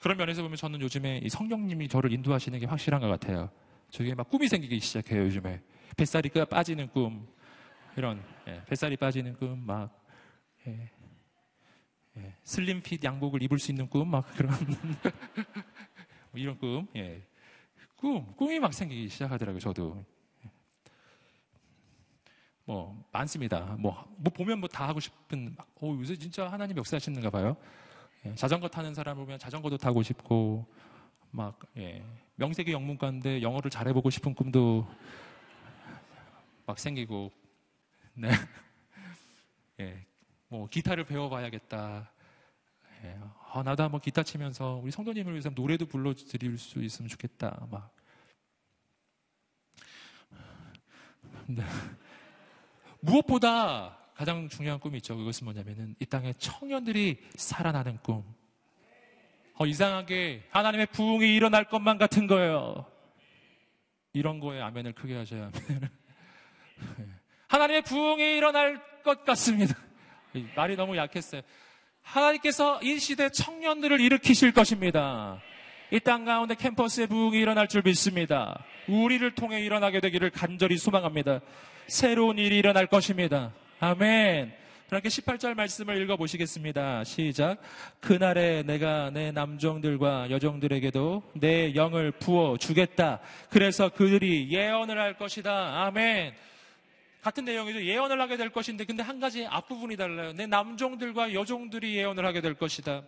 그런 0.00 0.16
면에서 0.16 0.42
보면 0.42 0.56
저는 0.56 0.80
요즘에 0.80 1.20
이 1.22 1.28
성령님이 1.28 1.86
저를 1.88 2.10
인도하시는 2.12 2.58
게 2.58 2.66
확실한 2.66 3.00
것 3.00 3.08
같아요. 3.08 3.50
저게 3.90 4.14
막 4.14 4.28
꿈이 4.28 4.48
생기기 4.48 4.80
시작해요, 4.80 5.22
요즘에. 5.24 5.62
뱃살이 5.96 6.30
빠지는 6.30 6.88
꿈, 6.88 7.28
이런, 7.96 8.22
예, 8.48 8.62
뱃살이 8.64 8.96
빠지는 8.96 9.34
꿈, 9.34 9.66
막, 9.66 9.90
예, 10.66 10.90
예, 12.16 12.34
슬림핏 12.44 13.04
양복을 13.04 13.42
입을 13.42 13.58
수 13.58 13.72
있는 13.72 13.88
꿈, 13.88 14.10
막 14.10 14.26
그런, 14.36 14.54
뭐 14.56 15.12
이런 16.34 16.56
꿈, 16.58 16.88
예. 16.96 17.22
꿈, 17.96 18.24
꿈이 18.36 18.58
막 18.58 18.72
생기기 18.72 19.08
시작하더라고요, 19.10 19.60
저도. 19.60 20.02
뭐, 22.64 23.04
많습니다. 23.12 23.76
뭐, 23.78 23.92
뭐 24.16 24.32
보면 24.32 24.60
뭐 24.60 24.68
다 24.68 24.88
하고 24.88 25.00
싶은, 25.00 25.54
막, 25.58 25.68
오, 25.80 25.94
요새 25.98 26.16
진짜 26.16 26.48
하나님 26.50 26.76
역사하시는가 26.78 27.28
봐요. 27.28 27.56
예, 28.26 28.34
자전거 28.34 28.68
타는 28.68 28.94
사람 28.94 29.16
보면 29.16 29.38
자전거도 29.38 29.78
타고 29.78 30.02
싶고, 30.02 30.66
막, 31.30 31.58
예, 31.78 32.04
명색이 32.36 32.70
영문과인데 32.72 33.40
영어를 33.40 33.70
잘해보고 33.70 34.10
싶은 34.10 34.34
꿈도 34.34 34.86
막 36.66 36.78
생기고, 36.78 37.32
네. 38.14 38.28
예, 39.80 40.06
뭐, 40.48 40.68
기타를 40.68 41.04
배워봐야겠다. 41.04 42.12
예, 43.04 43.18
아, 43.52 43.62
나도 43.62 43.84
한번 43.84 44.00
기타 44.00 44.22
치면서 44.22 44.80
우리 44.82 44.90
성도님을 44.90 45.32
위해서 45.32 45.48
노래도 45.50 45.86
불러드릴 45.86 46.58
수 46.58 46.82
있으면 46.82 47.08
좋겠다. 47.08 47.66
막. 47.70 47.94
네. 51.46 51.64
무엇보다 53.00 53.96
가장 54.20 54.50
중요한 54.50 54.78
꿈이 54.78 54.98
있죠. 54.98 55.16
그것은 55.16 55.46
뭐냐면은 55.46 55.96
이 55.98 56.04
땅에 56.04 56.34
청년들이 56.34 57.16
살아나는 57.36 57.96
꿈. 58.02 58.22
어, 59.54 59.64
이상하게 59.64 60.46
하나님의 60.50 60.88
부흥이 60.88 61.34
일어날 61.34 61.64
것만 61.64 61.96
같은 61.96 62.26
거예요. 62.26 62.84
이런 64.12 64.38
거에 64.38 64.60
아멘을 64.60 64.92
크게 64.92 65.16
하셔야 65.16 65.44
합니다. 65.44 65.88
하나님의 67.48 67.80
부흥이 67.80 68.36
일어날 68.36 68.82
것 69.02 69.24
같습니다. 69.24 69.74
말이 70.54 70.76
너무 70.76 70.98
약했어요. 70.98 71.40
하나님께서 72.02 72.78
이 72.82 72.98
시대 72.98 73.30
청년들을 73.30 74.02
일으키실 74.02 74.52
것입니다. 74.52 75.40
이 75.92 75.98
땅 76.00 76.26
가운데 76.26 76.54
캠퍼스의 76.56 77.06
부흥이 77.06 77.38
일어날 77.38 77.68
줄 77.68 77.80
믿습니다. 77.80 78.66
우리를 78.86 79.34
통해 79.34 79.62
일어나게 79.62 80.00
되기를 80.00 80.28
간절히 80.28 80.76
소망합니다. 80.76 81.40
새로운 81.86 82.36
일이 82.36 82.58
일어날 82.58 82.86
것입니다. 82.86 83.54
아멘. 83.82 84.52
그렇게 84.90 85.08
18절 85.08 85.54
말씀을 85.54 86.02
읽어보시겠습니다. 86.02 87.02
시작. 87.04 87.62
그날에 87.98 88.62
내가 88.62 89.08
내 89.08 89.32
남종들과 89.32 90.28
여종들에게도 90.28 91.22
내 91.36 91.74
영을 91.74 92.10
부어 92.10 92.58
주겠다. 92.58 93.20
그래서 93.48 93.88
그들이 93.88 94.50
예언을 94.50 94.98
할 94.98 95.16
것이다. 95.16 95.86
아멘. 95.86 96.34
같은 97.22 97.46
내용이죠. 97.46 97.82
예언을 97.82 98.20
하게 98.20 98.36
될 98.36 98.50
것인데, 98.50 98.84
근데 98.84 99.02
한 99.02 99.18
가지 99.18 99.46
앞부분이 99.46 99.96
달라요. 99.96 100.34
내 100.34 100.46
남종들과 100.46 101.32
여종들이 101.32 101.96
예언을 101.96 102.26
하게 102.26 102.42
될 102.42 102.52
것이다. 102.52 103.02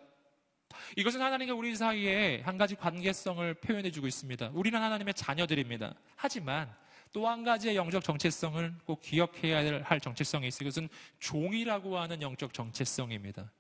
이것은 0.97 1.20
하나님과 1.20 1.55
우리 1.55 1.77
사이에 1.77 2.41
한 2.47 2.57
가지 2.57 2.77
관계성을 2.77 3.53
표현해 3.55 3.91
주고 3.91 4.07
있습니다. 4.07 4.53
우리는 4.55 4.81
하나님의 4.81 5.12
자녀들입니다. 5.12 5.93
하지만 6.16 6.75
또 7.13 7.29
한 7.29 7.45
가지의 7.45 7.77
영적 7.77 8.03
정체성을 8.03 8.75
꼭 8.87 9.01
기억해야 9.03 9.83
할 9.85 10.01
정체성이 10.01 10.49
있어요. 10.49 10.69
그것은 10.69 10.89
종이라고 11.21 11.99
하는 11.99 12.23
영적 12.23 12.55
정체성입니다. 12.55 13.51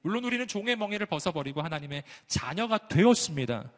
물론 0.00 0.24
우리는 0.24 0.46
종의 0.46 0.76
멍에를 0.76 1.06
벗어버리고 1.06 1.60
하나님의 1.62 2.04
자녀가 2.26 2.88
되었습니다. 2.88 3.70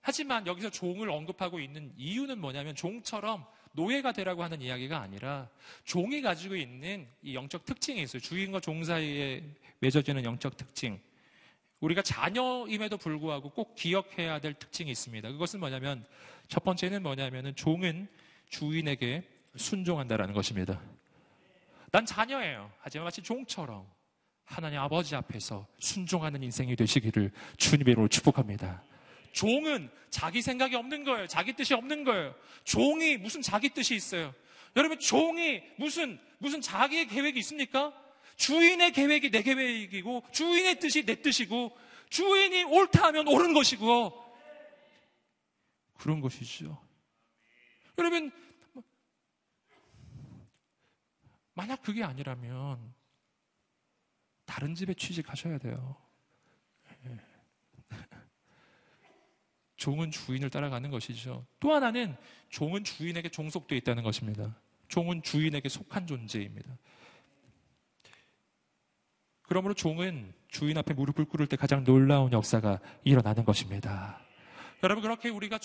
하지만 0.00 0.46
여기서 0.46 0.70
종을 0.70 1.10
언급하고 1.10 1.60
있는 1.60 1.92
이유는 1.96 2.40
뭐냐면 2.40 2.74
종처럼 2.74 3.44
노예가 3.72 4.12
되라고 4.12 4.42
하는 4.42 4.60
이야기가 4.60 5.00
아니라 5.00 5.48
종이 5.84 6.20
가지고 6.22 6.56
있는 6.56 7.06
이 7.22 7.34
영적 7.34 7.64
특징이 7.64 8.02
있어요. 8.02 8.20
주인과 8.20 8.60
종 8.60 8.84
사이에 8.84 9.42
맺어지는 9.80 10.24
영적 10.24 10.56
특징. 10.56 11.00
우리가 11.80 12.02
자녀임에도 12.02 12.96
불구하고 12.96 13.50
꼭 13.50 13.74
기억해야 13.74 14.38
될 14.40 14.54
특징이 14.54 14.90
있습니다. 14.90 15.30
그것은 15.32 15.60
뭐냐면 15.60 16.04
첫 16.48 16.62
번째는 16.62 17.02
뭐냐면은 17.02 17.54
종은 17.56 18.08
주인에게 18.52 19.26
순종한다라는 19.56 20.34
것입니다. 20.34 20.80
난 21.90 22.06
자녀예요. 22.06 22.70
하지만 22.78 23.06
마치 23.06 23.22
종처럼 23.22 23.86
하나님 24.44 24.78
아버지 24.78 25.16
앞에서 25.16 25.66
순종하는 25.78 26.42
인생이 26.42 26.76
되시기를 26.76 27.32
주님의 27.56 27.92
이름으로 27.92 28.08
축복합니다. 28.08 28.84
종은 29.32 29.90
자기 30.10 30.42
생각이 30.42 30.76
없는 30.76 31.04
거예요. 31.04 31.26
자기 31.26 31.54
뜻이 31.54 31.72
없는 31.72 32.04
거예요. 32.04 32.34
종이 32.64 33.16
무슨 33.16 33.40
자기 33.40 33.70
뜻이 33.70 33.94
있어요. 33.94 34.34
여러분, 34.76 34.98
종이 34.98 35.62
무슨, 35.76 36.18
무슨 36.38 36.60
자기의 36.60 37.08
계획이 37.08 37.38
있습니까? 37.40 37.94
주인의 38.36 38.92
계획이 38.92 39.30
내 39.30 39.42
계획이고, 39.42 40.24
주인의 40.32 40.80
뜻이 40.80 41.04
내 41.04 41.20
뜻이고, 41.22 41.76
주인이 42.10 42.64
옳다 42.64 43.06
하면 43.06 43.28
옳은 43.28 43.54
것이고, 43.54 44.12
그런 45.94 46.20
것이죠. 46.20 46.78
여러분, 47.98 48.32
만약 51.54 51.82
그게 51.82 52.02
아니라면, 52.02 52.94
다른 54.46 54.74
집에 54.74 54.94
취직하셔야 54.94 55.58
돼요. 55.58 55.96
종은 59.76 60.10
주인을 60.12 60.48
따라가는 60.48 60.90
것이죠. 60.90 61.44
또 61.58 61.72
하나는 61.72 62.16
종은 62.50 62.84
주인에게 62.84 63.28
종속되어 63.30 63.76
있다는 63.78 64.04
것입니다. 64.04 64.56
종은 64.86 65.22
주인에게 65.22 65.68
속한 65.68 66.06
존재입니다. 66.06 66.78
그러므로 69.42 69.74
종은 69.74 70.32
주인 70.48 70.78
앞에 70.78 70.94
무릎을 70.94 71.24
꿇을 71.24 71.46
때 71.46 71.56
가장 71.56 71.82
놀라운 71.82 72.32
역사가 72.32 72.78
일어나는 73.02 73.44
것입니다. 73.44 74.20
여러분 74.84 75.02
그렇게 75.02 75.30
우리가 75.30 75.58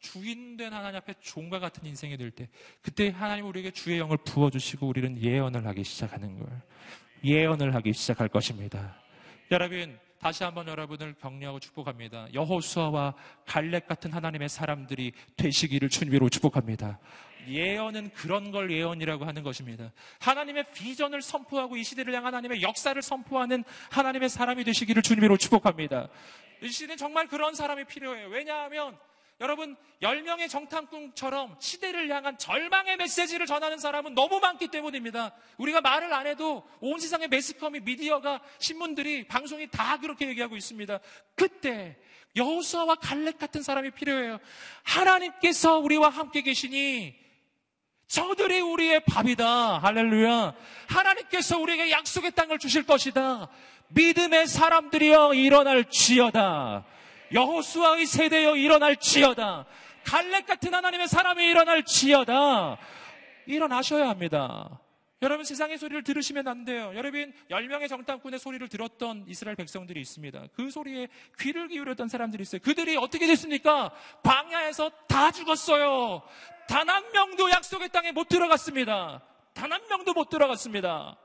주인된 0.00 0.72
하나님 0.72 0.96
앞에 0.96 1.14
종과 1.20 1.58
같은 1.58 1.86
인생이 1.86 2.16
될 2.16 2.30
때 2.30 2.48
그때 2.82 3.10
하나님 3.10 3.46
우리에게 3.46 3.70
주의 3.70 3.98
영을 3.98 4.16
부어주시고 4.18 4.86
우리는 4.86 5.20
예언을 5.20 5.66
하기 5.66 5.84
시작하는 5.84 6.38
걸 6.38 6.48
예언을 7.24 7.74
하기 7.74 7.92
시작할 7.92 8.28
것입니다. 8.28 8.96
여러분 9.50 9.98
다시 10.20 10.44
한번 10.44 10.68
여러분을 10.68 11.14
격려하고 11.14 11.60
축복합니다. 11.60 12.28
여호수아와 12.34 13.14
갈렙 13.46 13.86
같은 13.86 14.12
하나님의 14.12 14.48
사람들이 14.48 15.12
되시기를 15.36 15.88
주님으로 15.88 16.28
축복합니다. 16.28 16.98
예언은 17.48 18.10
그런 18.10 18.50
걸 18.50 18.70
예언이라고 18.70 19.24
하는 19.24 19.42
것입니다. 19.42 19.92
하나님의 20.20 20.72
비전을 20.74 21.22
선포하고 21.22 21.78
이 21.78 21.84
시대를 21.84 22.14
향한 22.14 22.34
하나님의 22.34 22.60
역사를 22.62 23.00
선포하는 23.00 23.64
하나님의 23.90 24.28
사람이 24.28 24.62
되시기를 24.64 25.02
주님으로 25.02 25.38
축복합니다. 25.38 26.08
이 26.62 26.68
시대는 26.68 26.98
정말 26.98 27.26
그런 27.26 27.54
사람이 27.54 27.84
필요해요. 27.84 28.28
왜냐하면 28.28 28.98
여러분, 29.40 29.74
10명의 30.02 30.50
정탐꾼처럼 30.50 31.56
시대를 31.58 32.10
향한 32.10 32.36
절망의 32.36 32.98
메시지를 32.98 33.46
전하는 33.46 33.78
사람은 33.78 34.14
너무 34.14 34.38
많기 34.38 34.68
때문입니다. 34.68 35.32
우리가 35.56 35.80
말을 35.80 36.12
안 36.12 36.26
해도 36.26 36.68
온 36.80 37.00
세상의 37.00 37.28
매스컴이 37.28 37.80
미디어가 37.80 38.42
신문들이 38.58 39.26
방송이 39.26 39.70
다 39.70 39.96
그렇게 39.96 40.28
얘기하고 40.28 40.56
있습니다. 40.56 41.00
그때 41.36 41.96
여호수아와 42.36 42.96
갈렙 42.96 43.38
같은 43.38 43.62
사람이 43.62 43.92
필요해요. 43.92 44.38
하나님께서 44.82 45.78
우리와 45.78 46.10
함께 46.10 46.42
계시니 46.42 47.18
저들이 48.08 48.60
우리의 48.60 49.00
밥이다. 49.06 49.78
할렐루야. 49.78 50.54
하나님께서 50.88 51.58
우리에게 51.58 51.90
약속의 51.92 52.32
땅을 52.32 52.58
주실 52.58 52.84
것이다. 52.84 53.48
믿음의 53.88 54.48
사람들이여 54.48 55.32
일어날 55.32 55.88
지어다. 55.88 56.84
여호수아의 57.32 58.06
세대여 58.06 58.56
일어날지어다. 58.56 59.66
갈렙 60.04 60.46
같은 60.46 60.74
하나님의 60.74 61.08
사람이 61.08 61.44
일어날지어다. 61.46 62.78
일어나셔야 63.46 64.08
합니다. 64.08 64.80
여러분 65.22 65.44
세상의 65.44 65.76
소리를 65.76 66.02
들으시면 66.02 66.48
안 66.48 66.64
돼요. 66.64 66.92
여러분 66.94 67.32
10명의 67.50 67.88
정탐꾼의 67.88 68.38
소리를 68.38 68.66
들었던 68.68 69.24
이스라엘 69.28 69.54
백성들이 69.54 70.00
있습니다. 70.00 70.44
그 70.54 70.70
소리에 70.70 71.08
귀를 71.38 71.68
기울였던 71.68 72.08
사람들이 72.08 72.40
있어요. 72.42 72.60
그들이 72.62 72.96
어떻게 72.96 73.26
됐습니까? 73.26 73.92
광야에서 74.22 74.90
다 75.08 75.30
죽었어요. 75.30 76.22
단 76.68 76.88
한 76.88 77.04
명도 77.12 77.50
약속의 77.50 77.90
땅에 77.90 78.12
못 78.12 78.28
들어갔습니다. 78.28 79.22
단 79.52 79.70
한 79.72 79.82
명도 79.90 80.14
못 80.14 80.30
들어갔습니다. 80.30 81.18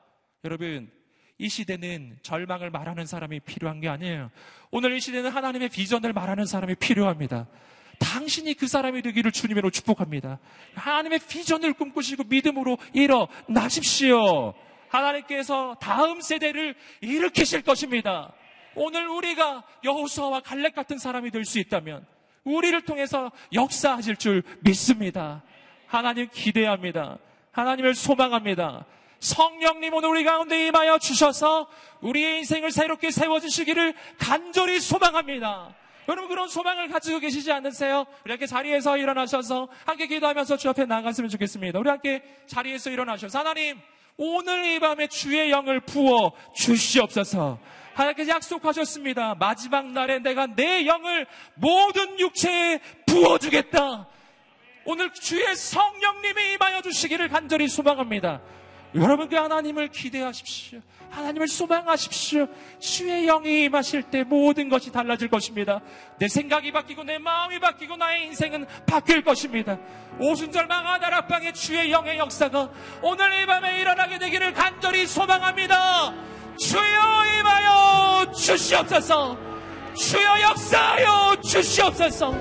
여러분 0.43 0.91
이 1.38 1.50
시대는 1.50 2.18
절망을 2.22 2.70
말하는 2.70 3.06
사람이 3.06 3.42
필요한 3.42 3.82
게 3.82 3.90
아니에요. 3.90 4.32
오늘 4.72 4.96
이 4.96 5.00
시대는 5.00 5.32
하나님의 5.32 5.70
비전을 5.70 6.14
말하는 6.14 6.46
사람이 6.46 6.76
필요합니다. 6.76 7.48
당신이 8.00 8.54
그 8.56 8.68
사람이 8.68 9.02
되기를 9.02 9.32
주님으로 9.32 9.70
축복합니다. 9.70 10.40
하나님의 10.76 11.20
비전을 11.30 11.74
꿈꾸시고 11.74 12.26
믿음으로 12.26 12.78
일어나십시오. 12.94 14.54
하나님께서 14.90 15.78
다음 15.82 16.22
세대를 16.22 16.76
일으키실 17.02 17.64
것입니다. 17.64 18.34
오늘 18.76 19.08
우리가 19.08 19.64
여호수아와 19.84 20.42
갈렙 20.42 20.76
같은 20.76 20.98
사람이 20.98 21.32
될 21.32 21.46
수 21.46 21.60
있다면 21.60 22.06
우리를 22.44 22.80
통해서 22.84 23.32
역사하실 23.54 24.18
줄 24.18 24.44
믿습니다. 24.62 25.44
하나님 25.88 26.28
기대합니다. 26.32 27.18
하나님을 27.52 27.96
소망합니다. 27.96 28.86
성령님 29.20 29.93
오늘 29.93 30.09
우리 30.09 30.24
가운데 30.24 30.68
임하여 30.68 30.99
주셔서 30.99 31.68
우리의 32.01 32.39
인생을 32.39 32.72
새롭게 32.72 33.11
세워주시기를 33.11 33.93
간절히 34.20 34.80
소망합니다. 34.80 35.76
여러분 36.07 36.30
그런 36.30 36.47
소망을 36.47 36.88
가지고 36.89 37.20
계시지 37.20 37.51
않으세요? 37.51 38.05
우리 38.24 38.32
함께 38.32 38.45
자리에서 38.45 38.97
일어나셔서 38.97 39.68
함께 39.86 40.07
기도하면서 40.07 40.57
주 40.57 40.70
앞에 40.70 40.86
나갔으면 40.86 41.30
좋겠습니다. 41.30 41.80
우리 41.80 41.89
함께 41.89 42.22
자리에서 42.45 42.91
일어나셔서 42.91 43.39
하나님 43.39 43.80
오늘 44.18 44.66
이 44.66 44.80
밤에 44.80 45.07
주의 45.07 45.49
영을 45.51 45.80
부어 45.80 46.32
주시옵소서. 46.53 47.59
하나님께서 47.95 48.32
약속하셨습니다. 48.32 49.36
마지막 49.36 49.91
날에 49.91 50.20
내가 50.20 50.47
내 50.47 50.86
영을 50.86 51.26
모든 51.55 52.20
육체에 52.20 52.80
부어주겠다. 53.07 54.07
오늘 54.86 55.11
주의 55.13 55.55
성령님이 55.55 56.53
임하여 56.53 56.82
주시기를 56.82 57.30
간절히 57.30 57.68
소망합니다. 57.68 58.41
여러분께 58.96 59.36
하나님을 59.36 59.89
기대하십시오. 59.89 60.80
하나님을 61.10 61.48
소망하십시오. 61.48 62.48
주의 62.80 63.26
영이 63.26 63.66
임하실 63.66 64.04
때 64.04 64.24
모든 64.24 64.70
것이 64.70 64.91
달라질 64.91 65.30
것입니다. 65.30 65.82
내 66.18 66.28
생각이 66.28 66.72
바뀌고 66.72 67.04
내 67.04 67.18
마음이 67.18 67.60
바뀌고 67.60 67.98
나의 67.98 68.28
인생은 68.28 68.66
바뀔 68.86 69.24
것입니다. 69.24 69.78
오순절 70.20 70.68
망하다락방의 70.68 71.54
주의 71.54 71.91
영의 71.91 72.18
역사가 72.18 72.70
오늘 73.02 73.41
이 73.41 73.46
밤에 73.46 73.82
일어나게 73.82 74.18
되기를 74.18 74.54
간절히 74.54 75.06
소망합니다. 75.06 76.14
주여 76.58 76.82
임하여 77.39 78.32
주시옵소서. 78.32 79.38
주여 79.96 80.41
역사하여 80.41 81.41
주시옵소서. 81.41 82.34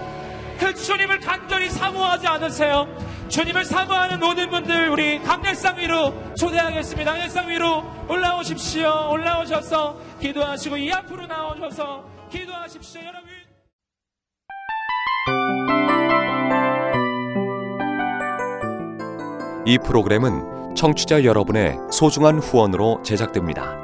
그 0.59 0.75
주님을 0.75 1.19
간절히 1.19 1.69
사모하지 1.69 2.27
않으세요? 2.29 3.14
주님을 3.29 3.65
사모하는 3.65 4.21
모든 4.21 4.51
분들 4.51 4.91
우리 4.91 5.19
강렬상 5.21 5.79
위로 5.79 6.13
초대하겠습니다. 6.35 7.13
강렬상 7.13 7.49
위로 7.49 7.85
올라오십시오. 8.09 9.11
올라오셔서 9.11 9.97
기도하시고 10.21 10.77
이 10.77 10.93
앞으로 10.93 11.27
나오셔서 11.27 12.05
기도하십시오. 12.31 13.01
여러분. 13.01 13.35
이 19.67 19.79
프로그램은 19.79 20.75
청취자 20.77 21.25
여러분의 21.25 21.79
소중한 21.91 22.39
후원으로 22.39 23.01
제작됩니다. 23.03 23.84